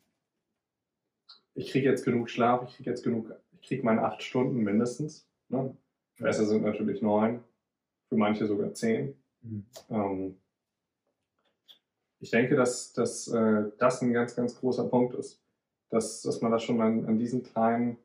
ich 1.55 1.71
kriege 1.71 1.89
jetzt 1.89 2.05
genug 2.05 2.31
Schlaf, 2.31 2.63
ich 2.69 2.77
kriege 2.77 2.91
jetzt 2.91 3.03
genug 3.03 3.33
ich 3.61 3.69
kriege 3.69 3.85
meine 3.85 4.03
acht 4.03 4.23
Stunden 4.23 4.59
mindestens. 4.59 5.27
Ne? 5.49 5.77
Besser 6.19 6.47
sind 6.47 6.63
natürlich 6.63 7.03
neun, 7.03 7.43
für 8.09 8.17
manche 8.17 8.47
sogar 8.47 8.73
zehn. 8.75 9.15
Mhm. 9.43 9.67
Ähm, 9.91 10.37
ich 12.21 12.31
denke, 12.31 12.57
dass, 12.57 12.93
dass 12.93 13.29
äh, 13.29 13.71
das 13.79 14.03
ein 14.03 14.13
ganz, 14.13 14.35
ganz 14.35 14.59
großer 14.59 14.89
Punkt 14.89 15.15
ist. 15.15 15.41
Dass, 15.91 16.23
dass 16.23 16.41
man 16.43 16.53
das 16.53 16.63
schon 16.63 16.81
an, 16.81 17.07
an 17.07 17.19
diesem 17.19 17.43
kleinen, 17.43 17.97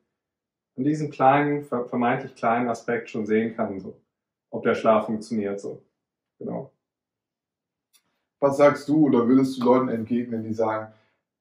an 0.76 0.84
diesem 0.84 1.10
kleinen, 1.10 1.64
vermeintlich 1.64 2.34
kleinen 2.34 2.68
Aspekt 2.68 3.10
schon 3.10 3.26
sehen 3.26 3.54
kann, 3.54 3.78
so, 3.80 4.00
ob 4.50 4.62
der 4.62 4.74
Schlaf 4.74 5.06
funktioniert. 5.06 5.60
So. 5.60 5.82
Genau. 6.38 6.72
Was 8.40 8.56
sagst 8.56 8.88
du 8.88 9.06
oder 9.06 9.26
würdest 9.28 9.60
du 9.60 9.64
Leuten 9.64 9.88
entgegnen, 9.88 10.44
die 10.44 10.54
sagen, 10.54 10.92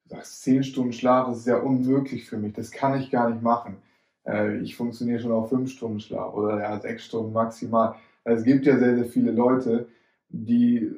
sagst, 0.05 0.41
zehn 0.43 0.63
Stunden 0.63 0.93
Schlaf, 0.93 1.27
das 1.27 1.39
ist 1.39 1.47
ja 1.47 1.57
unmöglich 1.57 2.25
für 2.25 2.37
mich, 2.37 2.53
das 2.53 2.71
kann 2.71 2.99
ich 2.99 3.11
gar 3.11 3.29
nicht 3.29 3.41
machen 3.41 3.77
äh, 4.25 4.57
ich 4.59 4.75
funktioniere 4.75 5.19
schon 5.19 5.31
auf 5.31 5.49
fünf 5.49 5.71
Stunden 5.71 5.99
Schlaf 5.99 6.33
oder 6.33 6.59
ja, 6.59 6.79
sechs 6.79 7.05
Stunden 7.05 7.33
maximal. 7.33 7.95
Also 8.23 8.39
es 8.39 8.45
gibt 8.45 8.65
ja 8.65 8.77
sehr, 8.77 8.95
sehr 8.95 9.05
viele 9.05 9.31
Leute, 9.31 9.87
die 10.29 10.91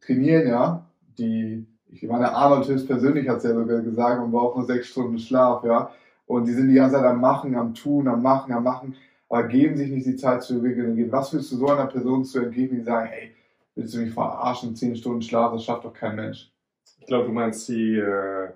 trainieren 0.00 0.48
ja, 0.48 0.86
die, 1.18 1.66
ich 1.88 2.02
meine, 2.04 2.32
Arnold 2.32 2.66
Hills 2.66 2.86
persönlich 2.86 3.28
hat 3.28 3.38
es 3.38 3.44
ja 3.44 3.54
sogar 3.54 3.80
gesagt, 3.80 4.20
man 4.20 4.30
braucht 4.30 4.56
nur 4.56 4.66
sechs 4.66 4.88
Stunden 4.88 5.18
Schlaf, 5.18 5.64
ja. 5.64 5.90
Und 6.26 6.46
die 6.46 6.52
sind 6.52 6.68
die 6.68 6.74
ganze 6.74 6.96
Zeit 6.96 7.04
am 7.04 7.20
Machen, 7.20 7.54
am 7.54 7.74
Tun, 7.74 8.08
am 8.08 8.22
Machen, 8.22 8.52
am 8.52 8.64
Machen, 8.64 8.96
aber 9.28 9.44
geben 9.44 9.76
sich 9.76 9.90
nicht 9.90 10.06
die 10.06 10.16
Zeit 10.16 10.42
zu 10.42 10.58
regeln. 10.58 11.12
Was 11.12 11.32
willst 11.32 11.52
du 11.52 11.56
so 11.56 11.68
einer 11.68 11.86
Person 11.86 12.24
zu 12.24 12.40
entgegnen, 12.40 12.80
die 12.80 12.84
sagen, 12.84 13.10
ey, 13.12 13.34
willst 13.76 13.94
du 13.94 13.98
mich 14.00 14.12
verarschen, 14.12 14.74
zehn 14.74 14.96
Stunden 14.96 15.22
Schlaf, 15.22 15.52
das 15.52 15.64
schafft 15.64 15.84
doch 15.84 15.94
kein 15.94 16.16
Mensch? 16.16 16.50
Ich 16.98 17.06
glaube, 17.06 17.26
du 17.26 17.32
meinst 17.32 17.68
die 17.68 17.98
äh, 17.98 18.50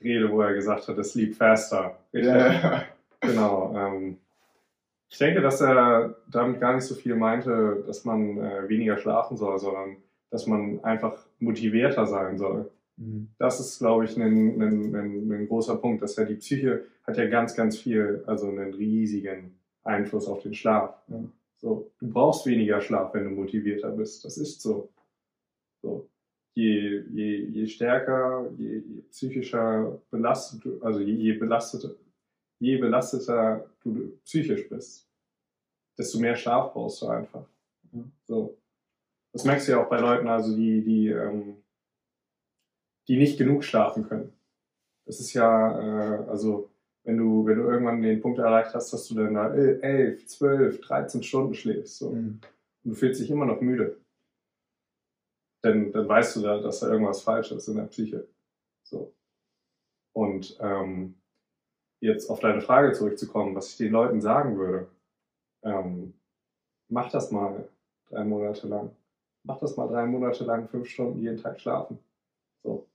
Rede, 0.00 0.30
wo 0.30 0.40
er 0.40 0.54
gesagt 0.54 0.86
hat, 0.88 1.04
sleep 1.04 1.34
faster. 1.34 1.98
Richtig? 2.12 2.32
Genau. 3.20 3.74
Ähm, 3.76 4.18
ich 5.08 5.18
denke, 5.18 5.40
dass 5.40 5.60
er 5.60 6.16
damit 6.30 6.60
gar 6.60 6.74
nicht 6.74 6.84
so 6.84 6.94
viel 6.94 7.16
meinte, 7.16 7.82
dass 7.86 8.04
man 8.04 8.38
äh, 8.38 8.68
weniger 8.68 8.98
schlafen 8.98 9.36
soll, 9.36 9.58
sondern 9.58 9.96
dass 10.30 10.46
man 10.46 10.84
einfach 10.84 11.26
motivierter 11.38 12.06
sein 12.06 12.36
soll. 12.38 12.70
Mhm. 12.96 13.28
Das 13.38 13.58
ist, 13.58 13.78
glaube 13.78 14.04
ich, 14.04 14.16
ein, 14.16 14.60
ein, 14.60 14.94
ein, 14.94 15.32
ein 15.32 15.48
großer 15.48 15.76
Punkt, 15.76 16.02
dass 16.02 16.16
ja 16.16 16.24
die 16.24 16.34
Psyche 16.34 16.84
hat 17.04 17.16
ja 17.16 17.26
ganz, 17.26 17.56
ganz 17.56 17.78
viel, 17.78 18.22
also 18.26 18.48
einen 18.48 18.74
riesigen 18.74 19.58
Einfluss 19.82 20.28
auf 20.28 20.42
den 20.42 20.54
Schlaf. 20.54 20.94
Ja. 21.08 21.24
So, 21.56 21.90
du 21.98 22.08
brauchst 22.08 22.46
weniger 22.46 22.80
Schlaf, 22.80 23.14
wenn 23.14 23.24
du 23.24 23.30
motivierter 23.30 23.90
bist. 23.90 24.24
Das 24.24 24.36
ist 24.36 24.60
so. 24.60 24.90
So. 25.82 26.08
Je, 26.58 27.04
je, 27.14 27.60
je 27.60 27.66
stärker, 27.68 28.50
je, 28.58 28.82
je 28.82 29.02
psychischer 29.10 30.00
belastet 30.10 30.60
du, 30.64 30.80
also 30.82 30.98
je, 31.00 31.12
je 31.14 31.38
belasteter, 31.38 31.90
je 32.60 32.78
belasteter 32.78 33.60
du 33.84 34.18
psychisch 34.24 34.68
bist, 34.68 35.06
desto 35.96 36.18
mehr 36.18 36.34
Schlaf 36.36 36.72
brauchst 36.72 37.00
du 37.02 37.06
einfach. 37.08 37.46
So. 38.26 38.56
Das 39.32 39.44
merkst 39.44 39.68
du 39.68 39.72
ja 39.72 39.84
auch 39.84 39.88
bei 39.88 40.00
Leuten, 40.00 40.26
also 40.26 40.56
die, 40.56 40.82
die, 40.82 41.08
ähm, 41.08 41.62
die 43.06 43.16
nicht 43.18 43.38
genug 43.38 43.62
schlafen 43.62 44.08
können. 44.08 44.32
Das 45.06 45.20
ist 45.20 45.34
ja, 45.34 45.78
äh, 45.78 46.28
also 46.28 46.70
wenn 47.04 47.18
du, 47.18 47.46
wenn 47.46 47.58
du 47.58 47.64
irgendwann 47.70 48.02
den 48.02 48.20
Punkt 48.20 48.38
erreicht 48.40 48.74
hast, 48.74 48.92
dass 48.92 49.06
du 49.06 49.14
dann 49.14 49.34
da 49.34 49.54
11, 49.54 50.26
12, 50.26 50.80
13 50.80 51.22
Stunden 51.22 51.54
schläfst 51.54 51.98
so, 51.98 52.10
Mhm. 52.10 52.40
und 52.84 52.90
du 52.90 52.94
fühlst 52.94 53.20
dich 53.20 53.30
immer 53.30 53.46
noch 53.46 53.60
müde, 53.60 53.96
dann, 55.68 55.92
dann 55.92 56.08
weißt 56.08 56.36
du 56.36 56.42
da, 56.42 56.58
dass 56.58 56.80
da 56.80 56.88
irgendwas 56.88 57.22
falsch 57.22 57.52
ist 57.52 57.68
in 57.68 57.76
der 57.76 57.84
Psyche. 57.84 58.26
So. 58.82 59.12
Und 60.12 60.56
ähm, 60.60 61.14
jetzt 62.00 62.30
auf 62.30 62.40
deine 62.40 62.60
Frage 62.60 62.92
zurückzukommen, 62.92 63.54
was 63.54 63.70
ich 63.70 63.76
den 63.76 63.92
Leuten 63.92 64.20
sagen 64.20 64.56
würde, 64.58 64.88
ähm, 65.62 66.14
mach 66.88 67.10
das 67.10 67.30
mal 67.30 67.68
drei 68.08 68.24
Monate 68.24 68.66
lang. 68.68 68.90
Mach 69.44 69.58
das 69.58 69.76
mal 69.76 69.88
drei 69.88 70.06
Monate 70.06 70.44
lang, 70.44 70.68
fünf 70.68 70.88
Stunden 70.88 71.20
jeden 71.20 71.38
Tag 71.38 71.60
schlafen. 71.60 71.98
So. 72.62 72.86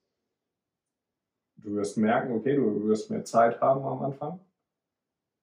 Du 1.57 1.75
wirst 1.75 1.97
merken, 1.97 2.33
okay, 2.33 2.55
du 2.55 2.87
wirst 2.87 3.09
mehr 3.09 3.23
Zeit 3.23 3.61
haben 3.61 3.85
am 3.85 4.01
Anfang. 4.01 4.39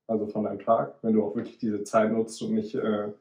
Also 0.07 0.27
von 0.27 0.45
deinem 0.45 0.59
Tag, 0.59 0.95
wenn 1.03 1.15
du 1.15 1.25
auch 1.25 1.37
wirklich 1.37 1.59
diese 1.59 1.85
Zeit 1.85 2.13
nutzt 2.13 2.43
und 2.43 2.55
nicht, 2.55 2.75
äh, 2.75 3.13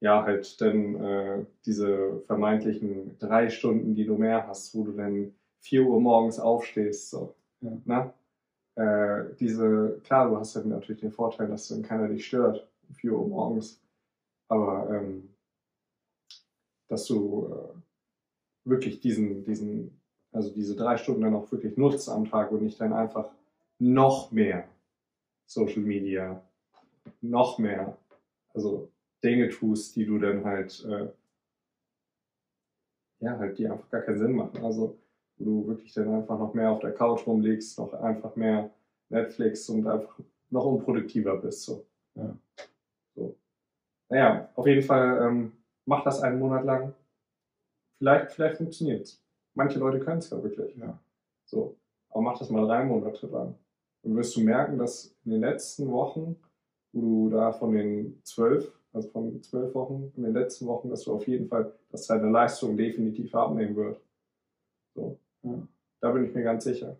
ja, 0.00 0.24
halt 0.24 0.60
dann 0.60 0.94
äh, 0.96 1.44
diese 1.66 2.22
vermeintlichen 2.26 3.18
drei 3.18 3.50
Stunden, 3.50 3.94
die 3.94 4.06
du 4.06 4.16
mehr 4.16 4.46
hast, 4.46 4.74
wo 4.74 4.84
du 4.84 4.92
dann 4.92 5.34
4 5.60 5.84
Uhr 5.84 6.00
morgens 6.00 6.40
aufstehst, 6.40 7.10
so. 7.10 7.34
Ja. 7.60 7.70
Na? 7.84 8.14
Äh, 8.76 9.34
diese, 9.38 10.00
klar, 10.04 10.30
du 10.30 10.38
hast 10.38 10.56
dann 10.56 10.70
natürlich 10.70 11.02
den 11.02 11.12
Vorteil, 11.12 11.48
dass 11.48 11.68
dann 11.68 11.82
keiner 11.82 12.08
dich 12.08 12.26
stört, 12.26 12.66
um 12.88 12.94
4 12.94 13.12
Uhr 13.12 13.28
morgens. 13.28 13.82
Aber 14.48 14.88
ähm, 14.90 15.28
dass 16.88 17.06
du 17.06 17.52
äh, 17.52 18.68
wirklich 18.68 19.00
diesen, 19.00 19.44
diesen, 19.44 20.00
also 20.32 20.50
diese 20.50 20.76
drei 20.76 20.96
Stunden 20.96 21.22
dann 21.22 21.34
auch 21.34 21.52
wirklich 21.52 21.76
nutzt 21.76 22.08
am 22.08 22.24
Tag 22.24 22.50
und 22.52 22.62
nicht 22.62 22.80
dann 22.80 22.92
einfach 22.94 23.30
noch 23.78 24.32
mehr 24.32 24.66
Social 25.46 25.82
Media, 25.82 26.42
noch 27.20 27.58
mehr, 27.58 27.98
also 28.54 28.90
Dinge 29.22 29.48
tust, 29.48 29.96
die 29.96 30.06
du 30.06 30.18
dann 30.18 30.44
halt, 30.44 30.84
äh, 30.88 31.08
ja, 33.20 33.38
halt, 33.38 33.58
die 33.58 33.68
einfach 33.68 33.90
gar 33.90 34.02
keinen 34.02 34.18
Sinn 34.18 34.32
machen. 34.32 34.64
Also, 34.64 34.98
wo 35.36 35.44
du 35.44 35.66
wirklich 35.68 35.92
dann 35.92 36.14
einfach 36.14 36.38
noch 36.38 36.54
mehr 36.54 36.70
auf 36.70 36.80
der 36.80 36.94
Couch 36.94 37.26
rumlegst, 37.26 37.78
noch 37.78 37.92
einfach 37.94 38.36
mehr 38.36 38.70
Netflix 39.08 39.68
und 39.68 39.86
einfach 39.86 40.18
noch 40.50 40.64
unproduktiver 40.64 41.36
bist. 41.36 41.64
So. 41.64 41.86
Ja. 42.14 42.36
so. 43.14 43.36
Naja, 44.08 44.50
auf 44.54 44.66
jeden 44.66 44.82
Fall 44.82 45.22
ähm, 45.22 45.52
mach 45.86 46.04
das 46.04 46.22
einen 46.22 46.38
Monat 46.38 46.64
lang. 46.64 46.94
Vielleicht, 47.98 48.32
vielleicht 48.32 48.56
funktioniert 48.56 49.02
es. 49.02 49.22
Manche 49.54 49.78
Leute 49.78 50.00
können 50.00 50.18
es 50.18 50.30
ja 50.30 50.42
wirklich. 50.42 50.76
Ja. 50.76 50.98
So. 51.44 51.76
Aber 52.10 52.22
mach 52.22 52.38
das 52.38 52.50
mal 52.50 52.66
drei 52.66 52.84
Monate 52.84 53.26
lang. 53.26 53.54
Dann 54.02 54.16
wirst 54.16 54.36
du 54.36 54.40
merken, 54.40 54.78
dass 54.78 55.14
in 55.24 55.32
den 55.32 55.40
letzten 55.40 55.90
Wochen, 55.90 56.36
wo 56.92 57.00
du 57.00 57.30
da 57.30 57.52
von 57.52 57.72
den 57.72 58.20
zwölf, 58.24 58.72
also 58.92 59.08
von 59.10 59.42
zwölf 59.42 59.74
Wochen, 59.74 60.12
in 60.16 60.24
den 60.24 60.34
letzten 60.34 60.66
Wochen, 60.66 60.90
dass 60.90 61.04
du 61.04 61.12
auf 61.14 61.26
jeden 61.26 61.48
Fall, 61.48 61.72
dass 61.90 62.06
deine 62.06 62.30
Leistung 62.30 62.76
definitiv 62.76 63.34
abnehmen 63.34 63.76
wird. 63.76 64.00
So. 64.94 65.18
Ja. 65.42 65.68
Da 66.00 66.12
bin 66.12 66.24
ich 66.24 66.34
mir 66.34 66.42
ganz 66.42 66.64
sicher. 66.64 66.96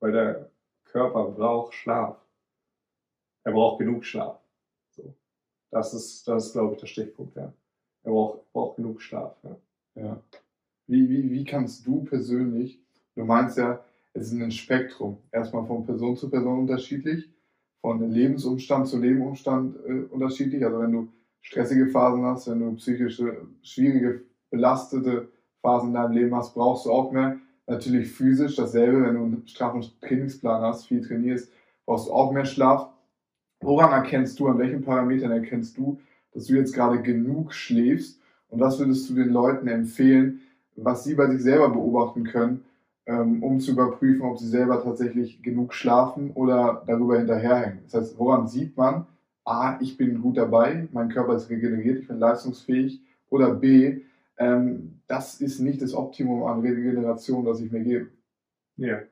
Weil 0.00 0.12
der 0.12 0.50
Körper 0.84 1.30
braucht 1.30 1.74
Schlaf. 1.74 2.16
Er 3.44 3.52
braucht 3.52 3.80
genug 3.80 4.04
Schlaf. 4.04 4.40
So. 4.90 5.14
Das 5.70 5.92
ist, 5.92 6.26
das 6.26 6.46
ist, 6.46 6.52
glaube 6.52 6.74
ich, 6.74 6.80
der 6.80 6.86
Stichpunkt, 6.86 7.36
ja. 7.36 7.52
Er 8.04 8.10
braucht, 8.12 8.52
braucht 8.52 8.76
genug 8.76 9.02
Schlaf, 9.02 9.36
ja. 9.42 9.56
Ja. 9.96 10.22
Wie, 10.86 11.08
wie, 11.08 11.30
wie 11.30 11.44
kannst 11.44 11.86
du 11.86 12.04
persönlich, 12.04 12.80
du 13.14 13.24
meinst 13.24 13.58
ja, 13.58 13.84
es 14.12 14.32
ist 14.32 14.32
ein 14.32 14.50
Spektrum, 14.50 15.18
erstmal 15.32 15.66
von 15.66 15.84
Person 15.84 16.16
zu 16.16 16.30
Person 16.30 16.60
unterschiedlich, 16.60 17.28
von 17.84 18.10
Lebensumstand 18.10 18.88
zu 18.88 18.98
Lebensumstand 18.98 19.76
äh, 19.86 20.04
unterschiedlich. 20.10 20.64
Also 20.64 20.80
wenn 20.80 20.92
du 20.92 21.08
stressige 21.42 21.86
Phasen 21.88 22.24
hast, 22.24 22.48
wenn 22.48 22.60
du 22.60 22.72
psychische, 22.76 23.46
schwierige, 23.62 24.22
belastete 24.50 25.28
Phasen 25.60 25.88
in 25.88 25.94
deinem 25.94 26.12
Leben 26.12 26.34
hast, 26.34 26.54
brauchst 26.54 26.86
du 26.86 26.90
auch 26.90 27.12
mehr. 27.12 27.36
Natürlich 27.66 28.10
physisch 28.10 28.56
dasselbe, 28.56 29.02
wenn 29.02 29.16
du 29.16 29.24
einen 29.24 29.46
straffen 29.46 29.84
Trainingsplan 30.00 30.62
hast, 30.62 30.86
viel 30.86 31.06
trainierst, 31.06 31.52
brauchst 31.84 32.08
du 32.08 32.12
auch 32.12 32.32
mehr 32.32 32.46
Schlaf. 32.46 32.88
Woran 33.60 33.92
erkennst 33.92 34.40
du, 34.40 34.48
an 34.48 34.58
welchen 34.58 34.80
Parametern 34.80 35.30
erkennst 35.30 35.76
du, 35.76 36.00
dass 36.32 36.46
du 36.46 36.54
jetzt 36.54 36.72
gerade 36.72 37.02
genug 37.02 37.52
schläfst? 37.52 38.18
Und 38.48 38.60
was 38.60 38.78
würdest 38.78 39.10
du 39.10 39.14
den 39.14 39.28
Leuten 39.28 39.68
empfehlen, 39.68 40.40
was 40.74 41.04
sie 41.04 41.16
bei 41.16 41.26
sich 41.26 41.42
selber 41.42 41.68
beobachten 41.68 42.24
können, 42.24 42.64
um 43.06 43.60
zu 43.60 43.72
überprüfen, 43.72 44.22
ob 44.22 44.38
sie 44.38 44.48
selber 44.48 44.82
tatsächlich 44.82 45.42
genug 45.42 45.74
schlafen 45.74 46.30
oder 46.32 46.82
darüber 46.86 47.18
hinterherhängen? 47.18 47.80
Das 47.84 47.94
heißt, 47.94 48.18
woran 48.18 48.48
sieht 48.48 48.76
man, 48.76 49.06
A, 49.44 49.78
ich 49.80 49.96
bin 49.96 50.22
gut 50.22 50.38
dabei, 50.38 50.88
mein 50.92 51.10
Körper 51.10 51.36
ist 51.36 51.50
regeneriert, 51.50 51.98
ich 52.00 52.08
bin 52.08 52.18
leistungsfähig, 52.18 53.02
oder 53.28 53.54
B, 53.54 54.00
ähm, 54.38 55.00
das 55.06 55.40
ist 55.40 55.60
nicht 55.60 55.82
das 55.82 55.94
Optimum 55.94 56.44
an 56.44 56.60
Regeneration, 56.60 57.44
das 57.44 57.60
ich 57.60 57.70
mir 57.70 57.82
gebe. 57.82 58.08
Ja. 58.76 59.02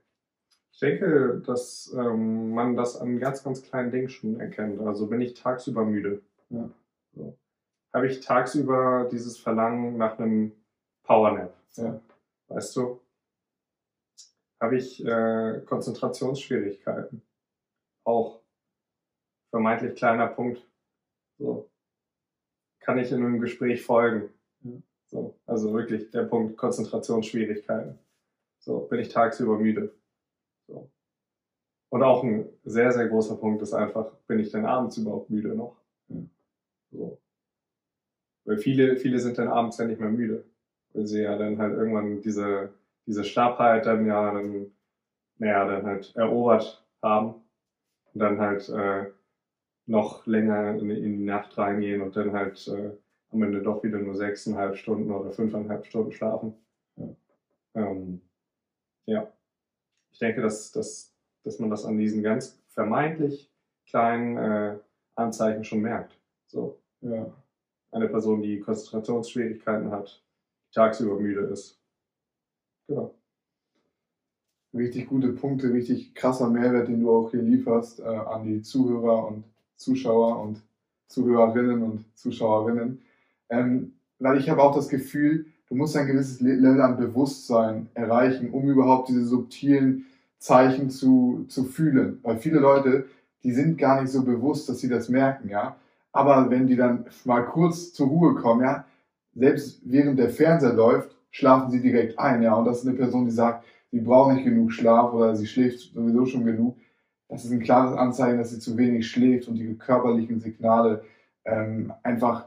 Ich 0.73 0.81
denke, 0.81 1.43
dass 1.47 1.95
ähm, 1.97 2.55
man 2.55 2.77
das 2.77 2.99
an 3.01 3.19
ganz, 3.19 3.45
ganz 3.45 3.63
kleinen 3.63 3.91
Dingen 3.91 4.09
schon 4.09 4.41
erkennt. 4.41 4.81
Also 4.81 5.07
bin 5.07 5.21
ich 5.21 5.35
tagsüber 5.35 5.85
müde. 5.85 6.23
Ja. 6.49 6.71
So. 7.15 7.37
Habe 7.93 8.07
ich 8.07 8.21
tagsüber 8.21 9.09
dieses 9.13 9.37
Verlangen 9.37 9.99
nach 9.99 10.19
einem 10.19 10.53
Powernap. 11.03 11.55
Ja. 11.77 12.01
Weißt 12.49 12.75
du? 12.77 13.02
Habe 14.63 14.77
ich 14.77 15.05
äh, 15.05 15.61
Konzentrationsschwierigkeiten. 15.67 17.21
Auch 18.05 18.41
vermeintlich 19.51 19.97
kleiner 19.97 20.29
Punkt. 20.29 20.65
So. 21.37 21.69
Kann 22.79 22.99
ich 22.99 23.11
in 23.11 23.25
einem 23.25 23.41
Gespräch 23.41 23.85
folgen? 23.85 24.33
So. 25.09 25.37
Also 25.47 25.75
wirklich 25.75 26.13
der 26.13 26.23
Punkt 26.23 26.57
Konzentrationsschwierigkeiten. 26.57 27.99
So, 28.61 28.87
bin 28.87 29.01
ich 29.01 29.09
tagsüber 29.09 29.59
müde. 29.59 29.93
So. 30.69 30.89
Und 31.91 32.05
auch 32.05 32.23
ein 32.23 32.49
sehr, 32.63 32.93
sehr 32.93 33.09
großer 33.09 33.37
Punkt 33.39 33.63
ist 33.63 33.75
einfach, 33.75 34.15
bin 34.29 34.39
ich 34.39 34.53
denn 34.53 34.65
abends 34.65 34.97
überhaupt 34.97 35.29
müde 35.29 35.57
noch? 35.57 35.77
Ja. 36.07 36.21
So. 36.93 37.21
Weil 38.45 38.59
viele, 38.59 38.97
viele 38.97 39.19
sind 39.19 39.39
dann 39.39 39.49
abends 39.49 39.79
ja 39.79 39.87
nicht 39.87 40.01
mehr 40.01 40.09
müde. 40.09 40.45
Weil 40.93 41.07
sie 41.09 41.23
ja 41.23 41.37
dann 41.37 41.59
halt 41.59 41.75
irgendwann 41.75 42.21
diese, 42.21 42.73
diese 43.07 43.25
Schlappheit 43.25 43.87
dann 43.87 44.07
ja 44.07 44.33
dann, 44.33 44.73
naja, 45.39 45.67
dann 45.67 45.87
halt 45.87 46.15
erobert 46.17 46.85
haben. 47.03 47.35
Und 48.15 48.21
dann 48.21 48.39
halt 48.39 48.69
äh, 48.69 49.11
noch 49.87 50.27
länger 50.27 50.75
in, 50.77 50.91
in 50.91 51.19
die 51.19 51.25
Nacht 51.25 51.57
reingehen 51.59 52.03
und 52.03 52.15
dann 52.17 52.33
halt 52.33 52.67
äh, 52.69 52.93
am 53.31 53.43
Ende 53.43 53.63
doch 53.63 53.83
wieder 53.83 53.99
nur 53.99 54.15
sechseinhalb 54.15 54.77
Stunden 54.77 55.11
oder 55.11 55.33
fünfeinhalb 55.33 55.87
Stunden 55.87 56.13
schlafen. 56.13 56.55
Ja. 56.97 57.09
Ähm, 57.75 58.21
ja. 59.07 59.33
Ich 60.13 60.19
denke, 60.19 60.43
dass, 60.43 60.71
dass, 60.73 61.15
dass 61.43 61.59
man 61.59 61.71
das 61.71 61.85
an 61.87 61.97
diesen 61.99 62.23
ganz 62.23 62.63
vermeintlich 62.69 63.51
kleinen 63.87 64.37
äh, 64.37 64.79
Anzeichen 65.15 65.65
schon 65.65 65.81
merkt. 65.81 66.19
So, 66.47 66.79
Ja. 67.01 67.33
eine 67.91 68.09
Person, 68.09 68.43
die 68.43 68.61
Konzentrationsschwierigkeiten 68.61 69.91
hat, 69.91 70.23
tagsüber 70.73 71.19
müde 71.19 71.41
ist. 71.47 71.82
Genau. 72.89 73.15
Richtig 74.75 75.09
gute 75.09 75.29
Punkte, 75.33 75.73
richtig 75.73 76.15
krasser 76.15 76.49
Mehrwert, 76.49 76.89
den 76.89 77.01
du 77.01 77.11
auch 77.11 77.31
hier 77.31 77.43
lieferst 77.43 78.01
äh, 78.01 78.05
an 78.05 78.45
die 78.45 78.63
Zuhörer 78.63 79.29
und 79.29 79.45
Zuschauer 79.77 80.41
und 80.41 80.63
Zuhörerinnen 81.09 81.83
und 81.83 82.05
Zuschauerinnen. 82.17 83.03
Ähm, 83.51 83.93
weil 84.19 84.39
ich 84.39 84.49
habe 84.49 84.63
auch 84.63 84.75
das 84.75 84.89
Gefühl, 84.89 85.47
du 85.69 85.75
musst 85.75 85.97
ein 85.97 86.07
gewisses 86.07 86.41
Level 86.41 86.81
an 86.81 86.97
Bewusstsein 86.97 87.89
erreichen, 87.95 88.51
um 88.51 88.69
überhaupt 88.71 89.09
diese 89.09 89.27
subtilen 89.27 90.07
Zeichen 90.39 90.89
zu, 90.89 91.45
zu 91.49 91.65
fühlen. 91.65 92.19
Weil 92.23 92.39
viele 92.39 92.59
Leute, 92.59 93.07
die 93.45 93.53
sind 93.53 93.77
gar 93.77 94.01
nicht 94.01 94.11
so 94.11 94.25
bewusst, 94.25 94.69
dass 94.69 94.79
sie 94.79 94.89
das 94.89 95.09
merken, 95.11 95.51
ja. 95.51 95.77
Aber 96.13 96.51
wenn 96.51 96.67
die 96.67 96.77
dann 96.77 97.07
mal 97.25 97.43
kurz 97.43 97.93
zur 97.93 98.09
Ruhe 98.09 98.35
kommen, 98.35 98.63
ja, 98.63 98.87
selbst 99.35 99.81
während 99.85 100.19
der 100.19 100.31
Fernseher 100.31 100.73
läuft, 100.75 101.15
schlafen 101.33 101.71
sie 101.71 101.83
direkt 101.83 102.19
ein, 102.19 102.43
ja. 102.43 102.55
Und 102.55 102.67
das 102.67 102.79
ist 102.79 102.87
eine 102.87 102.97
Person, 102.97 103.25
die 103.25 103.33
sagt, 103.33 103.65
sie 103.91 104.01
braucht 104.01 104.35
nicht 104.35 104.45
genug 104.45 104.73
Schlaf 104.73 105.13
oder 105.13 105.35
sie 105.35 105.47
schläft 105.47 105.81
sowieso 105.93 106.25
schon 106.27 106.45
genug. 106.45 106.77
Das 107.29 107.45
ist 107.45 107.51
ein 107.51 107.61
klares 107.61 107.97
Anzeichen, 107.97 108.39
dass 108.39 108.51
sie 108.51 108.61
zu 108.61 108.77
wenig 108.77 109.11
schläft 109.11 109.49
und 109.49 109.57
die 109.57 109.75
körperlichen 109.75 110.39
Signale 110.39 111.03
ähm, 111.45 111.93
einfach, 112.03 112.47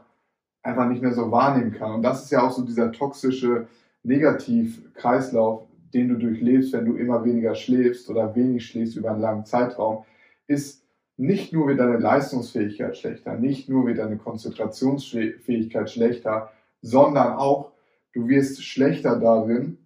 einfach 0.62 0.88
nicht 0.88 1.02
mehr 1.02 1.12
so 1.12 1.30
wahrnehmen 1.30 1.72
kann. 1.72 1.96
Und 1.96 2.02
das 2.02 2.24
ist 2.24 2.30
ja 2.30 2.42
auch 2.42 2.52
so 2.52 2.64
dieser 2.64 2.92
toxische 2.92 3.66
Negativkreislauf, 4.04 5.66
den 5.92 6.08
du 6.08 6.14
durchlebst, 6.16 6.72
wenn 6.72 6.84
du 6.84 6.94
immer 6.94 7.24
weniger 7.24 7.54
schläfst 7.54 8.08
oder 8.08 8.34
wenig 8.36 8.66
schläfst 8.66 8.96
über 8.96 9.10
einen 9.10 9.20
langen 9.20 9.44
Zeitraum, 9.44 10.04
ist 10.46 10.84
nicht 11.16 11.52
nur 11.52 11.66
wird 11.66 11.80
deine 11.80 11.96
Leistungsfähigkeit 11.96 12.96
schlechter, 12.96 13.34
nicht 13.36 13.68
nur 13.68 13.86
wird 13.86 13.98
deine 13.98 14.18
Konzentrationsfähigkeit 14.18 15.90
schlechter, 15.90 16.50
sondern 16.82 17.32
auch 17.32 17.72
du 18.16 18.28
wirst 18.28 18.64
schlechter 18.64 19.20
darin, 19.20 19.76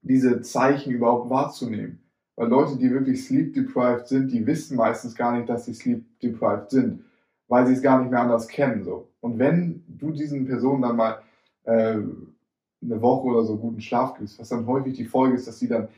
diese 0.00 0.42
Zeichen 0.42 0.92
überhaupt 0.92 1.28
wahrzunehmen. 1.28 1.98
Weil 2.36 2.48
Leute, 2.48 2.78
die 2.78 2.90
wirklich 2.90 3.24
sleep 3.24 3.52
deprived 3.52 4.06
sind, 4.06 4.30
die 4.32 4.46
wissen 4.46 4.76
meistens 4.76 5.16
gar 5.16 5.36
nicht, 5.36 5.48
dass 5.48 5.64
sie 5.64 5.74
sleep 5.74 6.04
deprived 6.20 6.70
sind, 6.70 7.04
weil 7.48 7.66
sie 7.66 7.72
es 7.72 7.82
gar 7.82 8.00
nicht 8.00 8.12
mehr 8.12 8.20
anders 8.20 8.46
kennen. 8.46 8.84
So. 8.84 9.08
Und 9.20 9.40
wenn 9.40 9.82
du 9.88 10.12
diesen 10.12 10.46
Personen 10.46 10.82
dann 10.82 10.96
mal 10.96 11.18
äh, 11.64 11.96
eine 12.82 13.02
Woche 13.02 13.26
oder 13.26 13.42
so 13.42 13.56
guten 13.56 13.80
Schlaf 13.80 14.18
gibst, 14.18 14.38
was 14.38 14.48
dann 14.48 14.66
häufig 14.66 14.94
die 14.94 15.04
Folge 15.04 15.34
ist, 15.34 15.48
dass 15.48 15.58
sie 15.58 15.68
dann 15.68 15.88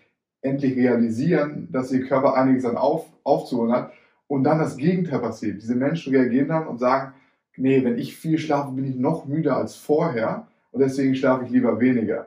endlich 0.40 0.76
realisieren, 0.76 1.68
dass 1.72 1.92
ihr 1.92 2.06
Körper 2.06 2.34
einiges 2.34 2.62
dann 2.62 2.76
auf, 2.76 3.06
aufzuholen 3.22 3.72
hat 3.72 3.92
und 4.28 4.44
dann 4.44 4.58
das 4.58 4.78
Gegenteil 4.78 5.18
passiert. 5.18 5.60
Diese 5.60 5.74
Menschen 5.74 6.14
reagieren 6.14 6.48
dann 6.48 6.68
und 6.68 6.78
sagen, 6.78 7.12
nee, 7.56 7.84
wenn 7.84 7.98
ich 7.98 8.16
viel 8.16 8.38
schlafe, 8.38 8.72
bin 8.72 8.84
ich 8.84 8.96
noch 8.96 9.26
müder 9.26 9.56
als 9.56 9.76
vorher 9.76 10.48
und 10.76 10.82
deswegen 10.82 11.14
schlafe 11.14 11.46
ich 11.46 11.50
lieber 11.50 11.80
weniger. 11.80 12.26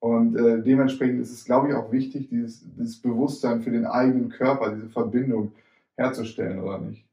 Und 0.00 0.36
äh, 0.36 0.62
dementsprechend 0.62 1.18
ist 1.22 1.32
es, 1.32 1.46
glaube 1.46 1.68
ich, 1.68 1.74
auch 1.74 1.90
wichtig, 1.90 2.28
dieses, 2.28 2.62
dieses 2.76 3.00
Bewusstsein 3.00 3.62
für 3.62 3.70
den 3.70 3.86
eigenen 3.86 4.28
Körper, 4.28 4.74
diese 4.74 4.90
Verbindung 4.90 5.52
herzustellen, 5.96 6.60
oder 6.60 6.76
nicht? 6.76 7.06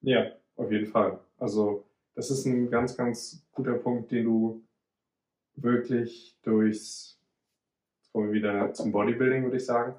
Ja, 0.00 0.32
auf 0.56 0.72
jeden 0.72 0.86
Fall. 0.86 1.18
Also 1.38 1.84
das 2.14 2.30
ist 2.30 2.46
ein 2.46 2.70
ganz, 2.70 2.96
ganz 2.96 3.44
guter 3.52 3.74
Punkt, 3.74 4.10
den 4.10 4.24
du 4.24 4.62
wirklich 5.56 6.34
durchs, 6.42 7.20
jetzt 8.00 8.10
kommen 8.10 8.28
wir 8.28 8.32
wieder 8.32 8.72
zum 8.72 8.90
Bodybuilding, 8.90 9.42
würde 9.42 9.58
ich 9.58 9.66
sagen, 9.66 9.96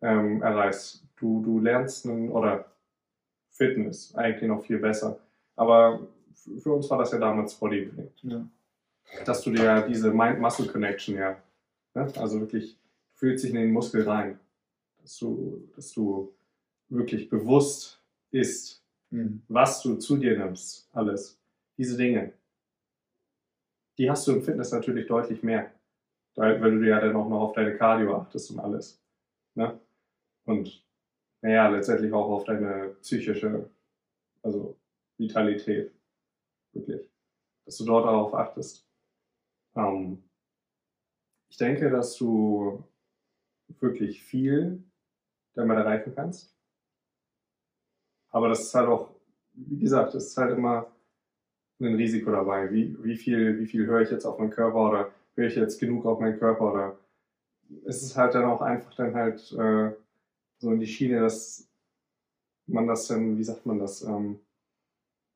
ähm, 0.00 0.40
erreichst. 0.40 1.04
Du, 1.16 1.42
du 1.42 1.60
lernst 1.60 2.06
einen, 2.06 2.30
oder 2.30 2.64
Fitness 3.50 4.14
eigentlich 4.14 4.48
noch 4.48 4.64
viel 4.64 4.78
besser. 4.78 5.18
Aber 5.56 6.08
für 6.62 6.72
uns 6.72 6.88
war 6.88 6.96
das 6.96 7.12
ja 7.12 7.18
damals 7.18 7.54
Bodybuilding. 7.54 8.08
Ja. 8.22 8.46
Dass 9.24 9.42
du 9.42 9.50
dir 9.50 9.86
diese 9.88 10.12
Mind-Muscle-Connection 10.12 11.16
ja, 11.16 11.42
ne? 11.94 12.12
also 12.16 12.40
wirklich, 12.40 12.78
fühlt 13.14 13.38
sich 13.38 13.50
in 13.50 13.56
den 13.56 13.72
Muskel 13.72 14.02
rein. 14.02 14.40
Dass 15.00 15.18
du, 15.18 15.70
dass 15.76 15.92
du 15.92 16.34
wirklich 16.88 17.28
bewusst 17.28 18.02
isst, 18.30 18.84
mhm. 19.10 19.42
was 19.48 19.82
du 19.82 19.96
zu 19.96 20.16
dir 20.16 20.38
nimmst, 20.38 20.88
alles. 20.92 21.38
Diese 21.76 21.96
Dinge 21.96 22.32
die 23.98 24.10
hast 24.10 24.26
du 24.26 24.32
im 24.32 24.42
Fitness 24.42 24.72
natürlich 24.72 25.06
deutlich 25.06 25.42
mehr. 25.42 25.72
Weil, 26.36 26.58
du 26.58 26.86
ja 26.86 27.00
dann 27.00 27.14
auch 27.14 27.28
noch 27.28 27.40
auf 27.40 27.52
deine 27.52 27.76
Cardio 27.76 28.16
achtest 28.16 28.50
und 28.50 28.58
alles. 28.58 29.00
Ne? 29.54 29.78
Und 30.46 30.84
naja, 31.42 31.68
letztendlich 31.68 32.12
auch 32.12 32.28
auf 32.28 32.44
deine 32.44 32.96
psychische, 33.02 33.70
also 34.42 34.76
Vitalität. 35.16 35.92
Wirklich. 36.72 37.08
Dass 37.64 37.76
du 37.76 37.84
dort 37.84 38.06
darauf 38.06 38.34
achtest. 38.34 38.84
Ähm, 39.76 40.22
ich 41.48 41.56
denke, 41.56 41.90
dass 41.90 42.16
du 42.16 42.82
wirklich 43.80 44.22
viel 44.22 44.82
damit 45.54 45.76
erreichen 45.76 46.12
kannst. 46.14 46.54
Aber 48.30 48.48
das 48.48 48.62
ist 48.62 48.74
halt 48.74 48.88
auch, 48.88 49.10
wie 49.52 49.78
gesagt, 49.78 50.14
das 50.14 50.26
ist 50.26 50.36
halt 50.36 50.56
immer 50.56 50.90
ein 51.80 51.94
Risiko 51.94 52.30
dabei. 52.30 52.72
Wie, 52.72 52.96
wie, 53.04 53.16
viel, 53.16 53.58
wie 53.60 53.66
viel 53.66 53.86
höre 53.86 54.00
ich 54.00 54.10
jetzt 54.10 54.24
auf 54.24 54.38
meinen 54.38 54.50
Körper 54.50 54.88
oder 54.88 55.10
höre 55.34 55.46
ich 55.46 55.56
jetzt 55.56 55.78
genug 55.78 56.04
auf 56.06 56.20
meinen 56.20 56.38
Körper 56.38 56.72
oder 56.72 56.98
ist 57.84 58.02
es 58.02 58.16
halt 58.16 58.34
dann 58.34 58.44
auch 58.44 58.60
einfach 58.60 58.94
dann 58.94 59.14
halt 59.14 59.40
äh, 59.52 59.92
so 60.58 60.72
in 60.72 60.80
die 60.80 60.86
Schiene, 60.86 61.20
dass 61.20 61.68
man 62.66 62.86
das 62.86 63.06
dann, 63.06 63.36
wie 63.38 63.44
sagt 63.44 63.66
man 63.66 63.78
das, 63.78 64.02
ähm, 64.02 64.40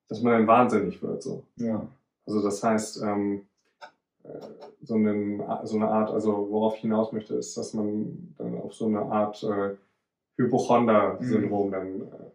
dass 0.07 0.21
man 0.21 0.33
dann 0.33 0.47
wahnsinnig 0.47 1.01
wird. 1.01 1.23
So. 1.23 1.45
Ja. 1.57 1.87
Also 2.25 2.41
das 2.41 2.63
heißt, 2.63 3.01
ähm, 3.03 3.37
äh, 3.37 3.48
so, 4.81 4.95
einen, 4.95 5.43
so 5.63 5.77
eine 5.77 5.87
Art, 5.87 6.11
also 6.11 6.49
worauf 6.49 6.75
ich 6.75 6.81
hinaus 6.81 7.11
möchte, 7.11 7.35
ist, 7.35 7.57
dass 7.57 7.73
man 7.73 8.33
dann 8.37 8.57
auf 8.61 8.73
so 8.73 8.85
eine 8.85 9.01
Art 9.01 9.43
äh, 9.43 9.75
Hypochonder-Syndrom 10.37 11.67
mhm. 11.67 11.71
dann 11.71 12.01
äh, 12.01 12.31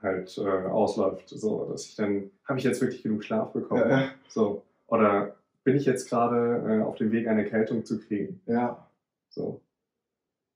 halt 0.00 0.38
äh, 0.38 0.68
ausläuft. 0.68 1.28
So, 1.28 1.66
dass 1.70 1.86
ich 1.86 1.96
dann, 1.96 2.30
habe 2.44 2.58
ich 2.58 2.64
jetzt 2.64 2.80
wirklich 2.80 3.02
genug 3.02 3.24
Schlaf 3.24 3.52
bekommen? 3.52 3.88
Ja. 3.88 4.08
So. 4.28 4.62
Oder 4.86 5.36
bin 5.64 5.76
ich 5.76 5.86
jetzt 5.86 6.08
gerade 6.08 6.64
äh, 6.68 6.82
auf 6.82 6.96
dem 6.96 7.12
Weg, 7.12 7.28
eine 7.28 7.44
Erkältung 7.44 7.84
zu 7.84 7.98
kriegen? 7.98 8.40
Ja. 8.46 8.86
So. 9.30 9.60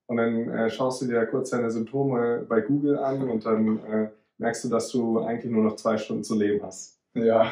Und 0.06 0.18
dann 0.18 0.48
äh, 0.50 0.70
schaust 0.70 1.02
du 1.02 1.06
dir 1.06 1.26
kurz 1.26 1.50
deine 1.50 1.70
Symptome 1.70 2.44
bei 2.48 2.60
Google 2.60 2.98
an 2.98 3.28
und 3.28 3.44
dann 3.44 3.84
äh, 3.84 4.10
merkst 4.38 4.64
du, 4.64 4.68
dass 4.68 4.90
du 4.90 5.20
eigentlich 5.20 5.50
nur 5.50 5.64
noch 5.64 5.76
zwei 5.76 5.96
Stunden 5.96 6.22
zu 6.22 6.36
leben 6.36 6.62
hast. 6.62 7.00
Ja. 7.14 7.50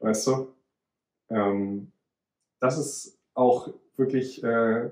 Weißt 0.00 0.26
du? 0.26 0.48
Ähm, 1.28 1.92
das 2.60 2.78
ist 2.78 3.18
auch 3.34 3.72
wirklich 3.96 4.42
äh, 4.42 4.90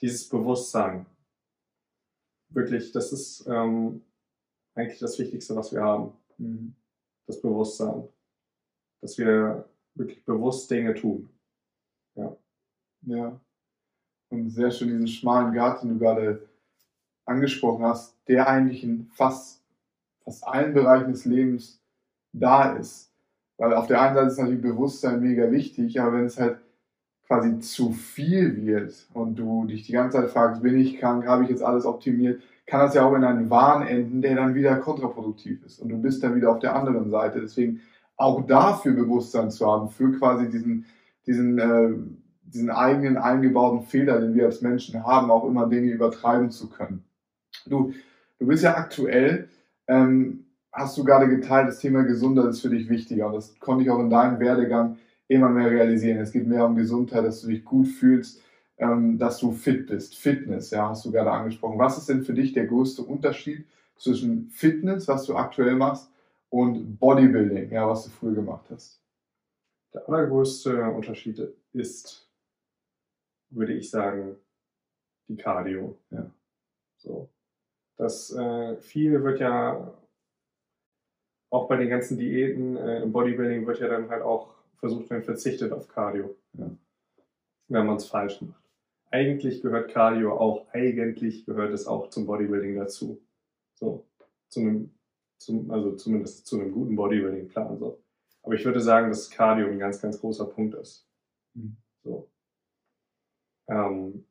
dieses 0.00 0.28
Bewusstsein. 0.28 1.06
Wirklich, 2.50 2.92
das 2.92 3.12
ist 3.12 3.46
ähm, 3.46 4.02
eigentlich 4.74 4.98
das 4.98 5.18
Wichtigste, 5.18 5.54
was 5.56 5.72
wir 5.72 5.82
haben. 5.82 6.12
Mhm. 6.38 6.74
Das 7.26 7.40
Bewusstsein. 7.40 8.08
Dass 9.00 9.18
wir 9.18 9.68
wirklich 9.94 10.24
bewusst 10.24 10.70
Dinge 10.70 10.94
tun. 10.94 11.28
Ja. 12.14 12.36
Ja. 13.02 13.40
Und 14.30 14.50
sehr 14.50 14.70
schön 14.70 14.88
diesen 14.88 15.08
schmalen 15.08 15.52
Garten, 15.54 15.88
den 15.88 15.98
du 15.98 16.04
gerade 16.04 16.48
angesprochen 17.24 17.84
hast, 17.84 18.16
der 18.26 18.48
eigentlich 18.48 18.82
in 18.82 19.06
fast, 19.06 19.62
fast 20.24 20.46
allen 20.46 20.74
Bereichen 20.74 21.12
des 21.12 21.24
Lebens 21.24 21.82
da 22.32 22.76
ist. 22.76 23.07
Weil 23.58 23.74
auf 23.74 23.88
der 23.88 24.00
einen 24.00 24.14
Seite 24.14 24.28
ist 24.28 24.38
natürlich 24.38 24.62
Bewusstsein 24.62 25.20
mega 25.20 25.50
wichtig, 25.50 26.00
aber 26.00 26.14
wenn 26.14 26.24
es 26.24 26.38
halt 26.38 26.58
quasi 27.26 27.58
zu 27.58 27.92
viel 27.92 28.64
wird 28.64 28.94
und 29.12 29.36
du 29.36 29.66
dich 29.66 29.82
die 29.82 29.92
ganze 29.92 30.18
Zeit 30.18 30.30
fragst, 30.30 30.62
bin 30.62 30.78
ich 30.78 30.98
krank, 30.98 31.26
habe 31.26 31.44
ich 31.44 31.50
jetzt 31.50 31.62
alles 31.62 31.84
optimiert, 31.84 32.40
kann 32.66 32.80
das 32.80 32.94
ja 32.94 33.04
auch 33.04 33.14
in 33.14 33.24
einen 33.24 33.50
Wahn 33.50 33.86
enden, 33.86 34.22
der 34.22 34.36
dann 34.36 34.54
wieder 34.54 34.76
kontraproduktiv 34.76 35.64
ist. 35.64 35.80
Und 35.80 35.90
du 35.90 36.00
bist 36.00 36.22
dann 36.22 36.34
wieder 36.36 36.50
auf 36.50 36.60
der 36.60 36.74
anderen 36.74 37.10
Seite. 37.10 37.40
Deswegen 37.40 37.80
auch 38.16 38.46
dafür 38.46 38.94
Bewusstsein 38.94 39.50
zu 39.50 39.66
haben, 39.66 39.90
für 39.90 40.12
quasi 40.12 40.48
diesen, 40.48 40.86
diesen, 41.26 41.58
äh, 41.58 41.90
diesen 42.42 42.70
eigenen 42.70 43.16
eingebauten 43.16 43.82
Fehler, 43.82 44.20
den 44.20 44.34
wir 44.34 44.46
als 44.46 44.62
Menschen 44.62 45.04
haben, 45.04 45.30
auch 45.30 45.46
immer 45.46 45.66
Dinge 45.66 45.90
übertreiben 45.90 46.50
zu 46.50 46.68
können. 46.68 47.04
Du, 47.66 47.92
du 48.38 48.46
bist 48.46 48.64
ja 48.64 48.76
aktuell, 48.76 49.48
ähm, 49.86 50.44
hast 50.78 50.96
du 50.96 51.04
gerade 51.04 51.28
geteilt, 51.28 51.68
das 51.68 51.78
Thema 51.78 52.02
Gesundheit 52.02 52.46
ist 52.46 52.60
für 52.60 52.70
dich 52.70 52.88
wichtiger. 52.88 53.26
Und 53.26 53.34
das 53.34 53.58
konnte 53.58 53.84
ich 53.84 53.90
auch 53.90 53.98
in 53.98 54.10
deinem 54.10 54.40
Werdegang 54.40 54.98
immer 55.26 55.48
mehr 55.48 55.70
realisieren. 55.70 56.18
Es 56.18 56.32
geht 56.32 56.46
mehr 56.46 56.64
um 56.64 56.76
Gesundheit, 56.76 57.24
dass 57.24 57.42
du 57.42 57.48
dich 57.48 57.64
gut 57.64 57.88
fühlst, 57.88 58.42
ähm, 58.78 59.18
dass 59.18 59.38
du 59.38 59.52
fit 59.52 59.86
bist. 59.86 60.16
Fitness, 60.16 60.70
ja, 60.70 60.88
hast 60.88 61.04
du 61.04 61.12
gerade 61.12 61.30
angesprochen. 61.30 61.78
Was 61.78 61.98
ist 61.98 62.08
denn 62.08 62.22
für 62.22 62.34
dich 62.34 62.52
der 62.52 62.66
größte 62.66 63.02
Unterschied 63.02 63.66
zwischen 63.96 64.48
Fitness, 64.50 65.08
was 65.08 65.26
du 65.26 65.36
aktuell 65.36 65.74
machst, 65.74 66.10
und 66.50 66.98
Bodybuilding, 66.98 67.70
ja, 67.70 67.86
was 67.86 68.04
du 68.04 68.10
früher 68.10 68.34
gemacht 68.34 68.66
hast? 68.70 69.02
Der 69.92 70.08
allergrößte 70.08 70.82
Unterschied 70.90 71.42
ist, 71.72 72.30
würde 73.50 73.74
ich 73.74 73.90
sagen, 73.90 74.36
die 75.28 75.36
Cardio. 75.36 75.98
Ja. 76.10 76.30
So. 76.96 77.28
Das 77.96 78.32
äh, 78.32 78.76
viel 78.76 79.22
wird 79.24 79.40
ja 79.40 79.92
auch 81.50 81.68
bei 81.68 81.76
den 81.76 81.88
ganzen 81.88 82.18
Diäten 82.18 82.76
äh, 82.76 83.02
im 83.02 83.12
Bodybuilding 83.12 83.66
wird 83.66 83.80
ja 83.80 83.88
dann 83.88 84.10
halt 84.10 84.22
auch 84.22 84.54
versucht, 84.76 85.10
man 85.10 85.22
verzichtet 85.22 85.72
auf 85.72 85.88
Cardio. 85.88 86.36
Ja. 86.54 86.70
Wenn 87.68 87.86
man 87.86 87.96
es 87.96 88.06
falsch 88.06 88.40
macht 88.40 88.68
eigentlich 89.10 89.62
gehört 89.62 89.90
Cardio 89.90 90.36
auch, 90.38 90.66
eigentlich 90.72 91.46
gehört 91.46 91.72
es 91.72 91.86
auch 91.86 92.10
zum 92.10 92.26
Bodybuilding 92.26 92.76
dazu. 92.76 93.20
So, 93.74 94.06
zu 94.48 94.60
einem, 94.60 94.94
zum, 95.38 95.70
also 95.70 95.94
zumindest 95.94 96.46
zu 96.46 96.60
einem 96.60 96.72
guten 96.72 96.96
Bodybuilding-Plan. 96.96 97.78
So. 97.78 98.02
Aber 98.42 98.54
ich 98.54 98.64
würde 98.64 98.80
sagen, 98.80 99.08
dass 99.08 99.30
Cardio 99.30 99.68
ein 99.68 99.78
ganz, 99.78 100.00
ganz 100.00 100.20
großer 100.20 100.46
Punkt 100.46 100.74
ist. 100.74 101.06
Mhm. 101.54 101.76
So. 102.02 102.28
Ähm, 103.68 104.24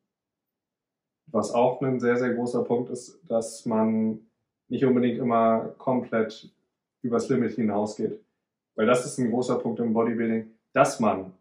was 1.26 1.52
auch 1.52 1.80
ein 1.82 2.00
sehr, 2.00 2.16
sehr 2.16 2.34
großer 2.34 2.64
Punkt 2.64 2.90
ist, 2.90 3.20
dass 3.28 3.66
man 3.66 4.26
nicht 4.68 4.84
unbedingt 4.84 5.18
immer 5.18 5.74
komplett 5.78 6.52
übers 7.02 7.28
Limit 7.28 7.52
hinausgeht. 7.52 8.20
Weil 8.74 8.86
das 8.86 9.04
ist 9.04 9.18
ein 9.18 9.30
großer 9.30 9.58
Punkt 9.58 9.80
im 9.80 9.92
Bodybuilding, 9.92 10.50
dass 10.72 11.00
man 11.00 11.32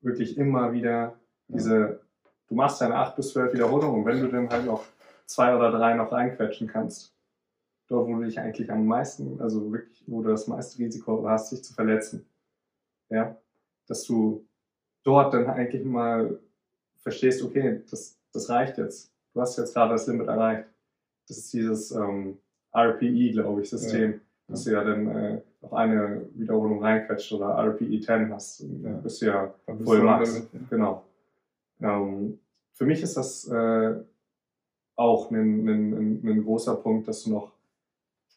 wirklich 0.00 0.36
immer 0.36 0.72
wieder 0.72 1.18
diese, 1.48 2.00
du 2.48 2.54
machst 2.54 2.80
deine 2.80 2.96
acht 2.96 3.16
bis 3.16 3.32
zwölf 3.32 3.52
Wiederholungen 3.52 4.00
und 4.00 4.06
wenn 4.06 4.20
du 4.20 4.28
dann 4.28 4.48
halt 4.50 4.66
noch 4.66 4.84
zwei 5.26 5.54
oder 5.56 5.70
drei 5.70 5.94
noch 5.94 6.12
reinquetschen 6.12 6.66
kannst, 6.66 7.14
dort, 7.88 8.08
wo 8.08 8.16
du 8.16 8.24
dich 8.24 8.38
eigentlich 8.38 8.70
am 8.70 8.86
meisten, 8.86 9.40
also 9.40 9.72
wirklich, 9.72 10.02
wo 10.06 10.22
du 10.22 10.30
das 10.30 10.46
meiste 10.48 10.78
Risiko 10.78 11.28
hast, 11.28 11.52
dich 11.52 11.62
zu 11.62 11.74
verletzen. 11.74 12.26
Ja, 13.10 13.36
dass 13.86 14.04
du 14.04 14.46
dort 15.02 15.34
dann 15.34 15.46
eigentlich 15.46 15.84
mal 15.84 16.38
verstehst, 17.00 17.42
okay, 17.42 17.82
das, 17.90 18.18
das 18.32 18.48
reicht 18.48 18.78
jetzt. 18.78 19.12
Du 19.34 19.40
hast 19.40 19.58
jetzt 19.58 19.74
gerade 19.74 19.92
das 19.92 20.06
Limit 20.06 20.28
erreicht. 20.28 20.68
Das 21.28 21.38
ist 21.38 21.52
dieses 21.52 21.90
ähm, 21.90 22.38
RPE, 22.74 23.32
glaube 23.32 23.62
ich, 23.62 23.70
System, 23.70 24.12
ja. 24.12 24.18
Dass 24.48 24.64
du 24.64 24.72
ja 24.72 24.84
dann 24.84 25.06
äh, 25.08 25.40
noch 25.60 25.72
eine 25.72 26.28
Wiederholung 26.34 26.82
reinquetscht 26.82 27.32
oder 27.32 27.56
RPE 27.56 28.00
10 28.00 28.32
hast. 28.32 28.60
Ja. 28.82 28.92
Bist 28.94 29.22
du 29.22 29.26
ja 29.26 29.54
voll 29.84 30.02
Max. 30.02 30.34
Damit, 30.34 30.52
ja. 30.52 30.60
Genau. 30.70 31.04
Ähm, 31.80 32.38
für 32.72 32.86
mich 32.86 33.02
ist 33.02 33.16
das 33.16 33.48
äh, 33.48 33.94
auch 34.96 35.30
ein, 35.30 35.68
ein, 35.68 36.22
ein, 36.24 36.44
großer 36.44 36.76
Punkt, 36.76 37.08
dass 37.08 37.24
du 37.24 37.30
noch 37.30 37.52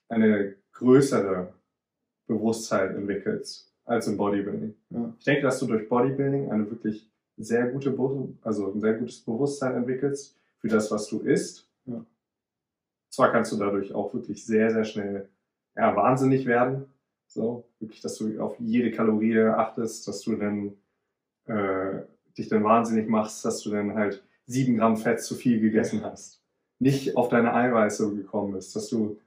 eine 0.10 0.56
größere 0.74 1.54
Bewusstheit 2.28 2.96
entwickelst 2.96 3.74
als 3.86 4.08
im 4.08 4.18
Bodybuilding. 4.18 4.76
Ja. 4.90 5.14
Ich 5.18 5.26
denke, 5.26 5.44
dass 5.44 5.60
du 5.60 5.68
durch 5.68 5.88
Bodybuilding 5.90 6.52
eine 6.52 6.70
wirklich 6.70 7.10
sehr 7.38 7.68
gute, 7.68 7.96
also 8.42 8.72
ein 8.72 8.80
sehr 8.80 8.94
gutes 8.94 9.22
Bewusstsein 9.22 9.76
entwickelst 9.76 10.38
für 10.60 10.68
das, 10.68 10.90
was 10.92 11.08
du 11.08 11.20
isst. 11.20 11.70
Zwar 13.10 13.32
kannst 13.32 13.52
du 13.52 13.58
dadurch 13.58 13.94
auch 13.94 14.14
wirklich 14.14 14.46
sehr, 14.46 14.72
sehr 14.72 14.84
schnell 14.84 15.30
ja, 15.76 15.96
wahnsinnig 15.96 16.46
werden. 16.46 16.86
So, 17.28 17.68
wirklich, 17.80 18.02
dass 18.02 18.18
du 18.18 18.40
auf 18.40 18.56
jede 18.60 18.92
Kalorie 18.92 19.40
achtest, 19.40 20.08
dass 20.08 20.22
du 20.22 20.36
dann 20.36 20.74
äh, 21.48 22.04
dich 22.38 22.50
dann 22.50 22.64
wahnsinnig 22.64 23.10
machst, 23.10 23.44
dass 23.46 23.62
du 23.62 23.72
dann 23.72 23.96
halt 23.96 24.24
sieben 24.46 24.78
Gramm 24.78 24.98
Fett 24.98 25.22
zu 25.22 25.36
viel 25.36 25.60
gegessen 25.60 26.04
hast. 26.04 26.42
Nicht 26.80 27.16
auf 27.18 27.30
deine 27.30 27.54
Eiweiße 27.54 28.16
gekommen 28.16 28.54
bist, 28.54 28.76
dass 28.76 28.90
du, 28.90 29.20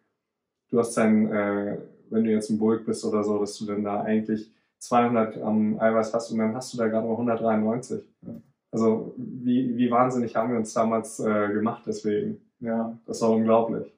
du 0.70 0.78
hast 0.78 0.96
dein, 0.96 1.30
äh, 1.32 1.78
wenn 2.10 2.24
du 2.24 2.30
jetzt 2.30 2.50
ein 2.50 2.58
Bulk 2.58 2.86
bist 2.86 3.04
oder 3.04 3.24
so, 3.24 3.38
dass 3.38 3.56
du 3.58 3.66
dann 3.66 3.84
da 3.84 4.02
eigentlich 4.02 4.52
200 4.78 5.34
Gramm 5.34 5.78
Eiweiß 5.80 6.14
hast 6.14 6.30
und 6.30 6.38
dann 6.38 6.54
hast 6.54 6.72
du 6.72 6.78
da 6.78 6.88
gerade 6.88 7.06
mal 7.06 7.12
193. 7.12 8.04
Ja. 8.22 8.40
Also 8.70 9.14
wie, 9.16 9.76
wie 9.76 9.90
wahnsinnig 9.90 10.36
haben 10.36 10.52
wir 10.52 10.58
uns 10.58 10.72
damals 10.72 11.18
äh, 11.20 11.48
gemacht 11.48 11.82
deswegen. 11.86 12.40
Ja. 12.60 12.96
Das 13.06 13.22
war 13.22 13.30
unglaublich. 13.30 13.92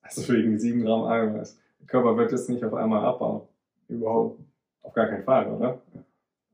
Also 0.00 0.32
wegen 0.32 0.58
7 0.58 0.84
Gramm 0.84 1.04
Eiweiß. 1.04 1.58
Der 1.82 1.88
Körper 1.88 2.16
wird 2.16 2.32
jetzt 2.32 2.48
nicht 2.48 2.64
auf 2.64 2.74
einmal 2.74 3.04
abbauen. 3.04 3.42
Überhaupt. 3.88 4.40
Auf 4.82 4.94
gar 4.94 5.06
keinen 5.06 5.24
Fall, 5.24 5.46
oder? 5.52 5.82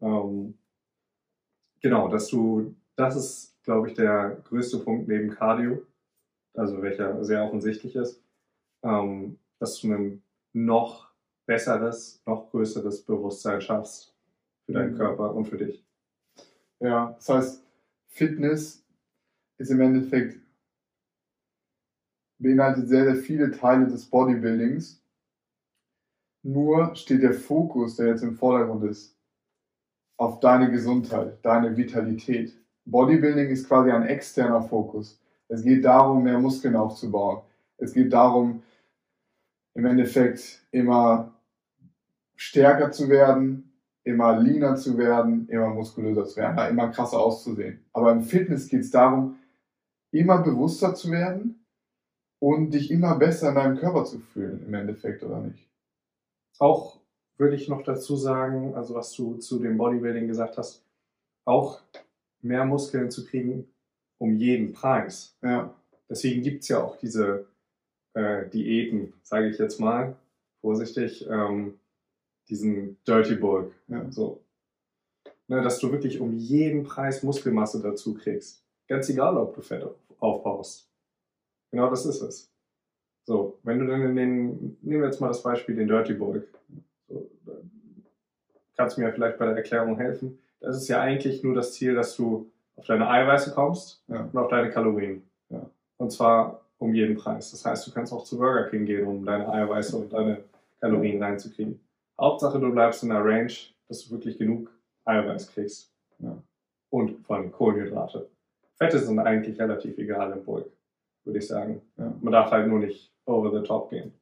Ähm, 0.00 0.58
genau, 1.80 2.08
dass 2.08 2.28
du, 2.28 2.74
das 2.96 3.16
ist, 3.16 3.62
glaube 3.62 3.88
ich, 3.88 3.94
der 3.94 4.42
größte 4.44 4.78
Punkt 4.78 5.08
neben 5.08 5.30
Cardio, 5.30 5.82
also 6.54 6.82
welcher 6.82 7.24
sehr 7.24 7.44
offensichtlich 7.44 7.94
ist, 7.96 8.22
ähm, 8.82 9.38
dass 9.58 9.80
du 9.80 9.92
einen 9.92 10.22
noch 10.52 11.10
besseres, 11.46 12.20
noch 12.26 12.50
größeres 12.50 13.02
Bewusstsein 13.02 13.60
schaffst 13.60 14.14
für 14.66 14.72
deinen 14.72 14.92
mhm. 14.92 14.98
Körper 14.98 15.34
und 15.34 15.46
für 15.46 15.56
dich. 15.56 15.84
Ja, 16.80 17.12
das 17.12 17.28
heißt, 17.28 17.64
Fitness 18.08 18.84
ist 19.58 19.70
im 19.70 19.80
Endeffekt 19.80 20.40
beinhaltet 22.38 22.88
sehr, 22.88 23.04
sehr 23.04 23.16
viele 23.16 23.50
Teile 23.50 23.86
des 23.86 24.06
Bodybuildings. 24.06 25.02
Nur 26.42 26.94
steht 26.94 27.22
der 27.22 27.34
Fokus, 27.34 27.96
der 27.96 28.08
jetzt 28.08 28.22
im 28.22 28.34
Vordergrund 28.34 28.84
ist, 28.84 29.16
auf 30.16 30.40
deine 30.40 30.70
Gesundheit, 30.70 31.38
deine 31.42 31.76
Vitalität. 31.76 32.52
Bodybuilding 32.84 33.48
ist 33.50 33.68
quasi 33.68 33.90
ein 33.90 34.06
externer 34.06 34.62
Fokus. 34.62 35.20
Es 35.48 35.62
geht 35.62 35.84
darum, 35.84 36.24
mehr 36.24 36.38
Muskeln 36.38 36.76
aufzubauen. 36.76 37.42
Es 37.76 37.92
geht 37.92 38.12
darum, 38.12 38.62
im 39.74 39.84
Endeffekt 39.84 40.62
immer 40.72 41.32
stärker 42.34 42.90
zu 42.90 43.08
werden, 43.08 43.72
immer 44.04 44.38
leaner 44.38 44.76
zu 44.76 44.96
werden, 44.96 45.48
immer 45.48 45.68
muskulöser 45.68 46.24
zu 46.24 46.36
werden, 46.36 46.70
immer 46.70 46.88
krasser 46.88 47.18
auszusehen. 47.18 47.84
Aber 47.92 48.10
im 48.12 48.22
Fitness 48.22 48.68
geht 48.68 48.80
es 48.80 48.90
darum, 48.90 49.36
immer 50.10 50.38
bewusster 50.38 50.94
zu 50.94 51.10
werden 51.10 51.64
und 52.38 52.72
dich 52.72 52.90
immer 52.90 53.16
besser 53.16 53.50
in 53.50 53.54
deinem 53.54 53.76
Körper 53.76 54.04
zu 54.04 54.18
fühlen, 54.18 54.64
im 54.66 54.74
Endeffekt, 54.74 55.22
oder 55.22 55.40
nicht? 55.40 55.67
Auch 56.58 57.00
würde 57.36 57.56
ich 57.56 57.68
noch 57.68 57.82
dazu 57.82 58.16
sagen, 58.16 58.74
also 58.74 58.94
was 58.94 59.12
du 59.12 59.36
zu 59.36 59.58
dem 59.58 59.78
Bodybuilding 59.78 60.26
gesagt 60.26 60.58
hast, 60.58 60.84
auch 61.44 61.80
mehr 62.40 62.64
Muskeln 62.64 63.10
zu 63.10 63.24
kriegen 63.24 63.68
um 64.18 64.36
jeden 64.36 64.72
Preis. 64.72 65.36
Ja. 65.42 65.74
Deswegen 66.10 66.42
gibt 66.42 66.62
es 66.62 66.68
ja 66.68 66.82
auch 66.82 66.96
diese 66.96 67.46
äh, 68.14 68.48
Diäten, 68.48 69.14
sage 69.22 69.48
ich 69.48 69.58
jetzt 69.58 69.78
mal, 69.78 70.16
vorsichtig, 70.60 71.26
ähm, 71.28 71.78
diesen 72.48 72.98
Dirty 73.06 73.36
Bulk. 73.36 73.72
Ja. 73.88 74.10
So. 74.10 74.42
Ne, 75.46 75.62
dass 75.62 75.78
du 75.78 75.90
wirklich 75.90 76.20
um 76.20 76.34
jeden 76.34 76.84
Preis 76.84 77.22
Muskelmasse 77.22 77.80
dazu 77.80 78.14
kriegst. 78.14 78.62
Ganz 78.86 79.08
egal, 79.08 79.36
ob 79.38 79.54
du 79.54 79.62
Fett 79.62 79.86
aufbaust. 80.18 80.90
Genau 81.70 81.88
das 81.88 82.04
ist 82.04 82.20
es. 82.20 82.52
So, 83.28 83.58
wenn 83.62 83.78
du 83.78 83.86
dann 83.86 84.00
in 84.00 84.16
den, 84.16 84.78
nehmen 84.80 85.02
wir 85.02 85.08
jetzt 85.08 85.20
mal 85.20 85.28
das 85.28 85.42
Beispiel, 85.42 85.76
den 85.76 85.86
Dirty 85.86 86.14
Bulk. 86.14 86.48
So, 87.08 87.28
kannst 88.74 88.96
du 88.96 89.02
mir 89.02 89.12
vielleicht 89.12 89.36
bei 89.36 89.44
der 89.44 89.54
Erklärung 89.54 89.98
helfen. 89.98 90.38
Das 90.60 90.74
ist 90.74 90.88
ja 90.88 91.02
eigentlich 91.02 91.44
nur 91.44 91.54
das 91.54 91.74
Ziel, 91.74 91.94
dass 91.94 92.16
du 92.16 92.50
auf 92.76 92.86
deine 92.86 93.06
Eiweiße 93.06 93.52
kommst 93.52 94.02
ja. 94.08 94.30
und 94.32 94.34
auf 94.38 94.48
deine 94.48 94.70
Kalorien. 94.70 95.24
Ja. 95.50 95.68
Und 95.98 96.10
zwar 96.10 96.62
um 96.78 96.94
jeden 96.94 97.16
Preis. 97.16 97.50
Das 97.50 97.66
heißt, 97.66 97.86
du 97.86 97.90
kannst 97.92 98.14
auch 98.14 98.24
zu 98.24 98.38
Burger 98.38 98.70
King 98.70 98.86
gehen, 98.86 99.06
um 99.06 99.26
deine 99.26 99.46
Eiweiße 99.46 99.94
und 99.98 100.10
deine 100.10 100.44
Kalorien 100.80 101.22
reinzukriegen. 101.22 101.78
Hauptsache, 102.18 102.58
du 102.58 102.72
bleibst 102.72 103.02
in 103.02 103.10
der 103.10 103.22
Range, 103.22 103.52
dass 103.88 104.06
du 104.06 104.12
wirklich 104.12 104.38
genug 104.38 104.70
Eiweiß 105.04 105.52
kriegst. 105.52 105.92
Ja. 106.18 106.42
Und 106.88 107.26
vor 107.26 107.36
allem 107.36 107.52
Kohlenhydrate. 107.52 108.26
Fette 108.76 108.98
sind 108.98 109.18
eigentlich 109.18 109.60
relativ 109.60 109.98
egal 109.98 110.32
im 110.32 110.42
Bulk, 110.42 110.70
würde 111.24 111.40
ich 111.40 111.46
sagen. 111.46 111.82
Ja. 111.98 112.10
Man 112.22 112.32
darf 112.32 112.50
halt 112.50 112.68
nur 112.68 112.78
nicht 112.78 113.12
over 113.28 113.50
the 113.58 113.66
top 113.66 113.90
gehen. 113.90 114.12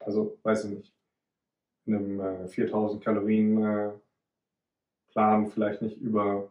Also, 0.00 0.38
weiß 0.42 0.64
ich 0.64 0.70
nicht. 0.70 0.92
In 1.86 1.94
einem 1.94 2.20
äh, 2.20 2.48
4000 2.48 3.02
Kalorien 3.02 3.62
äh, 3.62 3.90
Plan 5.12 5.46
vielleicht 5.46 5.82
nicht 5.82 5.98
über 5.98 6.50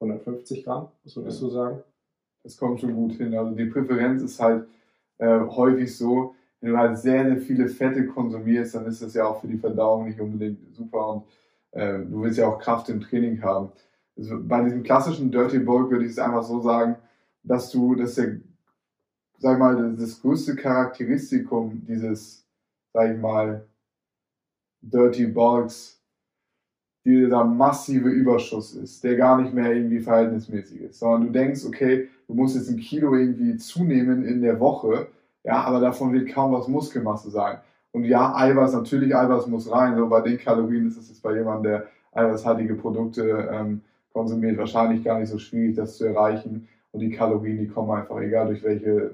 150 0.00 0.64
Gramm, 0.64 0.88
was 1.02 1.16
würdest 1.16 1.40
ja. 1.40 1.46
du 1.46 1.52
sagen? 1.52 1.84
das 2.44 2.56
kommt 2.56 2.80
schon 2.80 2.94
gut 2.94 3.14
hin. 3.14 3.36
Also 3.36 3.54
die 3.54 3.64
Präferenz 3.64 4.22
ist 4.22 4.38
halt 4.38 4.68
äh, 5.18 5.40
häufig 5.40 5.96
so, 5.96 6.34
wenn 6.60 6.72
du 6.72 6.78
halt 6.78 6.98
sehr, 6.98 7.24
sehr 7.24 7.38
viele 7.38 7.68
Fette 7.68 8.06
konsumierst, 8.06 8.74
dann 8.74 8.86
ist 8.86 9.02
das 9.02 9.14
ja 9.14 9.26
auch 9.26 9.40
für 9.40 9.48
die 9.48 9.58
Verdauung 9.58 10.04
nicht 10.06 10.20
unbedingt 10.20 10.74
super 10.74 11.08
und 11.08 11.24
äh, 11.72 11.98
du 11.98 12.22
willst 12.22 12.38
ja 12.38 12.46
auch 12.46 12.58
Kraft 12.58 12.88
im 12.90 13.00
Training 13.00 13.42
haben. 13.42 13.72
Also 14.16 14.38
bei 14.40 14.62
diesem 14.62 14.82
klassischen 14.82 15.32
Dirty 15.32 15.58
Bulk 15.58 15.90
würde 15.90 16.04
ich 16.04 16.12
es 16.12 16.18
einfach 16.18 16.44
so 16.44 16.60
sagen, 16.60 16.96
dass 17.42 17.70
du, 17.70 17.94
dass 17.94 18.14
der, 18.14 18.40
sag 19.44 19.58
mal, 19.58 19.94
das 19.94 20.22
größte 20.22 20.56
Charakteristikum 20.56 21.82
dieses, 21.86 22.46
sag 22.94 23.14
ich 23.14 23.20
mal, 23.20 23.62
Dirty 24.80 25.26
Bulks 25.26 26.00
dieser 27.04 27.44
massive 27.44 28.08
Überschuss 28.08 28.74
ist, 28.74 29.04
der 29.04 29.16
gar 29.16 29.38
nicht 29.38 29.52
mehr 29.52 29.74
irgendwie 29.74 30.00
verhältnismäßig 30.00 30.80
ist, 30.80 30.98
sondern 30.98 31.26
du 31.26 31.38
denkst, 31.38 31.66
okay, 31.66 32.08
du 32.26 32.32
musst 32.32 32.56
jetzt 32.56 32.70
ein 32.70 32.78
Kilo 32.78 33.14
irgendwie 33.14 33.58
zunehmen 33.58 34.24
in 34.24 34.40
der 34.40 34.58
Woche, 34.58 35.08
ja, 35.42 35.62
aber 35.62 35.78
davon 35.78 36.14
wird 36.14 36.30
kaum 36.30 36.52
was 36.52 36.66
Muskelmasse 36.66 37.28
sein. 37.28 37.58
Und 37.92 38.04
ja, 38.04 38.34
Eiweiß, 38.34 38.72
natürlich 38.72 39.14
Eiweiß 39.14 39.46
muss 39.48 39.70
rein, 39.70 39.94
so 39.94 40.08
bei 40.08 40.22
den 40.22 40.38
Kalorien 40.38 40.88
ist 40.88 40.96
es 40.96 41.10
jetzt 41.10 41.22
bei 41.22 41.34
jemandem, 41.34 41.64
der 41.64 41.86
eiweißhaltige 42.12 42.76
Produkte 42.76 43.50
ähm, 43.52 43.82
konsumiert, 44.14 44.56
wahrscheinlich 44.56 45.04
gar 45.04 45.18
nicht 45.18 45.28
so 45.28 45.38
schwierig, 45.38 45.76
das 45.76 45.98
zu 45.98 46.06
erreichen. 46.06 46.66
Und 46.92 47.00
die 47.00 47.10
Kalorien, 47.10 47.58
die 47.58 47.68
kommen 47.68 47.90
einfach, 47.90 48.18
egal 48.20 48.46
durch 48.46 48.62
welche 48.62 49.10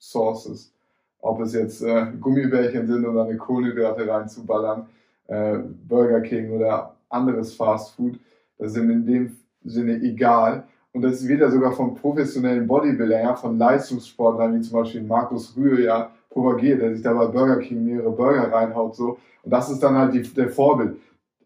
Sources. 0.00 0.72
Ob 1.20 1.40
es 1.40 1.52
jetzt 1.52 1.82
äh, 1.82 2.06
Gummibärchen 2.18 2.86
sind 2.86 3.06
oder 3.06 3.24
eine 3.24 3.36
Kohlenhydrate 3.36 4.08
reinzuballern, 4.08 4.86
äh, 5.28 5.58
Burger 5.86 6.22
King 6.22 6.50
oder 6.50 6.96
anderes 7.08 7.54
Fast 7.54 7.94
Food. 7.94 8.18
Das 8.58 8.72
ist 8.72 8.78
in 8.78 9.06
dem 9.06 9.36
Sinne 9.62 9.96
egal. 10.02 10.64
Und 10.92 11.02
das 11.02 11.26
wird 11.28 11.40
ja 11.40 11.50
sogar 11.50 11.72
von 11.72 11.94
professionellen 11.94 12.66
Bodybuildern, 12.66 13.22
ja, 13.22 13.34
von 13.36 13.58
Leistungssportlern, 13.58 14.56
wie 14.56 14.60
zum 14.62 14.80
Beispiel 14.80 15.02
Markus 15.02 15.56
Rühe, 15.56 15.84
ja, 15.84 16.10
propagiert, 16.30 16.80
der 16.80 16.94
sich 16.94 17.02
da 17.02 17.12
bei 17.12 17.26
Burger 17.26 17.58
King 17.58 17.84
mehrere 17.84 18.10
Burger 18.10 18.50
reinhaut, 18.50 18.96
so. 18.96 19.18
Und 19.42 19.52
das 19.52 19.70
ist 19.70 19.80
dann 19.80 19.96
halt 19.96 20.14
die, 20.14 20.22
der 20.22 20.48
Vorbild. 20.48 20.96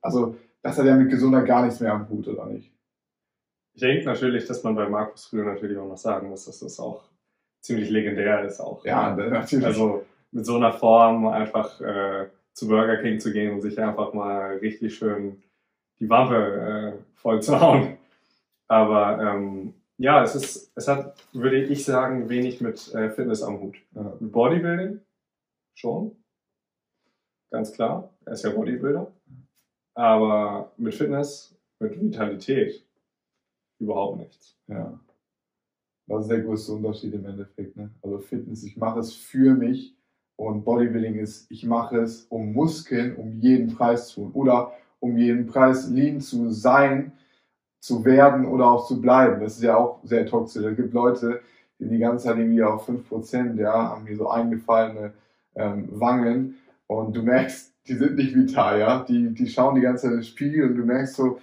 Also, 0.01 0.37
das 0.63 0.79
hat 0.79 0.87
ja 0.87 0.97
mit 0.97 1.11
Gesundheit 1.11 1.47
gar 1.47 1.65
nichts 1.65 1.81
mehr 1.81 1.93
am 1.93 2.09
Hut, 2.09 2.27
oder 2.29 2.47
nicht? 2.47 2.73
Ich 3.75 3.81
denke 3.81 4.07
natürlich, 4.07 4.47
dass 4.47 4.63
man 4.63 4.75
bei 4.75 4.89
Markus 4.89 5.27
früher 5.27 5.45
natürlich 5.45 5.77
auch 5.77 5.89
noch 5.89 5.97
sagen 5.97 6.31
muss, 6.31 6.47
dass 6.47 6.61
das 6.61 6.79
auch 6.79 7.03
ziemlich 7.65 7.91
legendär 7.91 8.45
ist 8.45 8.61
auch. 8.61 8.85
Ja, 8.85 9.15
natürlich. 9.17 9.65
Also 9.65 10.05
mit 10.31 10.45
so 10.45 10.57
einer 10.57 10.73
Form 10.73 11.27
einfach 11.27 11.81
äh, 11.81 12.29
zu 12.53 12.69
Burger 12.69 12.99
King 12.99 13.19
zu 13.19 13.33
gehen 13.33 13.55
und 13.55 13.63
sich 13.63 13.81
einfach 13.81 14.13
mal 14.13 14.59
richtig 14.59 14.97
schön 14.97 15.43
die 15.99 16.09
Wampe 16.09 16.37
äh, 16.37 17.05
voll 17.15 17.41
zu 17.43 17.59
hauen. 17.61 17.97
Aber 18.69 19.21
ähm, 19.21 19.75
ja, 19.97 20.23
es 20.23 20.35
ist, 20.35 20.73
es 20.75 20.89
hat, 20.89 21.17
würde 21.33 21.63
ich 21.63 21.85
sagen, 21.85 22.29
wenig 22.29 22.61
mit 22.61 22.93
äh, 22.95 23.11
Fitness 23.11 23.43
am 23.43 23.61
Hut. 23.61 23.77
Ja. 23.95 24.17
Mit 24.21 24.33
Bodybuilding 24.33 25.01
schon. 25.75 26.17
Ganz 27.51 27.73
klar. 27.73 28.11
Er 28.27 28.33
ist 28.33 28.45
ja 28.45 28.51
Bodybuilder. 28.51 29.11
Aber 29.95 30.73
mit 30.77 30.95
Fitness, 30.95 31.57
mit 31.79 32.01
Vitalität 32.01 32.85
überhaupt 33.79 34.19
nichts. 34.19 34.59
Ja. 34.67 34.99
Das 36.07 36.23
ist 36.23 36.31
der 36.31 36.41
größte 36.41 36.73
Unterschied 36.73 37.15
im 37.15 37.25
Endeffekt. 37.25 37.77
Ne? 37.77 37.91
Also 38.03 38.19
Fitness, 38.19 38.63
ich 38.65 38.77
mache 38.77 39.01
es 39.01 39.15
für 39.15 39.55
mich 39.55 39.97
und 40.37 40.65
Bodybuilding 40.65 41.15
ist, 41.15 41.51
ich 41.51 41.65
mache 41.65 41.99
es, 41.99 42.27
um 42.29 42.53
Muskeln 42.53 43.17
um 43.17 43.33
jeden 43.41 43.75
Preis 43.75 44.09
zu 44.09 44.23
tun 44.23 44.33
oder 44.33 44.73
um 45.01 45.17
jeden 45.17 45.47
Preis 45.47 45.89
lean 45.89 46.21
zu 46.21 46.51
sein, 46.51 47.13
zu 47.81 48.05
werden 48.05 48.47
oder 48.47 48.71
auch 48.71 48.87
zu 48.87 49.01
bleiben. 49.01 49.41
Das 49.43 49.57
ist 49.57 49.63
ja 49.63 49.77
auch 49.77 50.01
sehr 50.05 50.27
toxisch. 50.27 50.65
Es 50.65 50.77
gibt 50.77 50.95
Leute, 50.95 51.41
die 51.79 51.89
die 51.89 51.99
ganze 51.99 52.27
Zeit 52.27 52.39
irgendwie 52.39 52.63
auf 52.63 52.89
5%, 52.89 53.61
ja, 53.61 53.91
haben 53.91 54.07
hier 54.07 54.17
so 54.17 54.29
eingefallene 54.29 55.13
ähm, 55.55 55.89
Wangen 55.91 56.57
und 56.87 57.15
du 57.15 57.23
merkst, 57.23 57.75
die 57.87 57.95
sind 57.95 58.17
nicht 58.17 58.35
vital, 58.35 58.81
ja. 58.81 59.05
Die, 59.05 59.35
die 59.35 59.47
schauen 59.47 59.75
die 59.75 59.83
ganze 59.83 60.05
Zeit 60.05 60.13
in 60.13 60.17
den 60.19 60.25
Spiegel 60.25 60.71
und 60.71 60.77
du 60.77 60.85
merkst 60.85 61.15
so, 61.15 61.39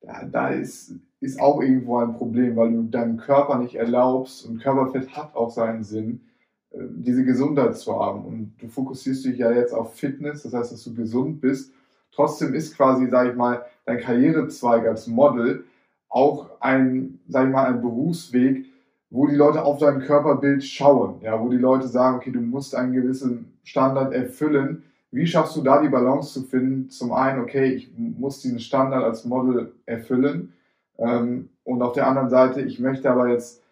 da, 0.00 0.24
da 0.24 0.48
ist, 0.48 0.94
ist 1.22 1.40
auch 1.40 1.62
irgendwo 1.62 1.98
ein 1.98 2.14
Problem, 2.14 2.56
weil 2.56 2.72
du 2.72 2.82
deinem 2.82 3.16
Körper 3.16 3.58
nicht 3.58 3.76
erlaubst 3.76 4.44
und 4.44 4.60
Körperfett 4.60 5.16
hat 5.16 5.36
auch 5.36 5.50
seinen 5.50 5.84
Sinn, 5.84 6.20
äh, 6.72 6.78
diese 6.90 7.24
Gesundheit 7.24 7.76
zu 7.76 7.98
haben. 7.98 8.24
Und 8.24 8.54
du 8.60 8.68
fokussierst 8.68 9.24
dich 9.24 9.38
ja 9.38 9.52
jetzt 9.52 9.72
auf 9.72 9.94
Fitness, 9.94 10.42
das 10.42 10.52
heißt, 10.52 10.72
dass 10.72 10.82
du 10.82 10.94
gesund 10.94 11.40
bist. 11.40 11.72
Trotzdem 12.10 12.54
ist 12.54 12.76
quasi, 12.76 13.08
sag 13.08 13.30
ich 13.30 13.36
mal, 13.36 13.64
dein 13.86 14.00
Karrierezweig 14.00 14.84
als 14.86 15.06
Model 15.06 15.64
auch 16.08 16.50
ein, 16.60 17.20
sag 17.28 17.46
ich 17.46 17.52
mal, 17.52 17.66
ein 17.66 17.80
Berufsweg, 17.80 18.66
wo 19.08 19.28
die 19.28 19.36
Leute 19.36 19.64
auf 19.64 19.78
dein 19.78 20.00
Körperbild 20.00 20.64
schauen, 20.64 21.20
ja, 21.22 21.40
wo 21.40 21.48
die 21.48 21.56
Leute 21.56 21.86
sagen, 21.86 22.16
okay, 22.16 22.32
du 22.32 22.40
musst 22.40 22.74
einen 22.74 22.94
gewissen 22.94 23.52
Standard 23.62 24.12
erfüllen. 24.12 24.82
Wie 25.12 25.26
schaffst 25.26 25.54
du 25.56 25.62
da 25.62 25.80
die 25.80 25.88
Balance 25.88 26.32
zu 26.32 26.42
finden? 26.42 26.90
Zum 26.90 27.12
einen, 27.12 27.40
okay, 27.40 27.72
ich 27.74 27.92
muss 27.96 28.40
diesen 28.40 28.58
Standard 28.58 29.04
als 29.04 29.24
Model 29.24 29.72
erfüllen. 29.86 30.54
Ähm, 30.98 31.50
und 31.64 31.82
auf 31.82 31.92
der 31.92 32.06
anderen 32.06 32.30
Seite, 32.30 32.62
ich 32.62 32.80
möchte 32.80 33.10
aber 33.10 33.28
jetzt 33.28 33.62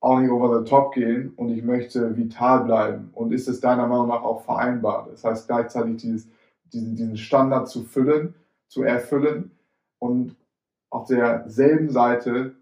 auch 0.00 0.20
nicht 0.20 0.30
over 0.30 0.58
the 0.58 0.68
top 0.68 0.92
gehen 0.92 1.32
und 1.36 1.48
ich 1.50 1.62
möchte 1.62 2.16
vital 2.16 2.64
bleiben. 2.64 3.10
Und 3.12 3.32
ist 3.32 3.48
es 3.48 3.60
deiner 3.60 3.86
Meinung 3.86 4.08
nach 4.08 4.22
auch 4.22 4.42
vereinbar? 4.42 5.08
Das 5.10 5.24
heißt, 5.24 5.46
gleichzeitig 5.48 5.96
dieses, 5.96 6.28
diesen, 6.72 6.94
diesen 6.94 7.16
Standard 7.16 7.68
zu 7.68 7.82
füllen, 7.82 8.34
zu 8.68 8.82
erfüllen 8.82 9.50
und 9.98 10.36
auf 10.90 11.06
derselben 11.06 11.90
Seite 11.90 12.54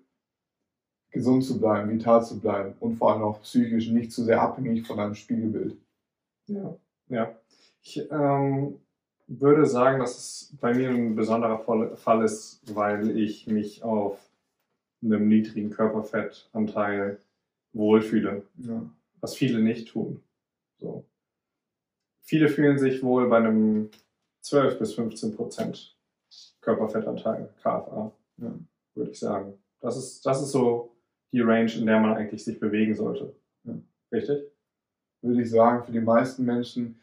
gesund 1.11 1.45
zu 1.45 1.61
bleiben, 1.61 1.91
vital 1.91 2.25
zu 2.25 2.41
bleiben 2.41 2.75
und 2.81 2.97
vor 2.97 3.13
allem 3.13 3.23
auch 3.23 3.41
psychisch 3.43 3.89
nicht 3.89 4.13
zu 4.13 4.25
sehr 4.25 4.43
abhängig 4.43 4.87
von 4.87 4.97
deinem 4.97 5.15
Spiegelbild. 5.15 5.77
Ja, 6.47 6.77
ja. 7.09 7.35
Ich 7.83 8.11
ähm, 8.11 8.81
würde 9.27 9.67
sagen, 9.67 10.01
dass 10.01 10.17
es 10.19 10.57
bei 10.61 10.75
mir 10.75 10.91
ein 10.91 11.15
besonderer 11.17 11.59
Fall 11.97 12.25
ist, 12.25 12.61
weil 12.75 13.17
ich 13.19 13.47
mich 13.47 13.83
auf 13.83 14.19
einem 15.03 15.29
niedrigen 15.29 15.71
Körperfettanteil 15.71 17.19
wohlfühle, 17.73 18.43
Ja. 18.59 18.83
was 19.21 19.35
viele 19.35 19.61
nicht 19.61 19.89
tun. 19.89 20.23
So. 20.79 21.05
Viele 22.23 22.49
fühlen 22.49 22.79
sich 22.79 23.03
wohl 23.03 23.29
bei 23.29 23.39
einem 23.39 23.91
12 24.43 24.79
bis 24.79 24.95
15 24.95 25.35
Prozent 25.37 25.97
Körperfettanteil, 26.61 27.49
KFA, 27.61 28.13
Ja. 28.39 28.55
würde 28.95 29.11
ich 29.11 29.19
sagen. 29.19 29.59
Das 29.81 29.97
ist, 29.97 30.25
das 30.25 30.41
ist 30.43 30.53
so 30.53 30.97
die 31.33 31.41
Range, 31.41 31.71
in 31.75 31.87
der 31.87 32.01
man 32.01 32.15
eigentlich 32.15 32.45
sich 32.45 32.59
bewegen 32.61 32.95
sollte. 32.95 33.35
Ja. 33.65 33.75
Richtig? 34.13 34.45
Würde 35.23 35.43
ich 35.43 35.51
sagen, 35.51 35.85
für 35.85 35.93
die 35.93 36.01
meisten 36.01 36.45
Menschen 36.45 36.99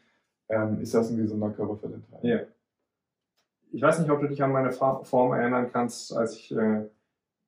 ähm, 0.48 0.80
ist 0.80 0.94
das 0.94 1.10
ein 1.10 1.16
gesunder 1.16 1.50
Körperfettanteil. 1.50 2.20
Ja. 2.22 2.40
Ich 3.72 3.80
weiß 3.80 3.98
nicht, 4.00 4.10
ob 4.10 4.20
du 4.20 4.28
dich 4.28 4.42
an 4.42 4.52
meine 4.52 4.70
Form 4.72 5.32
erinnern 5.32 5.70
kannst, 5.72 6.12
als 6.14 6.34
ich 6.36 6.54
äh, 6.54 6.86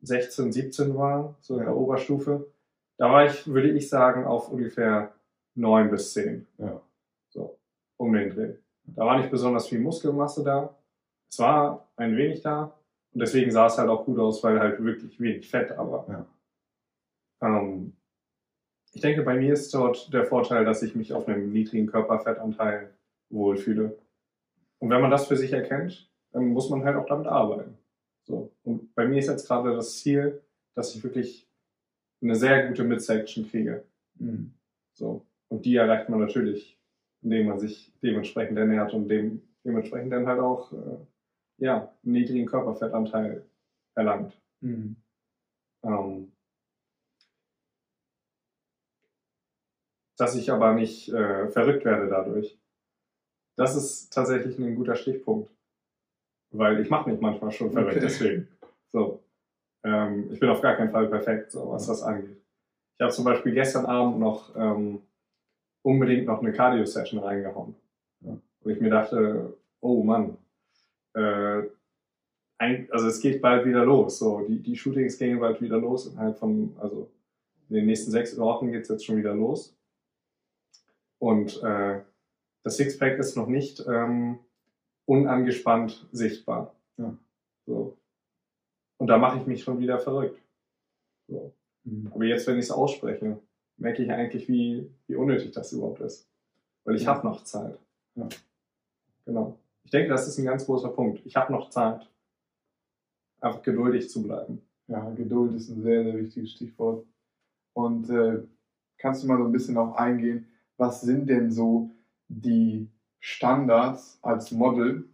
16, 0.03 0.53
17 0.53 0.97
war, 0.97 1.37
so 1.41 1.55
in 1.55 1.61
Ja. 1.61 1.67
der 1.67 1.77
Oberstufe. 1.77 2.47
Da 2.97 3.11
war 3.11 3.25
ich, 3.27 3.47
würde 3.47 3.71
ich 3.73 3.89
sagen, 3.89 4.25
auf 4.25 4.51
ungefähr 4.51 5.13
9 5.55 5.91
bis 5.91 6.13
10. 6.15 6.47
Ja. 6.59 6.81
So, 7.31 7.59
um 7.97 8.13
den 8.13 8.31
Dreh. 8.31 8.55
Da 8.87 9.05
war 9.05 9.19
nicht 9.19 9.31
besonders 9.31 9.67
viel 9.69 9.81
Muskelmasse 9.81 10.45
da. 10.45 10.75
Es 11.31 11.39
war 11.39 11.89
ein 11.97 12.17
wenig 12.17 12.43
da. 12.43 12.79
Und 13.13 13.21
deswegen 13.21 13.51
sah 13.51 13.67
es 13.67 13.79
halt 13.79 13.89
auch 13.89 14.05
gut 14.05 14.19
aus, 14.19 14.43
weil 14.43 14.59
halt 14.61 14.83
wirklich 14.83 15.21
wenig 15.21 15.49
Fett 15.49 15.71
war. 15.77 16.07
Ja. 16.09 16.27
Ähm, 17.43 17.97
ich 18.95 19.01
denke, 19.01 19.23
bei 19.23 19.35
mir 19.35 19.53
ist 19.53 19.75
dort 19.75 20.13
der 20.13 20.25
Vorteil, 20.25 20.65
dass 20.65 20.83
ich 20.83 20.95
mich 20.95 21.13
auf 21.13 21.27
einem 21.29 21.53
niedrigen 21.53 21.89
Körperfettanteil 21.89 22.91
wohlfühle. 23.29 23.99
Und 24.79 24.91
wenn 24.91 25.01
man 25.01 25.11
das 25.11 25.27
für 25.27 25.37
sich 25.37 25.53
erkennt, 25.53 26.09
dann 26.33 26.49
muss 26.49 26.71
man 26.71 26.85
halt 26.85 26.97
auch 26.97 27.07
damit 27.07 27.27
arbeiten. 27.27 27.77
So. 28.23 28.53
Und 28.63 28.95
bei 28.95 29.07
mir 29.07 29.19
ist 29.19 29.29
jetzt 29.29 29.49
gerade 29.49 29.75
das 29.75 29.99
Ziel, 29.99 30.43
dass 30.75 30.95
ich 30.95 31.03
wirklich 31.03 31.49
eine 32.23 32.37
sehr 32.37 32.69
gute 32.69 32.85
Midsection 32.85 33.49
kriege. 33.49 33.85
Mhm. 34.15 34.55
So. 34.95 35.27
Und 35.49 35.65
die 35.65 35.77
erreicht 35.77 36.09
man 36.09 36.21
natürlich, 36.21 36.79
indem 37.23 37.49
man 37.49 37.59
sich 37.59 37.93
dementsprechend 38.01 38.59
ernährt 38.59 38.95
und 38.95 39.09
dem, 39.09 39.43
dementsprechend 39.65 40.13
dann 40.13 40.27
halt 40.27 40.41
auch 40.41 40.73
äh, 40.73 40.99
ja, 41.59 41.93
einen 42.05 42.13
niedrigen 42.13 42.47
Körperfettanteil 42.47 43.45
erlangt. 43.97 44.41
Mhm. 44.61 44.97
Ähm, 45.83 46.33
dass 50.17 50.37
ich 50.37 50.51
aber 50.51 50.75
nicht 50.75 51.09
äh, 51.13 51.49
verrückt 51.49 51.85
werde 51.85 52.09
dadurch. 52.09 52.59
Das 53.57 53.77
ist 53.77 54.13
tatsächlich 54.13 54.59
ein 54.59 54.75
guter 54.75 54.97
Stichpunkt. 54.97 55.51
Weil 56.51 56.81
ich 56.81 56.91
mache 56.91 57.11
mich 57.11 57.21
manchmal 57.21 57.51
schon 57.51 57.73
verrückt, 57.73 57.97
Okay. 57.97 58.01
deswegen. 58.01 58.49
So. 58.89 59.23
Ähm, 59.85 60.31
ich 60.33 60.41
bin 60.41 60.49
auf 60.49 60.61
gar 60.61 60.77
keinen 60.77 60.91
Fall 60.93 61.09
perfekt, 61.09 61.51
so 61.51 61.71
was 61.71 61.87
das 61.87 62.03
angeht. 62.03 62.41
Ich 62.97 63.03
habe 63.03 63.13
zum 63.13 63.25
Beispiel 63.25 63.53
gestern 63.53 63.87
Abend 63.87 64.19
noch 64.21 64.55
ähm, 64.57 65.03
unbedingt 65.83 66.27
noch 66.27 66.41
eine 66.41 66.53
Cardio-Session 66.53 67.21
reingehauen. 67.21 67.75
Ja. 68.21 68.39
Und 68.61 68.73
ich 68.73 68.81
mir 68.81 68.91
dachte, 68.91 69.55
oh 69.81 70.03
Mann, 70.05 70.39
äh, 71.15 71.63
ein, 72.59 72.89
also 72.93 73.09
es 73.09 73.21
geht 73.21 73.43
bald 73.43 73.67
wieder 73.67 73.85
los. 73.85 74.19
So, 74.21 74.41
die, 74.49 74.61
die 74.63 74.77
Shootings 74.77 75.19
gehen 75.19 75.41
bald 75.41 75.61
wieder 75.61 75.79
los. 75.79 76.07
Innerhalb 76.07 76.39
von, 76.39 76.75
also 76.79 77.11
in 77.69 77.77
den 77.77 77.87
nächsten 77.87 78.13
sechs 78.13 78.39
Wochen 78.39 78.71
geht 78.71 78.83
es 78.83 78.89
jetzt 78.89 79.05
schon 79.05 79.17
wieder 79.17 79.35
los. 79.35 79.77
Und 81.19 81.63
äh, 81.63 82.03
das 82.63 82.77
Sixpack 82.77 83.19
ist 83.19 83.37
noch 83.37 83.47
nicht 83.47 83.85
ähm, 83.87 84.39
unangespannt 85.07 86.09
sichtbar. 86.13 86.75
Ja. 86.97 87.17
So. 87.67 87.97
Und 88.99 89.07
da 89.09 89.19
mache 89.19 89.39
ich 89.39 89.47
mich 89.47 89.63
schon 89.63 89.79
wieder 89.79 89.99
verrückt. 89.99 90.41
So. 91.29 91.53
Mhm. 91.85 92.11
Aber 92.15 92.25
jetzt, 92.25 92.47
wenn 92.47 92.59
ich 92.59 92.65
es 92.67 92.71
ausspreche, 92.71 93.39
merke 93.77 94.03
ich 94.03 94.11
eigentlich, 94.11 94.49
wie, 94.49 94.91
wie 95.07 95.17
unnötig 95.17 95.53
das 95.53 95.73
überhaupt 95.73 96.01
ist. 96.01 96.29
Weil 96.85 96.97
ich 96.97 97.03
Ja. 97.03 97.15
habe 97.15 97.27
noch 97.27 97.45
Zeit. 97.45 97.79
Ja. 98.15 98.29
Genau. 99.25 99.59
Ich 99.85 99.91
denke, 99.91 100.09
das 100.09 100.27
ist 100.29 100.39
ein 100.39 100.45
ganz 100.45 100.65
großer 100.67 100.91
Punkt. 100.91 101.25
Ich 101.25 101.37
habe 101.37 101.53
noch 101.53 101.71
Zeit. 101.71 102.09
Einfach 103.41 103.63
geduldig 103.63 104.09
zu 104.09 104.23
bleiben. 104.23 104.63
Ja, 104.87 105.11
Geduld 105.11 105.55
ist 105.55 105.69
ein 105.69 105.83
sehr, 105.83 106.03
sehr 106.05 106.17
wichtiges 106.17 106.53
Stichwort. 106.53 107.07
Und 107.75 108.09
äh, 108.11 108.43
kannst 108.99 109.23
du 109.23 109.27
mal 109.27 109.39
so 109.39 109.45
ein 109.45 109.53
bisschen 109.53 109.77
auch 109.77 109.95
eingehen, 109.97 110.47
was 110.77 111.01
sind 111.01 111.29
denn 111.29 111.51
so 111.51 111.91
die 112.29 112.89
Standards 113.21 114.19
als 114.23 114.51
Model 114.51 115.09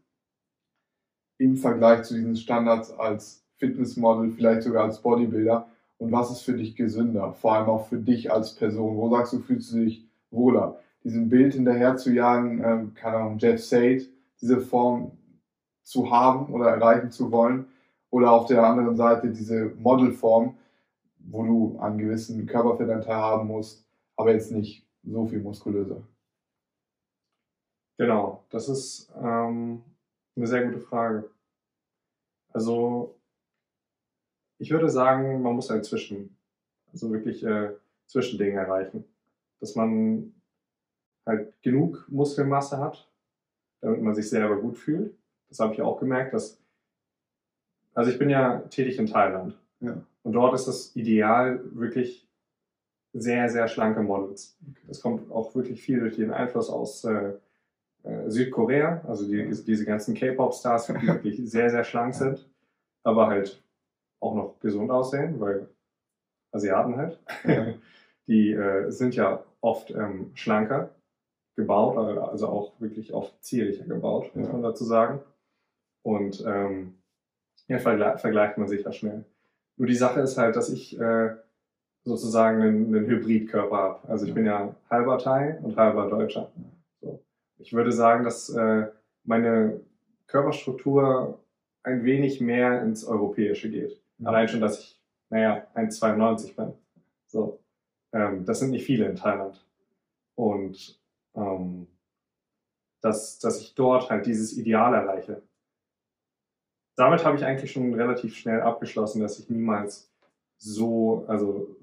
im 1.39 1.57
Vergleich 1.57 2.03
zu 2.03 2.15
diesen 2.15 2.37
Standards 2.37 2.93
als 2.99 3.45
Fitnessmodel, 3.57 4.31
vielleicht 4.31 4.63
sogar 4.63 4.85
als 4.85 5.01
Bodybuilder? 5.01 5.69
Und 5.99 6.13
was 6.13 6.31
ist 6.31 6.43
für 6.43 6.55
dich 6.55 6.77
gesünder? 6.77 7.33
Vor 7.35 7.55
allem 7.55 7.69
auch 7.69 7.87
für 7.87 7.99
dich 7.99 8.33
als 8.33 8.55
Person. 8.55 8.97
Wo 8.97 9.11
sagst 9.11 9.35
du, 9.35 9.41
fühlst 9.41 9.73
du 9.73 9.85
dich 9.85 10.09
wohler? 10.31 10.81
Diesem 11.05 11.29
Bild 11.29 11.55
hinterher 11.55 11.97
zu 11.97 12.13
jagen, 12.13 12.63
ähm, 12.65 12.95
keine 12.95 13.19
Ahnung, 13.19 13.39
Jeff 13.39 13.63
Sade, 13.63 14.07
diese 14.41 14.61
Form 14.61 15.13
zu 15.83 16.11
haben 16.11 16.53
oder 16.53 16.71
erreichen 16.71 17.11
zu 17.11 17.31
wollen? 17.31 17.67
Oder 18.11 18.33
auf 18.33 18.47
der 18.47 18.65
anderen 18.65 18.97
Seite 18.97 19.29
diese 19.29 19.73
Modelform, 19.79 20.57
wo 21.19 21.45
du 21.45 21.79
einen 21.81 21.99
gewissen 21.99 22.47
Körperfettanteil 22.47 23.15
haben 23.15 23.47
musst, 23.47 23.85
aber 24.17 24.33
jetzt 24.33 24.51
nicht 24.51 24.85
so 25.03 25.27
viel 25.27 25.41
muskulöser. 25.41 26.03
Genau, 27.99 28.45
das 28.51 28.69
ist 28.69 29.13
ähm, 29.17 29.83
eine 30.37 30.47
sehr 30.47 30.67
gute 30.67 30.81
Frage. 30.81 31.31
Also, 32.53 33.15
ich 34.59 34.71
würde 34.71 34.89
sagen, 34.89 35.43
man 35.43 35.55
muss 35.55 35.71
ein 35.71 35.85
Zwischen, 35.85 36.37
also 36.93 37.13
wirklich 37.13 37.45
äh, 37.45 37.75
Zwischending 38.07 38.57
erreichen. 38.57 39.05
Dass 39.61 39.75
man 39.75 40.35
halt 41.27 41.61
genug 41.63 42.07
Muskelmasse 42.09 42.79
hat, 42.79 43.11
damit 43.83 44.03
man 44.03 44.15
sich 44.15 44.29
selber 44.29 44.57
gut 44.61 44.79
fühlt. 44.79 45.15
Das 45.49 45.61
habe 45.61 45.75
ich 45.75 45.83
auch 45.83 46.01
gemerkt, 46.01 46.33
dass, 46.33 46.59
also 47.95 48.11
ich 48.11 48.19
bin 48.19 48.31
ja 48.31 48.61
tätig 48.71 48.99
in 48.99 49.07
Thailand. 49.07 49.59
Ja. 49.81 50.03
Und 50.23 50.33
dort 50.33 50.55
ist 50.55 50.67
das 50.67 50.95
Ideal 50.97 51.61
wirklich 51.75 52.27
sehr, 53.13 53.49
sehr 53.49 53.69
schlanke 53.69 54.03
Models. 54.03 54.57
Das 54.87 55.01
kommt 55.01 55.31
auch 55.33 55.55
wirklich 55.55 55.83
viel 55.83 56.01
durch 56.01 56.17
den 56.17 56.31
Einfluss 56.31 56.71
aus 56.71 57.05
äh, 57.05 57.33
äh, 58.05 58.31
Südkorea, 58.31 59.03
also 59.07 59.27
die, 59.27 59.49
diese 59.65 59.85
ganzen 59.85 60.15
K-Pop-Stars, 60.15 60.87
die 60.87 61.07
wirklich 61.07 61.41
sehr, 61.51 61.71
sehr 61.71 61.85
schlank 61.85 62.15
sind, 62.15 62.49
aber 63.03 63.27
halt 63.29 63.63
auch 64.21 64.35
noch 64.35 64.61
gesund 64.61 64.91
aussehen, 64.91 65.41
weil 65.41 65.69
Asiaten 66.53 66.97
halt. 66.97 67.19
Ja. 67.45 67.75
Die 68.27 68.53
äh, 68.53 68.91
sind 68.91 69.17
ja 69.17 69.43
oft 69.61 69.91
ähm, 69.91 70.31
schlanker 70.35 70.91
gebaut, 71.57 71.97
also 71.97 72.47
auch 72.49 72.81
wirklich 72.81 73.13
oft 73.13 73.43
zierlicher 73.43 73.85
gebaut, 73.87 74.31
muss 74.37 74.47
Ja. 74.47 74.53
man 74.53 74.63
dazu 74.63 74.85
sagen. 74.85 75.21
Und 76.03 76.45
ähm, 76.47 76.95
ja, 77.67 77.79
vergle 77.79 78.19
vergleicht 78.19 78.57
man 78.57 78.69
sich 78.69 78.85
ja 78.85 78.93
schnell. 78.93 79.25
Nur 79.77 79.89
die 79.89 79.97
Sache 79.97 80.21
ist 80.21 80.39
halt, 80.39 80.55
dass 80.55 80.69
ich 80.71 80.99
äh, 81.01 81.35
sozusagen 82.05 82.63
einen, 82.63 82.95
einen 82.95 83.07
Hybridkörper 83.07 83.77
habe. 83.77 84.09
Also 84.09 84.27
ich 84.27 84.35
bin 84.35 84.47
ja 84.47 84.75
halber 84.89 85.19
Thai 85.19 85.59
und 85.63 85.77
halber 85.77 86.09
Deutscher. 86.09 86.51
So. 87.01 87.23
Ich 87.59 87.73
würde 87.73 87.93
sagen, 87.93 88.25
dass 88.25 88.49
äh, 88.51 88.89
meine 89.25 89.81
Körperstruktur 90.27 91.39
ein 91.83 92.05
wenig 92.05 92.41
mehr 92.41 92.83
ins 92.83 93.05
Europäische 93.05 93.71
geht. 93.71 94.01
Mhm. 94.19 94.27
Allein 94.27 94.49
schon, 94.49 94.61
dass 94.61 94.81
ich, 94.81 95.01
naja, 95.29 95.67
1,92 95.75 96.57
bin. 96.57 96.73
So. 97.27 97.61
Ähm, 98.13 98.45
das 98.45 98.61
sind 98.61 98.71
nicht 98.71 98.87
viele 98.87 99.07
in 99.07 99.17
Thailand. 99.17 99.65
Und 100.35 101.01
ähm, 101.35 101.87
dass, 103.01 103.39
dass 103.39 103.61
ich 103.61 103.75
dort 103.75 104.11
halt 104.11 104.27
dieses 104.27 104.57
Ideal 104.57 104.95
erreiche. 104.95 105.43
Damit 106.97 107.25
habe 107.25 107.37
ich 107.37 107.45
eigentlich 107.45 107.73
schon 107.73 107.95
relativ 107.95 108.37
schnell 108.37 108.61
abgeschlossen, 108.61 109.21
dass 109.23 109.39
ich 109.39 109.49
niemals 109.49 110.10
so, 110.61 111.25
also 111.27 111.75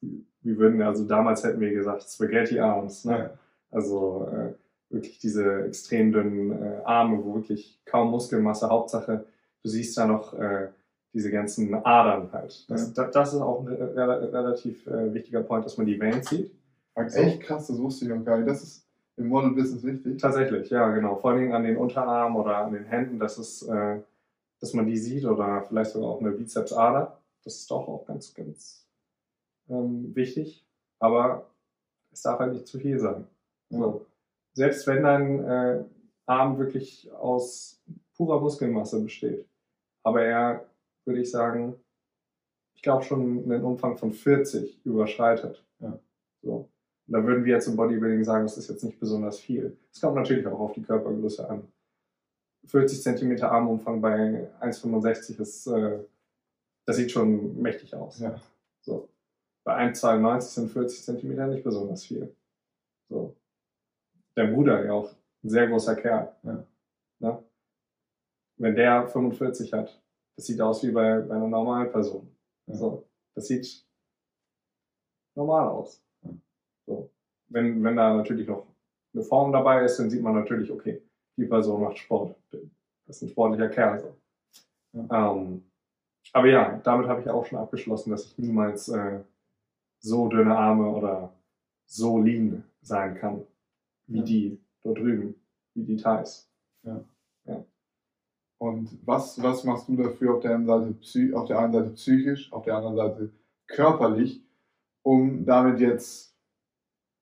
wir 0.00 0.56
würden, 0.56 0.80
also 0.82 1.04
damals 1.04 1.44
hätten 1.44 1.60
wir 1.60 1.72
gesagt, 1.72 2.04
Spaghetti 2.08 2.58
Arms, 2.58 3.04
ne? 3.04 3.18
Ja. 3.18 3.30
Also 3.72 4.28
äh, 4.32 4.54
wirklich 4.92 5.18
diese 5.18 5.64
extrem 5.64 6.12
dünnen 6.12 6.50
äh, 6.50 6.80
Arme, 6.84 7.22
wo 7.24 7.34
wirklich 7.34 7.80
kaum 7.84 8.10
Muskelmasse, 8.10 8.68
Hauptsache, 8.68 9.24
du 9.62 9.68
siehst 9.68 9.96
da 9.98 10.06
noch 10.06 10.34
äh, 10.34 10.68
diese 11.12 11.30
ganzen 11.30 11.74
Adern 11.74 12.30
halt. 12.32 12.68
Das, 12.70 12.92
da, 12.94 13.04
das 13.04 13.34
ist 13.34 13.40
auch 13.40 13.60
ein 13.60 13.68
re 13.68 13.96
re 13.96 14.32
relativ 14.32 14.86
äh, 14.86 15.12
wichtiger 15.12 15.42
Point, 15.42 15.64
dass 15.64 15.76
man 15.76 15.86
die 15.86 16.00
Veins 16.00 16.30
sieht. 16.30 16.52
Echt 16.94 17.42
krass, 17.42 17.68
das 17.68 17.78
wusste 17.78 18.04
ich 18.04 18.10
noch 18.10 18.24
gar 18.24 18.36
nicht. 18.38 18.48
Das 18.48 18.62
ist 18.62 18.86
im 19.16 19.28
Model-Business 19.28 19.84
wichtig. 19.84 20.20
Tatsächlich, 20.20 20.70
ja, 20.70 20.88
genau. 20.90 21.16
Vor 21.16 21.32
allem 21.32 21.52
an 21.52 21.64
den 21.64 21.76
Unterarmen 21.76 22.40
oder 22.40 22.58
an 22.58 22.72
den 22.72 22.84
Händen, 22.84 23.18
dass, 23.18 23.38
es, 23.38 23.62
äh, 23.62 23.98
dass 24.60 24.74
man 24.74 24.86
die 24.86 24.96
sieht 24.96 25.24
oder 25.24 25.62
vielleicht 25.68 25.92
sogar 25.92 26.10
auch 26.10 26.20
eine 26.20 26.30
Bizepsader. 26.30 27.19
Das 27.44 27.56
ist 27.56 27.70
doch 27.70 27.88
auch 27.88 28.04
ganz, 28.06 28.34
ganz 28.34 28.86
ähm, 29.68 30.14
wichtig. 30.14 30.66
Aber 30.98 31.50
es 32.12 32.22
darf 32.22 32.38
halt 32.38 32.52
nicht 32.52 32.66
zu 32.66 32.78
viel 32.78 32.98
sein. 32.98 33.26
So. 33.70 34.06
Selbst 34.52 34.86
wenn 34.86 35.02
dein 35.02 35.44
äh, 35.44 35.84
Arm 36.26 36.58
wirklich 36.58 37.10
aus 37.12 37.82
purer 38.14 38.40
Muskelmasse 38.40 39.00
besteht, 39.00 39.48
aber 40.02 40.22
er, 40.22 40.66
würde 41.04 41.20
ich 41.20 41.30
sagen, 41.30 41.76
ich 42.74 42.82
glaube 42.82 43.04
schon 43.04 43.44
einen 43.44 43.62
Umfang 43.62 43.96
von 43.96 44.12
40 44.12 44.84
überschreitet. 44.84 45.64
Ja. 45.78 45.98
So. 46.42 46.70
Und 47.06 47.14
da 47.14 47.24
würden 47.24 47.44
wir 47.44 47.54
jetzt 47.54 47.66
im 47.66 47.76
Bodybuilding 47.76 48.24
sagen, 48.24 48.44
das 48.44 48.56
ist 48.56 48.68
jetzt 48.68 48.84
nicht 48.84 48.98
besonders 48.98 49.38
viel. 49.38 49.76
Es 49.92 50.00
kommt 50.00 50.14
natürlich 50.14 50.46
auch 50.46 50.60
auf 50.60 50.72
die 50.72 50.82
Körpergröße 50.82 51.48
an. 51.48 51.66
40 52.66 53.02
cm 53.02 53.42
Armumfang 53.42 54.00
bei 54.00 54.48
1,65 54.60 55.40
ist, 55.40 55.66
äh, 55.66 55.98
das 56.90 56.96
sieht 56.96 57.12
schon 57.12 57.62
mächtig 57.62 57.94
aus. 57.94 58.18
Ja. 58.18 58.34
So. 58.80 59.08
Bei 59.64 59.76
1,92 59.76 60.40
sind 60.40 60.72
40 60.72 61.04
cm 61.04 61.50
nicht 61.50 61.62
besonders 61.62 62.04
viel. 62.04 62.34
So. 63.08 63.36
Dein 64.34 64.52
Bruder 64.52 64.84
ja 64.84 64.94
auch 64.94 65.12
ein 65.44 65.50
sehr 65.50 65.68
großer 65.68 65.94
Kerl. 65.94 66.34
Ja. 66.42 66.66
Ne? 67.20 67.44
Wenn 68.56 68.74
der 68.74 69.06
45 69.06 69.72
hat, 69.72 70.02
das 70.34 70.46
sieht 70.46 70.60
aus 70.60 70.82
wie 70.82 70.90
bei, 70.90 71.20
bei 71.20 71.36
einer 71.36 71.46
normalen 71.46 71.92
Person. 71.92 72.28
Ja. 72.66 72.74
So. 72.74 73.08
Das 73.36 73.46
sieht 73.46 73.86
normal 75.36 75.68
aus. 75.68 76.02
Ja. 76.22 76.30
So. 76.86 77.10
Wenn, 77.50 77.84
wenn 77.84 77.94
da 77.94 78.16
natürlich 78.16 78.48
noch 78.48 78.66
eine 79.14 79.22
Form 79.22 79.52
dabei 79.52 79.84
ist, 79.84 79.96
dann 80.00 80.10
sieht 80.10 80.22
man 80.22 80.34
natürlich, 80.34 80.72
okay, 80.72 81.00
die 81.36 81.46
Person 81.46 81.82
macht 81.82 81.98
Sport. 81.98 82.34
Das 82.50 83.16
ist 83.16 83.22
ein 83.22 83.28
sportlicher 83.28 83.68
Kerl. 83.68 84.00
So. 84.00 84.16
Ähm, 85.08 85.69
aber 86.32 86.48
ja, 86.48 86.80
damit 86.84 87.08
habe 87.08 87.20
ich 87.20 87.28
auch 87.28 87.46
schon 87.46 87.58
abgeschlossen, 87.58 88.10
dass 88.10 88.26
ich 88.26 88.38
niemals 88.38 88.88
äh, 88.88 89.20
so 89.98 90.28
dünne 90.28 90.56
Arme 90.56 90.88
oder 90.90 91.32
so 91.86 92.18
lean 92.18 92.64
sein 92.82 93.16
kann, 93.16 93.42
wie 94.06 94.18
Ja. 94.18 94.24
die 94.24 94.60
dort 94.82 94.98
drüben, 94.98 95.34
wie 95.74 95.84
die 95.84 95.96
Thais. 95.96 96.46
Und 98.58 98.90
was, 99.06 99.42
was 99.42 99.64
machst 99.64 99.88
du 99.88 99.96
dafür 99.96 100.34
auf 100.34 100.40
der, 100.40 100.54
einen 100.54 100.66
Seite, 100.66 100.94
auf 101.34 101.46
der 101.46 101.58
einen 101.58 101.72
Seite 101.72 101.90
psychisch, 101.90 102.52
auf 102.52 102.64
der 102.64 102.76
anderen 102.76 102.96
Seite 102.96 103.30
körperlich, 103.66 104.42
um 105.02 105.46
damit 105.46 105.80
jetzt 105.80 106.36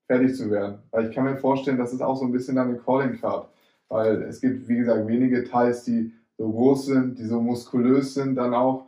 fertig 0.08 0.34
zu 0.34 0.50
werden? 0.50 0.80
Weil 0.90 1.08
ich 1.08 1.14
kann 1.14 1.24
mir 1.24 1.36
vorstellen, 1.36 1.78
das 1.78 1.92
ist 1.92 2.00
auch 2.00 2.16
so 2.16 2.24
ein 2.24 2.32
bisschen 2.32 2.56
deine 2.56 2.76
Calling 2.76 3.20
Card. 3.20 3.48
Weil 3.88 4.22
es 4.22 4.40
gibt, 4.40 4.66
wie 4.66 4.78
gesagt, 4.78 5.06
wenige 5.06 5.44
Teils, 5.44 5.84
die 5.84 6.12
so 6.36 6.50
groß 6.50 6.86
sind, 6.86 7.18
die 7.20 7.24
so 7.24 7.40
muskulös 7.40 8.14
sind, 8.14 8.34
dann 8.34 8.52
auch 8.52 8.86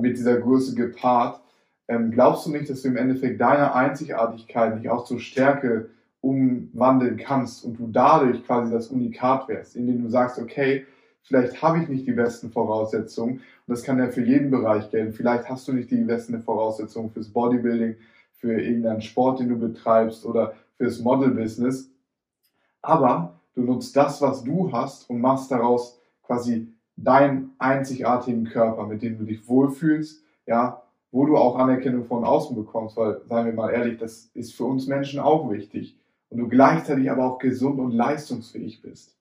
mit 0.00 0.16
dieser 0.16 0.38
Größe 0.38 0.74
gepaart. 0.74 1.40
Ähm, 1.88 2.10
glaubst 2.10 2.46
du 2.46 2.50
nicht, 2.50 2.68
dass 2.68 2.82
du 2.82 2.88
im 2.88 2.96
Endeffekt 2.96 3.40
deine 3.40 3.74
Einzigartigkeit 3.74 4.76
nicht 4.76 4.90
auch 4.90 5.04
zur 5.04 5.20
Stärke 5.20 5.90
umwandeln 6.20 7.16
kannst 7.16 7.64
und 7.64 7.78
du 7.78 7.88
dadurch 7.88 8.44
quasi 8.44 8.72
das 8.72 8.88
Unikat 8.88 9.48
wärst, 9.48 9.76
indem 9.76 10.02
du 10.02 10.08
sagst, 10.08 10.38
okay, 10.38 10.84
vielleicht 11.22 11.62
habe 11.62 11.80
ich 11.80 11.88
nicht 11.88 12.06
die 12.06 12.12
besten 12.12 12.50
Voraussetzungen 12.50 13.34
und 13.34 13.42
das 13.66 13.82
kann 13.82 13.98
ja 13.98 14.08
für 14.08 14.22
jeden 14.22 14.50
Bereich 14.50 14.90
gelten. 14.90 15.12
Vielleicht 15.12 15.48
hast 15.48 15.68
du 15.68 15.72
nicht 15.72 15.90
die 15.90 16.02
besten 16.02 16.42
Voraussetzungen 16.42 17.10
fürs 17.10 17.28
Bodybuilding, 17.28 17.96
für 18.38 18.60
irgendeinen 18.60 19.02
Sport, 19.02 19.40
den 19.40 19.48
du 19.48 19.58
betreibst 19.58 20.24
oder 20.24 20.54
fürs 20.76 21.00
Model-Business. 21.00 21.90
Aber 22.82 23.40
du 23.54 23.62
nutzt 23.62 23.96
das, 23.96 24.22
was 24.22 24.44
du 24.44 24.72
hast 24.72 25.10
und 25.10 25.20
machst 25.20 25.50
daraus 25.50 26.00
quasi 26.22 26.72
deinen 27.04 27.52
einzigartigen 27.58 28.44
Körper, 28.44 28.86
mit 28.86 29.02
dem 29.02 29.18
du 29.18 29.24
dich 29.24 29.48
wohlfühlst, 29.48 30.22
ja, 30.46 30.82
wo 31.10 31.24
du 31.24 31.36
auch 31.36 31.56
Anerkennung 31.56 32.04
von 32.04 32.24
außen 32.24 32.56
bekommst, 32.56 32.96
weil, 32.96 33.20
seien 33.26 33.46
wir 33.46 33.52
mal 33.52 33.70
ehrlich, 33.70 33.98
das 33.98 34.30
ist 34.34 34.54
für 34.54 34.64
uns 34.64 34.86
Menschen 34.86 35.20
auch 35.20 35.50
wichtig. 35.50 35.96
Und 36.28 36.38
du 36.38 36.48
gleichzeitig 36.48 37.10
aber 37.10 37.24
auch 37.24 37.38
gesund 37.38 37.80
und 37.80 37.92
leistungsfähig 37.92 38.82
bist. 38.82 39.16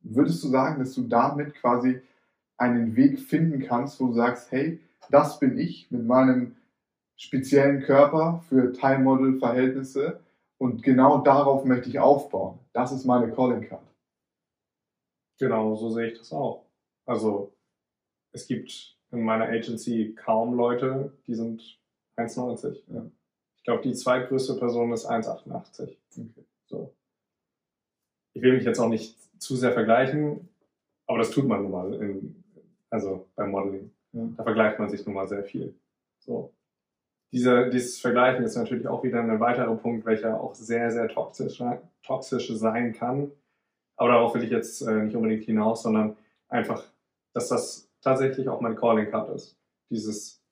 Würdest 0.00 0.42
du 0.44 0.48
sagen, 0.48 0.80
dass 0.80 0.94
du 0.94 1.02
damit 1.02 1.54
quasi 1.54 2.02
einen 2.58 2.96
Weg 2.96 3.18
finden 3.18 3.60
kannst, 3.60 4.00
wo 4.00 4.08
du 4.08 4.12
sagst, 4.12 4.52
hey, 4.52 4.80
das 5.10 5.38
bin 5.38 5.56
ich 5.58 5.90
mit 5.90 6.04
meinem 6.04 6.56
speziellen 7.16 7.82
Körper 7.82 8.42
für 8.48 8.72
Time-Model-Verhältnisse 8.72 10.20
und 10.58 10.82
genau 10.82 11.18
darauf 11.18 11.64
möchte 11.64 11.88
ich 11.88 11.98
aufbauen. 11.98 12.58
Das 12.72 12.92
ist 12.92 13.04
meine 13.04 13.32
Calling 13.32 13.62
Card. 13.68 13.82
Genau, 15.38 15.74
so 15.76 15.88
sehe 15.90 16.08
ich 16.08 16.18
das 16.18 16.32
auch. 16.32 16.64
Also 17.06 17.52
es 18.32 18.46
gibt 18.46 18.96
in 19.10 19.22
meiner 19.22 19.46
Agency 19.46 20.14
kaum 20.14 20.54
Leute, 20.54 21.12
die 21.26 21.34
sind 21.34 21.78
1,90. 22.16 22.82
Ja. 22.88 23.06
Ich 23.58 23.64
glaube, 23.64 23.82
die 23.82 23.92
zweitgrößte 23.92 24.54
Person 24.54 24.92
ist 24.92 25.08
1,88. 25.08 25.96
Okay. 26.16 26.44
So. 26.66 26.94
Ich 28.34 28.42
will 28.42 28.54
mich 28.54 28.64
jetzt 28.64 28.78
auch 28.78 28.88
nicht 28.88 29.16
zu 29.40 29.56
sehr 29.56 29.72
vergleichen, 29.72 30.48
aber 31.06 31.18
das 31.18 31.30
tut 31.30 31.46
man 31.46 31.62
nun 31.62 31.70
mal 31.70 31.94
in, 31.94 32.42
also 32.90 33.26
beim 33.36 33.50
Modeling. 33.50 33.92
Ja. 34.12 34.28
Da 34.36 34.42
vergleicht 34.44 34.78
man 34.78 34.88
sich 34.88 35.04
nun 35.04 35.14
mal 35.14 35.28
sehr 35.28 35.44
viel. 35.44 35.74
So. 36.18 36.52
Diese, 37.32 37.70
dieses 37.70 37.98
Vergleichen 37.98 38.44
ist 38.44 38.56
natürlich 38.56 38.86
auch 38.86 39.02
wieder 39.04 39.20
ein 39.20 39.40
weiterer 39.40 39.74
Punkt, 39.76 40.04
welcher 40.04 40.40
auch 40.40 40.54
sehr, 40.54 40.90
sehr 40.90 41.08
toxisch, 41.08 41.62
toxisch 42.02 42.50
sein 42.52 42.92
kann. 42.92 43.32
Aber 43.96 44.10
darauf 44.10 44.34
will 44.34 44.44
ich 44.44 44.50
jetzt 44.50 44.82
äh, 44.82 45.04
nicht 45.04 45.16
unbedingt 45.16 45.44
hinaus, 45.44 45.82
sondern 45.82 46.16
einfach, 46.52 46.84
dass 47.32 47.48
das 47.48 47.88
tatsächlich 48.00 48.48
auch 48.48 48.60
mein 48.60 48.76
Calling 48.76 49.10
Card 49.10 49.34
ist. 49.34 49.56
Dieses 49.90 50.42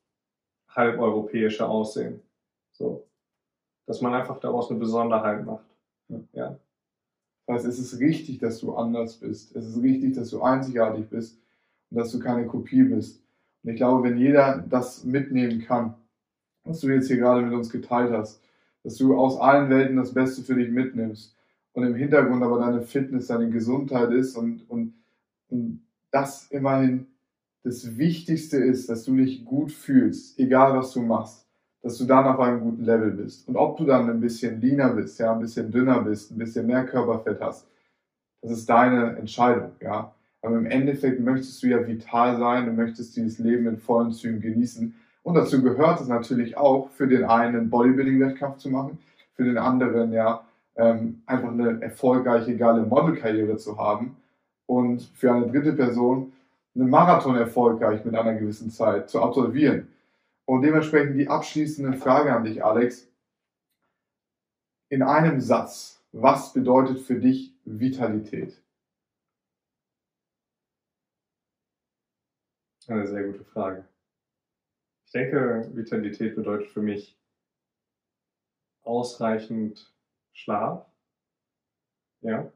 halbeuropäische 0.68 1.68
Aussehen. 1.68 2.20
So. 2.72 3.06
Dass 3.86 4.00
man 4.00 4.14
einfach 4.14 4.38
daraus 4.40 4.70
eine 4.70 4.78
Besonderheit 4.78 5.44
macht. 5.44 5.66
Ja. 6.08 6.20
ja. 6.32 6.58
Das 7.46 7.64
heißt, 7.64 7.66
es 7.66 7.78
ist 7.78 8.00
richtig, 8.00 8.38
dass 8.38 8.60
du 8.60 8.74
anders 8.74 9.16
bist. 9.16 9.54
Es 9.56 9.66
ist 9.66 9.82
richtig, 9.82 10.14
dass 10.14 10.30
du 10.30 10.42
einzigartig 10.42 11.08
bist 11.08 11.40
und 11.90 11.98
dass 11.98 12.12
du 12.12 12.20
keine 12.20 12.46
Kopie 12.46 12.84
bist. 12.84 13.22
Und 13.62 13.70
ich 13.70 13.76
glaube, 13.76 14.08
wenn 14.08 14.18
jeder 14.18 14.64
das 14.68 15.04
mitnehmen 15.04 15.60
kann, 15.60 15.94
was 16.64 16.80
du 16.80 16.88
jetzt 16.88 17.08
hier 17.08 17.16
gerade 17.16 17.42
mit 17.42 17.52
uns 17.52 17.70
geteilt 17.70 18.12
hast, 18.12 18.42
dass 18.84 18.96
du 18.96 19.18
aus 19.18 19.38
allen 19.38 19.68
Welten 19.68 19.96
das 19.96 20.14
Beste 20.14 20.42
für 20.42 20.54
dich 20.54 20.70
mitnimmst 20.70 21.36
und 21.72 21.84
im 21.84 21.94
Hintergrund 21.94 22.42
aber 22.42 22.58
deine 22.60 22.82
Fitness, 22.82 23.26
deine 23.26 23.50
Gesundheit 23.50 24.10
ist 24.12 24.36
und, 24.36 24.68
und, 24.70 24.94
und 25.48 25.82
das 26.10 26.46
immerhin 26.50 27.06
das 27.62 27.98
Wichtigste 27.98 28.56
ist, 28.56 28.88
dass 28.88 29.04
du 29.04 29.16
dich 29.16 29.44
gut 29.44 29.70
fühlst, 29.70 30.38
egal 30.38 30.76
was 30.76 30.92
du 30.92 31.02
machst, 31.02 31.46
dass 31.82 31.98
du 31.98 32.04
dann 32.04 32.26
auf 32.26 32.40
einem 32.40 32.60
guten 32.60 32.84
Level 32.84 33.10
bist. 33.10 33.46
Und 33.48 33.56
ob 33.56 33.76
du 33.76 33.84
dann 33.84 34.08
ein 34.08 34.20
bisschen 34.20 34.60
leaner 34.60 34.90
bist, 34.94 35.18
ja, 35.18 35.32
ein 35.32 35.40
bisschen 35.40 35.70
dünner 35.70 36.00
bist, 36.00 36.30
ein 36.30 36.38
bisschen 36.38 36.66
mehr 36.66 36.84
Körperfett 36.86 37.40
hast, 37.40 37.66
das 38.42 38.52
ist 38.52 38.68
deine 38.68 39.16
Entscheidung, 39.16 39.72
ja. 39.80 40.14
Aber 40.42 40.56
im 40.56 40.64
Endeffekt 40.64 41.20
möchtest 41.20 41.62
du 41.62 41.66
ja 41.66 41.86
vital 41.86 42.38
sein, 42.38 42.64
du 42.64 42.72
möchtest 42.72 43.14
dieses 43.14 43.38
Leben 43.38 43.66
in 43.66 43.76
vollen 43.76 44.10
Zügen 44.10 44.40
genießen. 44.40 44.94
Und 45.22 45.34
dazu 45.34 45.62
gehört 45.62 46.00
es 46.00 46.08
natürlich 46.08 46.56
auch, 46.56 46.88
für 46.90 47.06
den 47.06 47.24
einen 47.24 47.68
Bodybuilding-Wettkampf 47.68 48.56
zu 48.56 48.70
machen, 48.70 48.98
für 49.34 49.44
den 49.44 49.58
anderen 49.58 50.12
ja 50.14 50.42
ähm, 50.76 51.20
einfach 51.26 51.52
eine 51.52 51.82
erfolgreiche, 51.82 52.56
geile 52.56 52.86
Modelkarriere 52.86 53.58
zu 53.58 53.76
haben 53.76 54.16
und 54.70 55.02
für 55.02 55.32
eine 55.32 55.50
dritte 55.50 55.72
Person 55.72 56.32
einen 56.76 56.88
Marathon 56.88 57.34
erfolgreich 57.34 58.04
mit 58.04 58.14
einer 58.14 58.34
gewissen 58.34 58.70
Zeit 58.70 59.10
zu 59.10 59.20
absolvieren. 59.20 59.92
Und 60.44 60.62
dementsprechend 60.62 61.16
die 61.16 61.28
abschließende 61.28 61.98
Frage 61.98 62.32
an 62.32 62.44
dich, 62.44 62.64
Alex. 62.64 63.10
In 64.88 65.02
einem 65.02 65.40
Satz, 65.40 66.04
was 66.12 66.52
bedeutet 66.52 67.00
für 67.00 67.18
dich 67.18 67.52
Vitalität? 67.64 68.62
Eine 72.86 73.08
sehr 73.08 73.24
gute 73.24 73.44
Frage. 73.44 73.88
Ich 75.06 75.12
denke, 75.12 75.68
Vitalität 75.74 76.36
bedeutet 76.36 76.68
für 76.70 76.82
mich 76.82 77.18
ausreichend 78.84 79.92
Schlaf, 80.32 80.86
ja, 82.20 82.52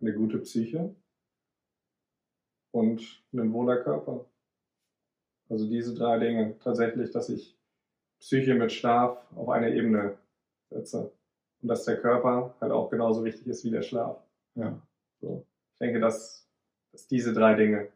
eine 0.00 0.12
gute 0.12 0.38
Psyche 0.38 0.94
und 2.72 3.22
ein 3.32 3.52
wohler 3.52 3.82
Körper. 3.82 4.26
Also 5.48 5.68
diese 5.68 5.94
drei 5.94 6.18
Dinge 6.18 6.58
tatsächlich, 6.58 7.10
dass 7.10 7.28
ich 7.28 7.56
Psyche 8.18 8.54
mit 8.54 8.72
Schlaf 8.72 9.18
auf 9.34 9.48
eine 9.48 9.74
Ebene 9.74 10.18
setze 10.70 11.12
und 11.62 11.68
dass 11.68 11.84
der 11.84 12.00
Körper 12.00 12.54
halt 12.60 12.72
auch 12.72 12.90
genauso 12.90 13.24
wichtig 13.24 13.46
ist 13.46 13.64
wie 13.64 13.70
der 13.70 13.82
Schlaf. 13.82 14.18
Ja. 14.54 14.80
So. 15.20 15.46
Ich 15.72 15.78
denke, 15.78 16.00
dass, 16.00 16.48
dass 16.92 17.06
diese 17.06 17.32
drei 17.32 17.54
Dinge 17.54 17.88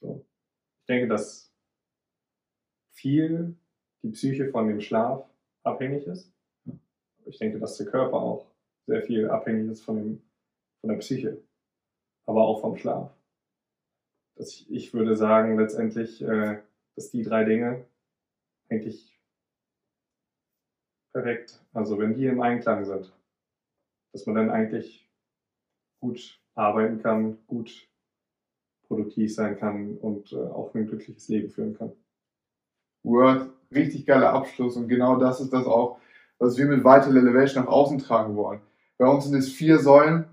so 0.00 0.24
ich 0.82 0.86
denke, 0.86 1.06
dass 1.06 1.54
viel 2.90 3.54
die 4.02 4.10
Psyche 4.10 4.50
von 4.50 4.66
dem 4.66 4.80
Schlaf 4.80 5.24
abhängig 5.62 6.08
ist. 6.08 6.32
Ich 7.24 7.38
denke, 7.38 7.60
dass 7.60 7.76
der 7.76 7.86
Körper 7.86 8.16
auch 8.16 8.46
sehr 8.86 9.02
viel 9.02 9.30
abhängig 9.30 9.70
ist 9.70 9.82
von, 9.82 9.96
dem, 9.96 10.22
von 10.82 10.90
der 10.90 10.96
Psyche, 10.98 11.42
aber 12.26 12.42
auch 12.42 12.60
vom 12.60 12.76
Schlaf. 12.76 13.10
Dass 14.36 14.48
ich, 14.48 14.70
ich 14.70 14.92
würde 14.92 15.16
sagen, 15.16 15.58
letztendlich, 15.58 16.20
äh, 16.22 16.58
dass 16.96 17.10
die 17.10 17.22
drei 17.22 17.44
Dinge 17.44 17.86
eigentlich 18.68 19.18
perfekt, 21.12 21.62
also 21.72 21.98
wenn 21.98 22.14
die 22.14 22.26
im 22.26 22.40
Einklang 22.40 22.84
sind, 22.84 23.12
dass 24.12 24.26
man 24.26 24.34
dann 24.34 24.50
eigentlich 24.50 25.08
gut 26.00 26.40
arbeiten 26.54 27.00
kann, 27.00 27.38
gut 27.46 27.88
produktiv 28.88 29.34
sein 29.34 29.58
kann 29.58 29.96
und 29.98 30.32
äh, 30.32 30.36
auch 30.36 30.74
ein 30.74 30.86
glückliches 30.86 31.28
Leben 31.28 31.48
führen 31.48 31.78
kann. 31.78 31.92
Word, 33.04 33.50
richtig 33.70 34.04
geiler 34.04 34.32
Abschluss 34.32 34.76
und 34.76 34.88
genau 34.88 35.16
das 35.16 35.40
ist 35.40 35.52
das 35.52 35.66
auch, 35.66 35.98
was 36.38 36.58
wir 36.58 36.66
mit 36.66 36.80
Vital 36.80 37.16
Elevation 37.16 37.64
nach 37.64 37.70
außen 37.70 37.98
tragen 37.98 38.34
wollen. 38.36 38.60
Bei 38.98 39.06
uns 39.06 39.24
sind 39.24 39.36
es 39.36 39.52
vier 39.52 39.78
Säulen, 39.78 40.26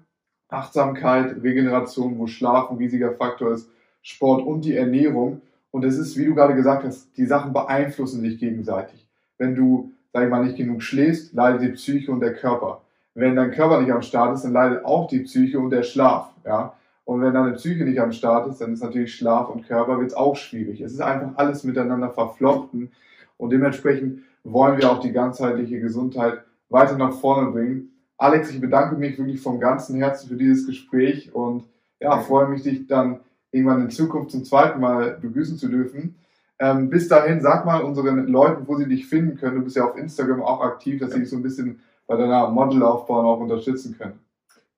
Achtsamkeit, 0.50 1.42
Regeneration, 1.44 2.18
wo 2.18 2.28
Schlaf 2.28 2.70
ein 2.70 2.78
riesiger 2.78 3.14
Faktor 3.14 3.54
ist, 3.54 3.70
Sport 4.02 4.46
und 4.46 4.66
die 4.66 4.76
Ernährung. 4.76 5.42
Und 5.72 5.86
es 5.86 5.98
ist, 5.98 6.18
wie 6.18 6.26
du 6.26 6.36
gerade 6.36 6.56
gesagt 6.56 6.84
hast, 6.84 7.16
die 7.18 7.26
Sachen 7.26 7.54
beeinflussen 7.54 8.22
sich 8.22 8.40
gegenseitig. 8.40 9.08
Wenn 9.38 9.56
du, 9.56 9.92
sag 10.12 10.24
ich 10.24 10.30
mal, 10.30 10.44
nicht 10.44 10.58
genug 10.58 10.82
schläfst, 10.82 11.34
leidet 11.34 11.62
die 11.62 11.70
Psyche 11.70 12.12
und 12.12 12.20
der 12.20 12.34
Körper. 12.34 12.82
Wenn 13.14 13.36
dein 13.36 13.52
Körper 13.52 13.80
nicht 13.82 13.92
am 13.92 14.02
Start 14.02 14.34
ist, 14.34 14.44
dann 14.44 14.54
leidet 14.54 14.86
auch 14.86 15.08
die 15.08 15.20
Psyche 15.20 15.60
und 15.60 15.70
der 15.70 15.84
Schlaf. 15.84 16.32
Ja? 16.46 16.74
Und 17.06 17.22
wenn 17.22 17.34
deine 17.34 17.54
Psyche 17.54 17.86
nicht 17.86 18.00
am 18.00 18.12
Start 18.12 18.50
ist, 18.50 18.62
dann 18.62 18.74
ist 18.74 18.84
natürlich 18.84 19.16
Schlaf 19.16 19.50
und 19.50 19.68
Körper 19.68 20.00
wird 20.00 20.16
auch 20.16 20.36
schwierig. 20.36 20.82
Es 20.82 20.94
ist 20.94 21.02
einfach 21.02 21.32
alles 21.38 21.64
miteinander 21.64 22.10
verflochten 22.10 22.92
und 23.38 23.52
dementsprechend 23.52 24.22
wollen 24.44 24.78
wir 24.78 24.92
auch 24.92 25.00
die 25.00 25.12
ganzheitliche 25.12 25.80
Gesundheit 25.80 26.44
weiter 26.70 26.98
nach 26.98 27.14
vorne 27.14 27.52
bringen. 27.52 27.92
Alex, 28.20 28.52
ich 28.52 28.60
bedanke 28.60 28.98
mich 28.98 29.18
wirklich 29.18 29.42
vom 29.42 29.60
ganzen 29.62 29.96
Herzen 29.98 30.28
für 30.28 30.36
dieses 30.36 30.68
Gespräch 30.68 31.34
und 31.34 31.64
ja, 32.02 32.20
freue 32.20 32.50
mich, 32.50 32.64
dich 32.64 32.86
dann 32.86 33.22
irgendwann 33.50 33.82
in 33.82 33.90
Zukunft 33.90 34.32
zum 34.32 34.44
zweiten 34.44 34.82
Mal 34.82 35.18
begrüßen 35.22 35.58
zu 35.58 35.70
dürfen. 35.70 36.16
Ähm, 36.60 36.90
bis 36.90 37.08
dahin, 37.08 37.40
sag 37.40 37.66
mal 37.66 37.82
unseren 37.82 38.28
Leuten, 38.28 38.68
wo 38.68 38.76
sie 38.76 38.90
dich 38.90 39.08
finden 39.08 39.38
können. 39.38 39.56
Du 39.56 39.64
bist 39.64 39.78
ja 39.78 39.86
auf 39.86 39.98
Instagram 39.98 40.42
auch 40.42 40.60
aktiv, 40.60 41.00
dass 41.00 41.12
ja. 41.12 41.16
sie 41.16 41.22
dich 41.22 41.30
so 41.30 41.38
ein 41.38 41.44
bisschen 41.44 41.80
bei 42.08 42.18
deiner 42.18 42.50
Modelaufbau 42.50 43.34
auch 43.34 43.40
unterstützen 43.40 43.98
können. 43.98 44.20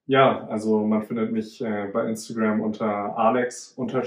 Ja, 0.06 0.46
also 0.46 0.86
man 0.86 1.02
findet 1.02 1.32
mich 1.32 1.60
äh, 1.60 1.88
bei 1.92 2.08
Instagram 2.08 2.60
unter 2.60 3.18
alex-wrg 3.18 4.04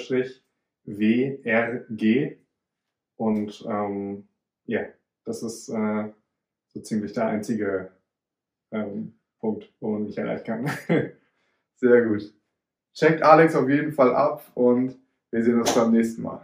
und 3.18 3.66
ähm, 3.68 4.28
ja, 4.66 4.82
das 5.26 5.44
ist 5.44 5.70
äh, 5.70 6.06
so 6.68 6.80
ziemlich 6.80 7.14
der 7.14 7.28
einzige 7.28 7.92
ähm, 8.72 9.14
Punkt, 9.46 9.72
wo 9.80 9.91
man 9.91 10.04
mich 10.04 10.18
erreichen 10.18 10.43
kann. 10.43 10.72
Sehr 11.76 12.02
gut. 12.02 12.34
Checkt 12.93 13.22
Alex 13.22 13.56
auf 13.56 13.70
jeden 13.70 13.91
Fall 13.91 14.16
ab 14.16 14.43
und 14.56 14.98
wir 15.32 15.43
sehen 15.43 15.60
uns 15.60 15.76
beim 15.76 15.91
nächsten 15.91 16.24
Mal. 16.24 16.43